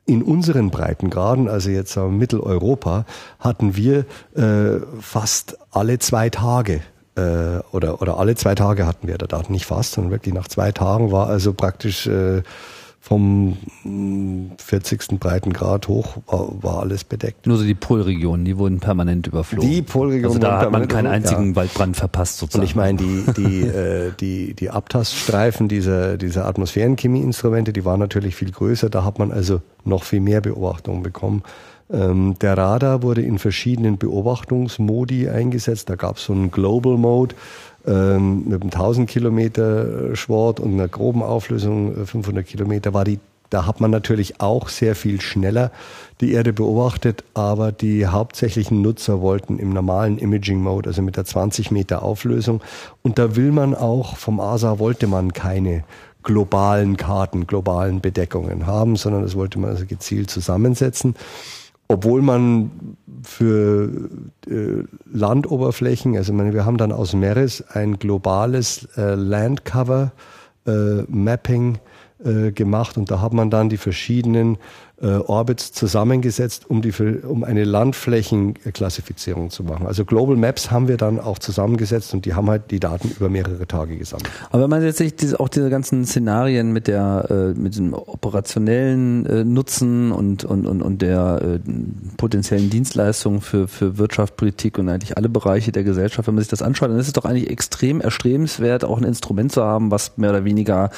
[0.06, 3.06] in unseren Breitengraden, also jetzt äh, Mitteleuropa,
[3.38, 4.04] hatten wir
[4.34, 6.80] äh, fast alle zwei Tage
[7.16, 10.48] äh, oder oder alle zwei Tage hatten wir der Daten nicht fast, sondern wirklich nach
[10.48, 12.42] zwei Tagen war also praktisch äh,
[13.04, 13.58] vom
[14.56, 15.02] 40.
[15.10, 17.46] Hm, Breitengrad hoch war, war, alles bedeckt.
[17.46, 19.68] Nur so die Polregionen, die wurden permanent überflogen.
[19.68, 20.24] Die Polregionen.
[20.24, 21.56] Also da hat man keinen einzigen ja.
[21.56, 22.62] Waldbrand verpasst sozusagen.
[22.62, 28.36] Und ich meine, die, die, äh, die, die Abtaststreifen dieser, dieser Atmosphärenchemieinstrumente, die waren natürlich
[28.36, 28.88] viel größer.
[28.88, 31.42] Da hat man also noch viel mehr Beobachtungen bekommen.
[31.92, 35.90] Ähm, der Radar wurde in verschiedenen Beobachtungsmodi eingesetzt.
[35.90, 37.34] Da gab es so einen Global Mode
[37.86, 43.18] ähm, mit einem 1000 Kilometer Schwert und einer groben Auflösung 500 äh, Kilometer war die
[43.50, 45.70] da hat man natürlich auch sehr viel schneller
[46.20, 51.24] die Erde beobachtet, aber die hauptsächlichen Nutzer wollten im normalen Imaging Mode, also mit der
[51.24, 52.62] 20 Meter Auflösung.
[53.02, 55.84] Und da will man auch, vom ASA wollte man keine
[56.24, 61.14] globalen Karten, globalen Bedeckungen haben, sondern das wollte man also gezielt zusammensetzen
[61.88, 63.90] obwohl man für
[64.48, 70.12] äh, Landoberflächen, also meine, wir haben dann aus Meeres ein globales äh, Landcover
[70.66, 71.78] äh, Mapping
[72.22, 74.58] äh, gemacht und da hat man dann die verschiedenen
[75.02, 76.92] äh, Orbits zusammengesetzt, um, die,
[77.22, 79.86] um eine Landflächenklassifizierung zu machen.
[79.86, 83.28] Also Global Maps haben wir dann auch zusammengesetzt und die haben halt die Daten über
[83.28, 84.30] mehrere Tage gesammelt.
[84.50, 87.92] Aber wenn man jetzt sich diese, auch diese ganzen Szenarien mit der äh, mit dem
[87.92, 91.70] operationellen äh, Nutzen und und und, und der äh,
[92.16, 96.50] potenziellen Dienstleistung für für Wirtschaft, Politik und eigentlich alle Bereiche der Gesellschaft, wenn man sich
[96.50, 100.16] das anschaut, dann ist es doch eigentlich extrem erstrebenswert, auch ein Instrument zu haben, was
[100.16, 100.90] mehr oder weniger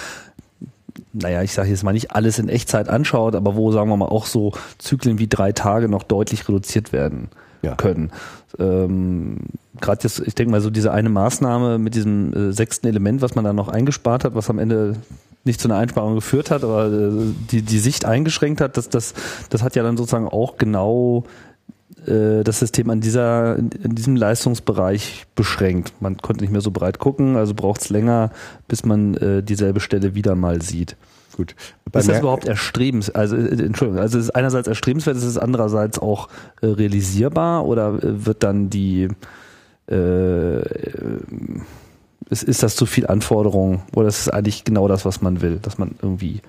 [1.13, 4.07] naja, ich sage jetzt mal nicht alles in Echtzeit anschaut, aber wo, sagen wir mal,
[4.07, 7.29] auch so Zyklen wie drei Tage noch deutlich reduziert werden
[7.63, 7.75] ja.
[7.75, 8.11] können.
[8.59, 9.39] Ähm,
[9.81, 13.35] Gerade jetzt, ich denke mal, so diese eine Maßnahme mit diesem äh, sechsten Element, was
[13.35, 14.97] man da noch eingespart hat, was am Ende
[15.45, 17.11] nicht zu einer Einsparung geführt hat, aber äh,
[17.51, 19.15] die, die Sicht eingeschränkt hat, das, das,
[19.51, 21.25] das hat ja dann sozusagen auch genau
[22.07, 25.95] äh, das System an dieser, in diesem Leistungsbereich beschränkt.
[26.01, 28.31] Man konnte nicht mehr so breit gucken, also braucht es länger,
[28.69, 30.97] bis man äh, dieselbe Stelle wieder mal sieht.
[31.37, 31.55] Gut.
[31.93, 33.17] Bei ist das überhaupt erstrebenswert?
[33.17, 36.29] Also, äh, Entschuldigung, also es ist einerseits erstrebenswert, ist es andererseits auch
[36.63, 39.09] äh, realisierbar oder äh, wird dann die
[39.91, 40.61] äh,
[42.29, 45.59] ist, ist das zu viel Anforderung oder ist es eigentlich genau das, was man will,
[45.61, 46.41] dass man irgendwie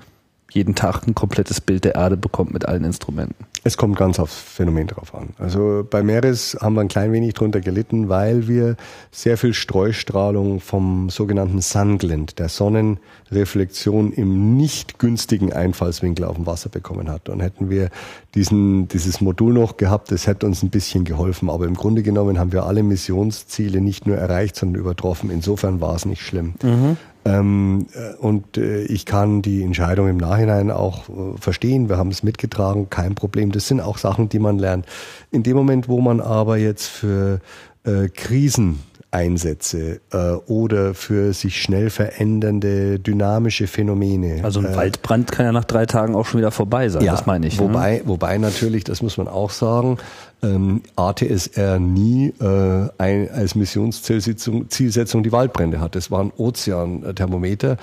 [0.58, 3.46] jeden Tag ein komplettes Bild der Erde bekommt mit allen Instrumenten?
[3.64, 5.30] Es kommt ganz aufs Phänomen drauf an.
[5.38, 8.76] Also bei Meeres haben wir ein klein wenig drunter gelitten, weil wir
[9.12, 16.70] sehr viel Streustrahlung vom sogenannten Sunglint, der Sonnenreflexion im nicht günstigen Einfallswinkel auf dem Wasser
[16.70, 17.30] bekommen hat.
[17.30, 17.90] Und hätten wir
[18.36, 21.50] diesen, dieses Modul noch gehabt, das hätte uns ein bisschen geholfen.
[21.50, 25.30] Aber im Grunde genommen haben wir alle Missionsziele nicht nur erreicht, sondern übertroffen.
[25.30, 26.54] Insofern war es nicht schlimm.
[26.64, 26.98] Mhm.
[27.28, 31.90] Ähm, äh, und äh, ich kann die Entscheidung im Nachhinein auch äh, verstehen.
[31.90, 33.52] Wir haben es mitgetragen, kein Problem.
[33.52, 34.86] Das sind auch Sachen, die man lernt.
[35.32, 37.40] In dem Moment, wo man aber jetzt für
[37.84, 38.80] äh, Krisen
[39.10, 44.44] Einsätze äh, oder für sich schnell verändernde dynamische Phänomene.
[44.44, 47.14] Also ein äh, Waldbrand kann ja nach drei Tagen auch schon wieder vorbei sein, ja,
[47.14, 47.60] das meine ich.
[47.60, 47.68] Ne?
[47.68, 48.02] Wobei, ne?
[48.06, 49.98] wobei natürlich, das muss man auch sagen,
[50.44, 55.96] ähm, ATSR nie äh, ein, als Missionszielsetzung Zielsetzung die Waldbrände hat.
[55.96, 57.78] Es war ein Ozeanthermometer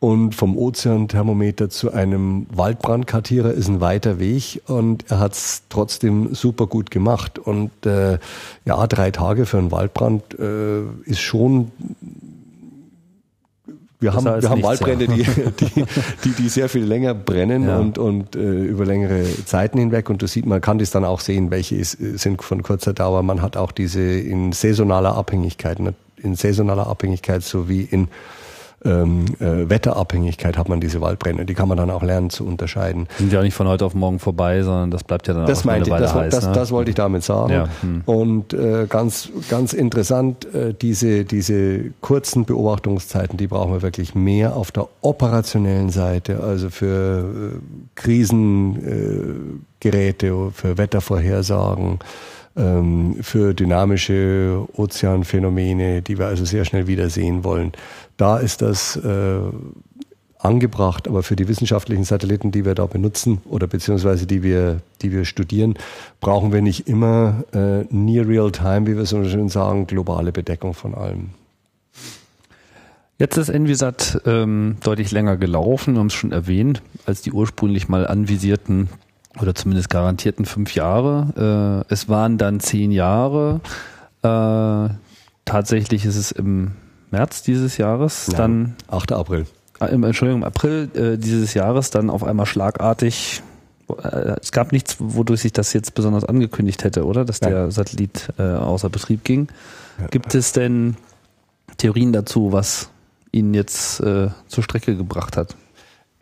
[0.00, 6.34] und vom Ozeanthermometer zu einem Waldbrandkartierer ist ein weiter Weg und er hat es trotzdem
[6.34, 7.38] super gut gemacht.
[7.38, 8.18] Und äh,
[8.64, 11.70] ja, drei Tage für einen Waldbrand äh, ist schon
[14.00, 15.14] wir haben, wir haben Waldbrände, ja.
[15.14, 15.24] die,
[15.60, 15.84] die,
[16.24, 17.78] die, die sehr viel länger brennen ja.
[17.78, 20.08] und, und äh, über längere Zeiten hinweg.
[20.08, 23.22] Und du sieht, man kann das dann auch sehen, welche ist, sind von kurzer Dauer.
[23.22, 25.78] Man hat auch diese in saisonaler Abhängigkeit,
[26.16, 28.08] in saisonaler Abhängigkeit sowie in
[28.84, 31.44] ähm, äh, Wetterabhängigkeit hat man diese Waldbrände.
[31.44, 33.08] Die kann man dann auch lernen zu unterscheiden.
[33.18, 35.64] Sind ja nicht von heute auf morgen vorbei, sondern das bleibt ja dann das auch
[35.64, 36.34] meinte, eine Weile das, heiß.
[36.34, 36.52] Das, ne?
[36.52, 37.52] das wollte ich damit sagen.
[37.52, 37.68] Ja.
[37.82, 38.02] Hm.
[38.06, 44.56] Und äh, ganz, ganz interessant, äh, diese, diese kurzen Beobachtungszeiten, die brauchen wir wirklich mehr
[44.56, 47.58] auf der operationellen Seite, also für äh,
[47.94, 51.98] Krisengeräte, äh, für Wettervorhersagen
[52.56, 57.72] ähm, für dynamische Ozeanphänomene, die wir also sehr schnell wiedersehen wollen.
[58.16, 59.40] Da ist das äh,
[60.38, 65.12] angebracht, aber für die wissenschaftlichen Satelliten, die wir da benutzen oder beziehungsweise die wir, die
[65.12, 65.74] wir studieren,
[66.20, 70.74] brauchen wir nicht immer äh, near real time, wie wir so schön sagen, globale Bedeckung
[70.74, 71.30] von allem.
[73.18, 77.88] Jetzt ist Envisat ähm, deutlich länger gelaufen, wir haben es schon erwähnt, als die ursprünglich
[77.88, 78.88] mal anvisierten
[79.38, 81.84] oder zumindest garantierten fünf Jahre.
[81.88, 83.60] Äh, es waren dann zehn Jahre.
[84.22, 84.94] Äh,
[85.44, 86.72] tatsächlich ist es im
[87.10, 89.12] März dieses Jahres ja, dann 8.
[89.12, 89.46] April.
[89.80, 93.42] Äh, Entschuldigung, im April äh, dieses Jahres dann auf einmal schlagartig.
[94.02, 97.24] Äh, es gab nichts, wodurch sich das jetzt besonders angekündigt hätte, oder?
[97.24, 97.70] Dass der ja.
[97.70, 99.48] Satellit äh, außer Betrieb ging.
[100.00, 100.06] Ja.
[100.08, 100.96] Gibt es denn
[101.78, 102.90] Theorien dazu, was
[103.32, 105.56] ihn jetzt äh, zur Strecke gebracht hat?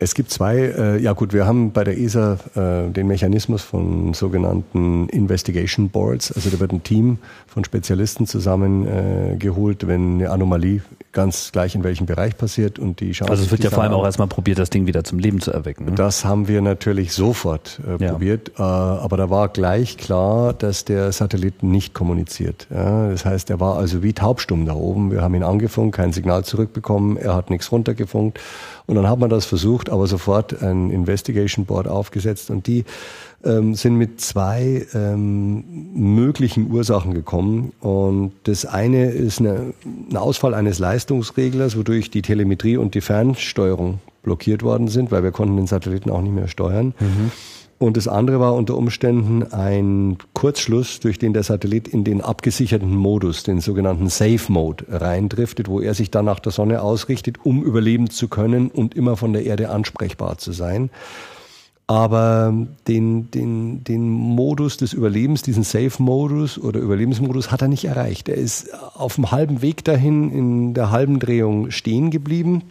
[0.01, 4.13] Es gibt zwei, äh, ja gut, wir haben bei der ESA äh, den Mechanismus von
[4.13, 6.31] sogenannten Investigation Boards.
[6.31, 7.17] Also da wird ein Team
[7.47, 10.81] von Spezialisten zusammengeholt, äh, wenn eine Anomalie
[11.11, 13.91] ganz gleich in welchem Bereich passiert und die schauen Also es wird ja vor allem
[13.91, 15.85] auch erstmal probiert, das Ding wieder zum Leben zu erwecken.
[15.85, 15.91] Ne?
[15.95, 18.11] Das haben wir natürlich sofort äh, ja.
[18.11, 22.67] probiert, äh, aber da war gleich klar, dass der Satellit nicht kommuniziert.
[22.69, 25.11] Ja, das heißt, er war also wie taubstumm da oben.
[25.11, 28.39] Wir haben ihn angefunkt, kein Signal zurückbekommen, er hat nichts runtergefunkt
[28.89, 32.85] und dann hat man das versucht, aber sofort ein Investigation Board aufgesetzt und die
[33.45, 35.63] ähm, sind mit zwei ähm,
[35.93, 37.71] möglichen Ursachen gekommen.
[37.81, 39.73] Und das eine ist eine,
[40.09, 45.31] ein Ausfall eines Leistungsreglers, wodurch die Telemetrie und die Fernsteuerung blockiert worden sind, weil wir
[45.31, 46.95] konnten den Satelliten auch nicht mehr steuern.
[46.99, 47.31] Mhm.
[47.79, 52.93] Und das andere war unter Umständen ein Kurzschluss, durch den der Satellit in den abgesicherten
[52.93, 57.63] Modus, den sogenannten Safe Mode, reindriftet, wo er sich dann nach der Sonne ausrichtet, um
[57.63, 60.89] überleben zu können und immer von der Erde ansprechbar zu sein.
[61.87, 62.53] Aber
[62.89, 68.27] den, den, den Modus des Überlebens, diesen Safe-Modus oder Überlebensmodus hat er nicht erreicht.
[68.27, 72.61] Er ist auf dem halben Weg dahin in der halben Drehung stehen geblieben.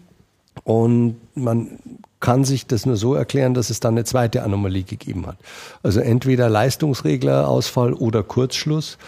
[0.65, 1.79] Und man
[2.21, 5.37] kann sich das nur so erklären, dass es dann eine zweite Anomalie gegeben hat.
[5.83, 8.99] Also entweder Leistungsreglerausfall oder Kurzschluss.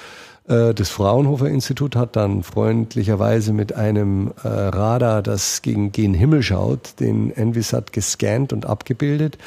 [0.48, 6.42] Äh, das Fraunhofer Institut hat dann freundlicherweise mit einem äh, Radar, das gegen gen Himmel
[6.42, 9.38] schaut, den Envisat gescannt und abgebildet.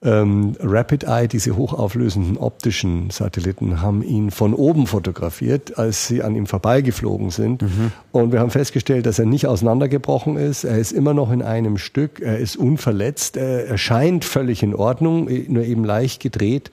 [0.00, 6.36] Ähm, Rapid Eye, diese hochauflösenden optischen Satelliten, haben ihn von oben fotografiert, als sie an
[6.36, 7.62] ihm vorbeigeflogen sind.
[7.62, 7.92] Mhm.
[8.12, 10.62] Und wir haben festgestellt, dass er nicht auseinandergebrochen ist.
[10.62, 12.20] Er ist immer noch in einem Stück.
[12.20, 13.36] Er ist unverletzt.
[13.36, 16.70] Er, er scheint völlig in Ordnung, nur eben leicht gedreht.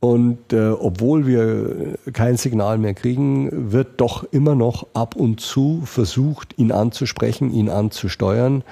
[0.00, 5.82] Und äh, obwohl wir kein Signal mehr kriegen, wird doch immer noch ab und zu
[5.84, 8.62] versucht, ihn anzusprechen, ihn anzusteuern.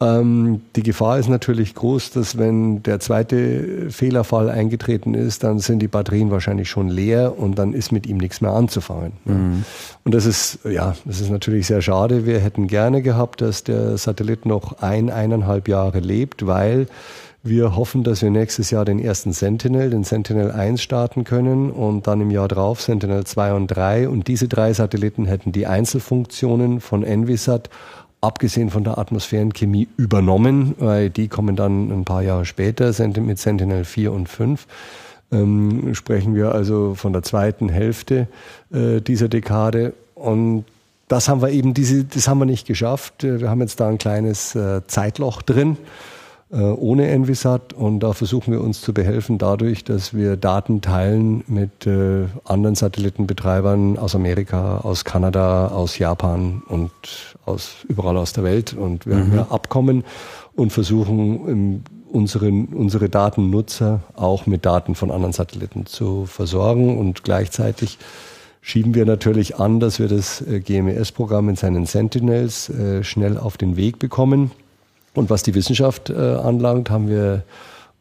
[0.00, 5.80] Ähm, die Gefahr ist natürlich groß, dass wenn der zweite Fehlerfall eingetreten ist, dann sind
[5.80, 9.12] die Batterien wahrscheinlich schon leer und dann ist mit ihm nichts mehr anzufangen.
[9.24, 9.64] Mhm.
[10.04, 12.26] Und das ist, ja, das ist natürlich sehr schade.
[12.26, 16.86] Wir hätten gerne gehabt, dass der Satellit noch ein, eineinhalb Jahre lebt, weil
[17.42, 22.06] wir hoffen, dass wir nächstes Jahr den ersten Sentinel, den Sentinel 1 starten können und
[22.06, 24.08] dann im Jahr drauf Sentinel 2 und 3.
[24.08, 27.70] Und diese drei Satelliten hätten die Einzelfunktionen von Envisat
[28.20, 33.84] abgesehen von der Atmosphärenchemie übernommen, weil die kommen dann ein paar Jahre später, mit Sentinel
[33.84, 34.66] 4 und 5.
[35.30, 38.28] Ähm, sprechen wir also von der zweiten Hälfte
[38.72, 39.92] äh, dieser Dekade.
[40.14, 40.64] Und
[41.06, 43.22] das haben wir eben, diese, das haben wir nicht geschafft.
[43.22, 45.76] Wir haben jetzt da ein kleines äh, Zeitloch drin.
[46.50, 51.44] Äh, ohne Envisat und da versuchen wir uns zu behelfen dadurch, dass wir Daten teilen
[51.46, 56.90] mit äh, anderen Satellitenbetreibern aus Amerika, aus Kanada, aus Japan und
[57.44, 59.20] aus überall aus der Welt und wir mhm.
[59.20, 60.04] haben ja Abkommen
[60.54, 67.98] und versuchen unsere, unsere Datennutzer auch mit Daten von anderen Satelliten zu versorgen und gleichzeitig
[68.62, 72.72] schieben wir natürlich an, dass wir das äh, GMES-Programm in seinen Sentinels
[73.02, 74.50] schnell auf den Weg bekommen.
[75.18, 77.42] Und was die Wissenschaft äh, anlangt, haben wir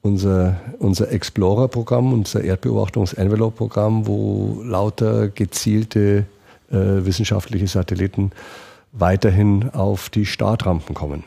[0.03, 6.25] unser, unser Explorer-Programm, unser Erdbeobachtungs-Envelope-Programm, wo lauter gezielte
[6.69, 8.31] äh, wissenschaftliche Satelliten
[8.91, 11.23] weiterhin auf die Startrampen kommen.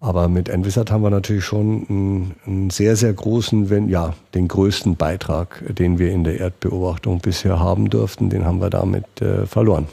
[0.00, 4.48] Aber mit Envisat haben wir natürlich schon einen, einen, sehr, sehr großen, wenn ja, den
[4.48, 9.44] größten Beitrag, den wir in der Erdbeobachtung bisher haben durften, den haben wir damit äh,
[9.44, 9.88] verloren.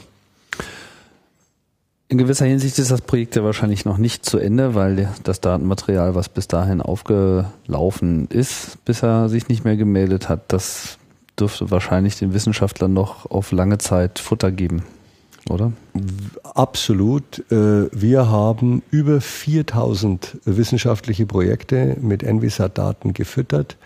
[2.10, 6.16] In gewisser Hinsicht ist das Projekt ja wahrscheinlich noch nicht zu Ende, weil das Datenmaterial,
[6.16, 10.98] was bis dahin aufgelaufen ist, bis er sich nicht mehr gemeldet hat, das
[11.38, 14.82] dürfte wahrscheinlich den Wissenschaftlern noch auf lange Zeit Futter geben
[15.48, 15.72] oder?
[16.42, 17.44] Absolut.
[17.50, 23.76] Äh, wir haben über 4000 wissenschaftliche Projekte mit Envisat-Daten gefüttert.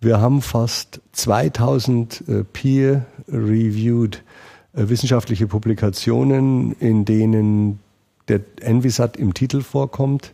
[0.00, 4.20] Wir haben fast 2000 äh, peer-reviewed äh,
[4.76, 7.80] wissenschaftliche Publikationen, in denen
[8.28, 10.32] der Envisat im Titel vorkommt.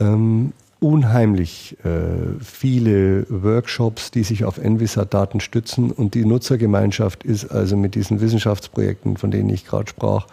[0.00, 7.76] Ähm, unheimlich äh, viele Workshops, die sich auf Envisat-Daten stützen und die Nutzergemeinschaft ist also
[7.76, 10.26] mit diesen Wissenschaftsprojekten, von denen ich gerade sprach,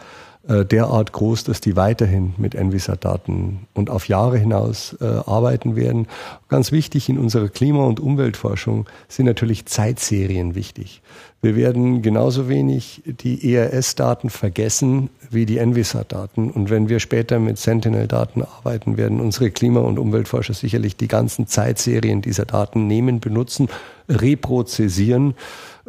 [0.48, 6.08] äh, derart groß, dass die weiterhin mit Envisat-Daten und auf Jahre hinaus äh, arbeiten werden.
[6.50, 11.02] Ganz wichtig in unserer Klima- und Umweltforschung sind natürlich Zeitserien wichtig.
[11.42, 16.52] Wir werden genauso wenig die ERS-Daten vergessen wie die Envisat-Daten.
[16.52, 21.48] Und wenn wir später mit Sentinel-Daten arbeiten, werden unsere Klima- und Umweltforscher sicherlich die ganzen
[21.48, 23.70] Zeitserien dieser Daten nehmen, benutzen,
[24.10, 25.36] reprozessieren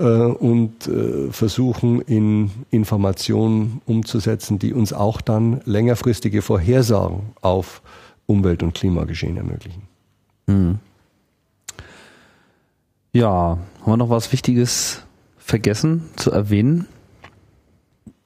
[0.03, 7.81] und äh, versuchen in Informationen umzusetzen, die uns auch dann längerfristige Vorhersagen auf
[8.27, 9.83] Umwelt- und Klimageschehen ermöglichen.
[10.49, 10.79] Hm.
[13.13, 15.03] Ja, haben wir noch was Wichtiges
[15.39, 16.89] vergessen zu erwähnen?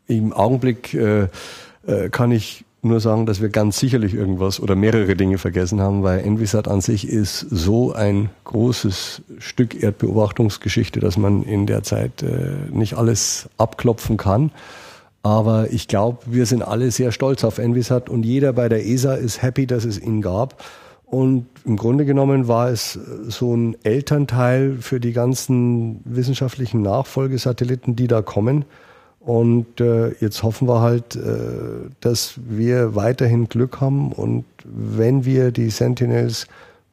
[0.07, 1.29] Im Augenblick äh,
[1.87, 6.03] äh, kann ich nur sagen, dass wir ganz sicherlich irgendwas oder mehrere Dinge vergessen haben,
[6.03, 12.23] weil Envisat an sich ist so ein großes Stück Erdbeobachtungsgeschichte, dass man in der Zeit
[12.23, 14.53] äh, nicht alles abklopfen kann.
[15.23, 19.15] Aber ich glaube, wir sind alle sehr stolz auf Envisat und jeder bei der ESA
[19.15, 20.63] ist happy, dass es ihn gab.
[21.05, 27.97] Und im Grunde genommen war es äh, so ein Elternteil für die ganzen wissenschaftlichen Nachfolgesatelliten,
[27.97, 28.65] die da kommen.
[29.29, 31.21] Und äh, jetzt hoffen wir halt, äh,
[32.01, 36.47] dass wir weiterhin Glück haben und wenn wir die Sentinels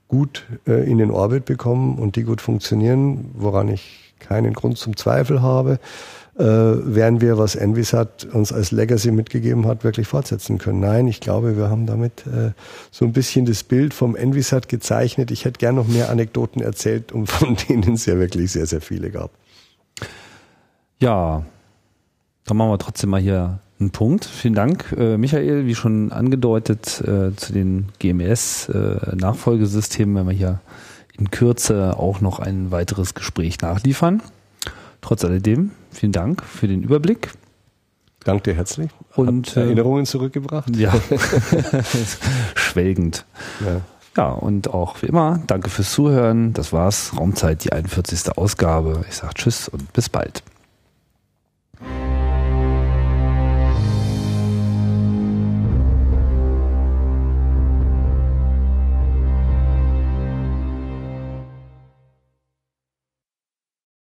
[0.10, 4.98] gut äh, in den Orbit bekommen und die gut funktionieren, woran ich keinen Grund zum
[4.98, 5.80] Zweifel habe,
[6.38, 10.82] äh, werden wir, was Envisat uns als Legacy mitgegeben hat, wirklich fortsetzen können.
[10.82, 12.52] Nein, ich glaube, wir haben damit äh,
[12.92, 15.32] so ein bisschen das Bild vom Envisat gezeichnet.
[15.32, 18.82] Ich hätte gern noch mehr Anekdoten erzählt, um von denen es ja wirklich sehr, sehr
[18.82, 19.32] viele gab.
[21.00, 21.46] Ja,
[22.46, 24.26] dann machen wir trotzdem mal hier einen Punkt.
[24.26, 25.66] Vielen Dank, äh, Michael.
[25.66, 30.60] Wie schon angedeutet, äh, zu den GMS-Nachfolgesystemen äh, werden wir hier
[31.18, 34.22] in Kürze auch noch ein weiteres Gespräch nachliefern.
[35.02, 37.32] Trotz alledem, vielen Dank für den Überblick.
[38.24, 38.92] Danke dir herzlich.
[39.16, 40.76] Und Hat Erinnerungen zurückgebracht.
[40.76, 40.94] Ja,
[42.56, 43.26] schwelgend.
[43.64, 43.82] Ja.
[44.18, 46.54] ja, und auch wie immer, danke fürs Zuhören.
[46.54, 47.12] Das war's.
[47.16, 48.36] Raumzeit, die 41.
[48.36, 49.06] Ausgabe.
[49.08, 50.42] Ich sage Tschüss und bis bald.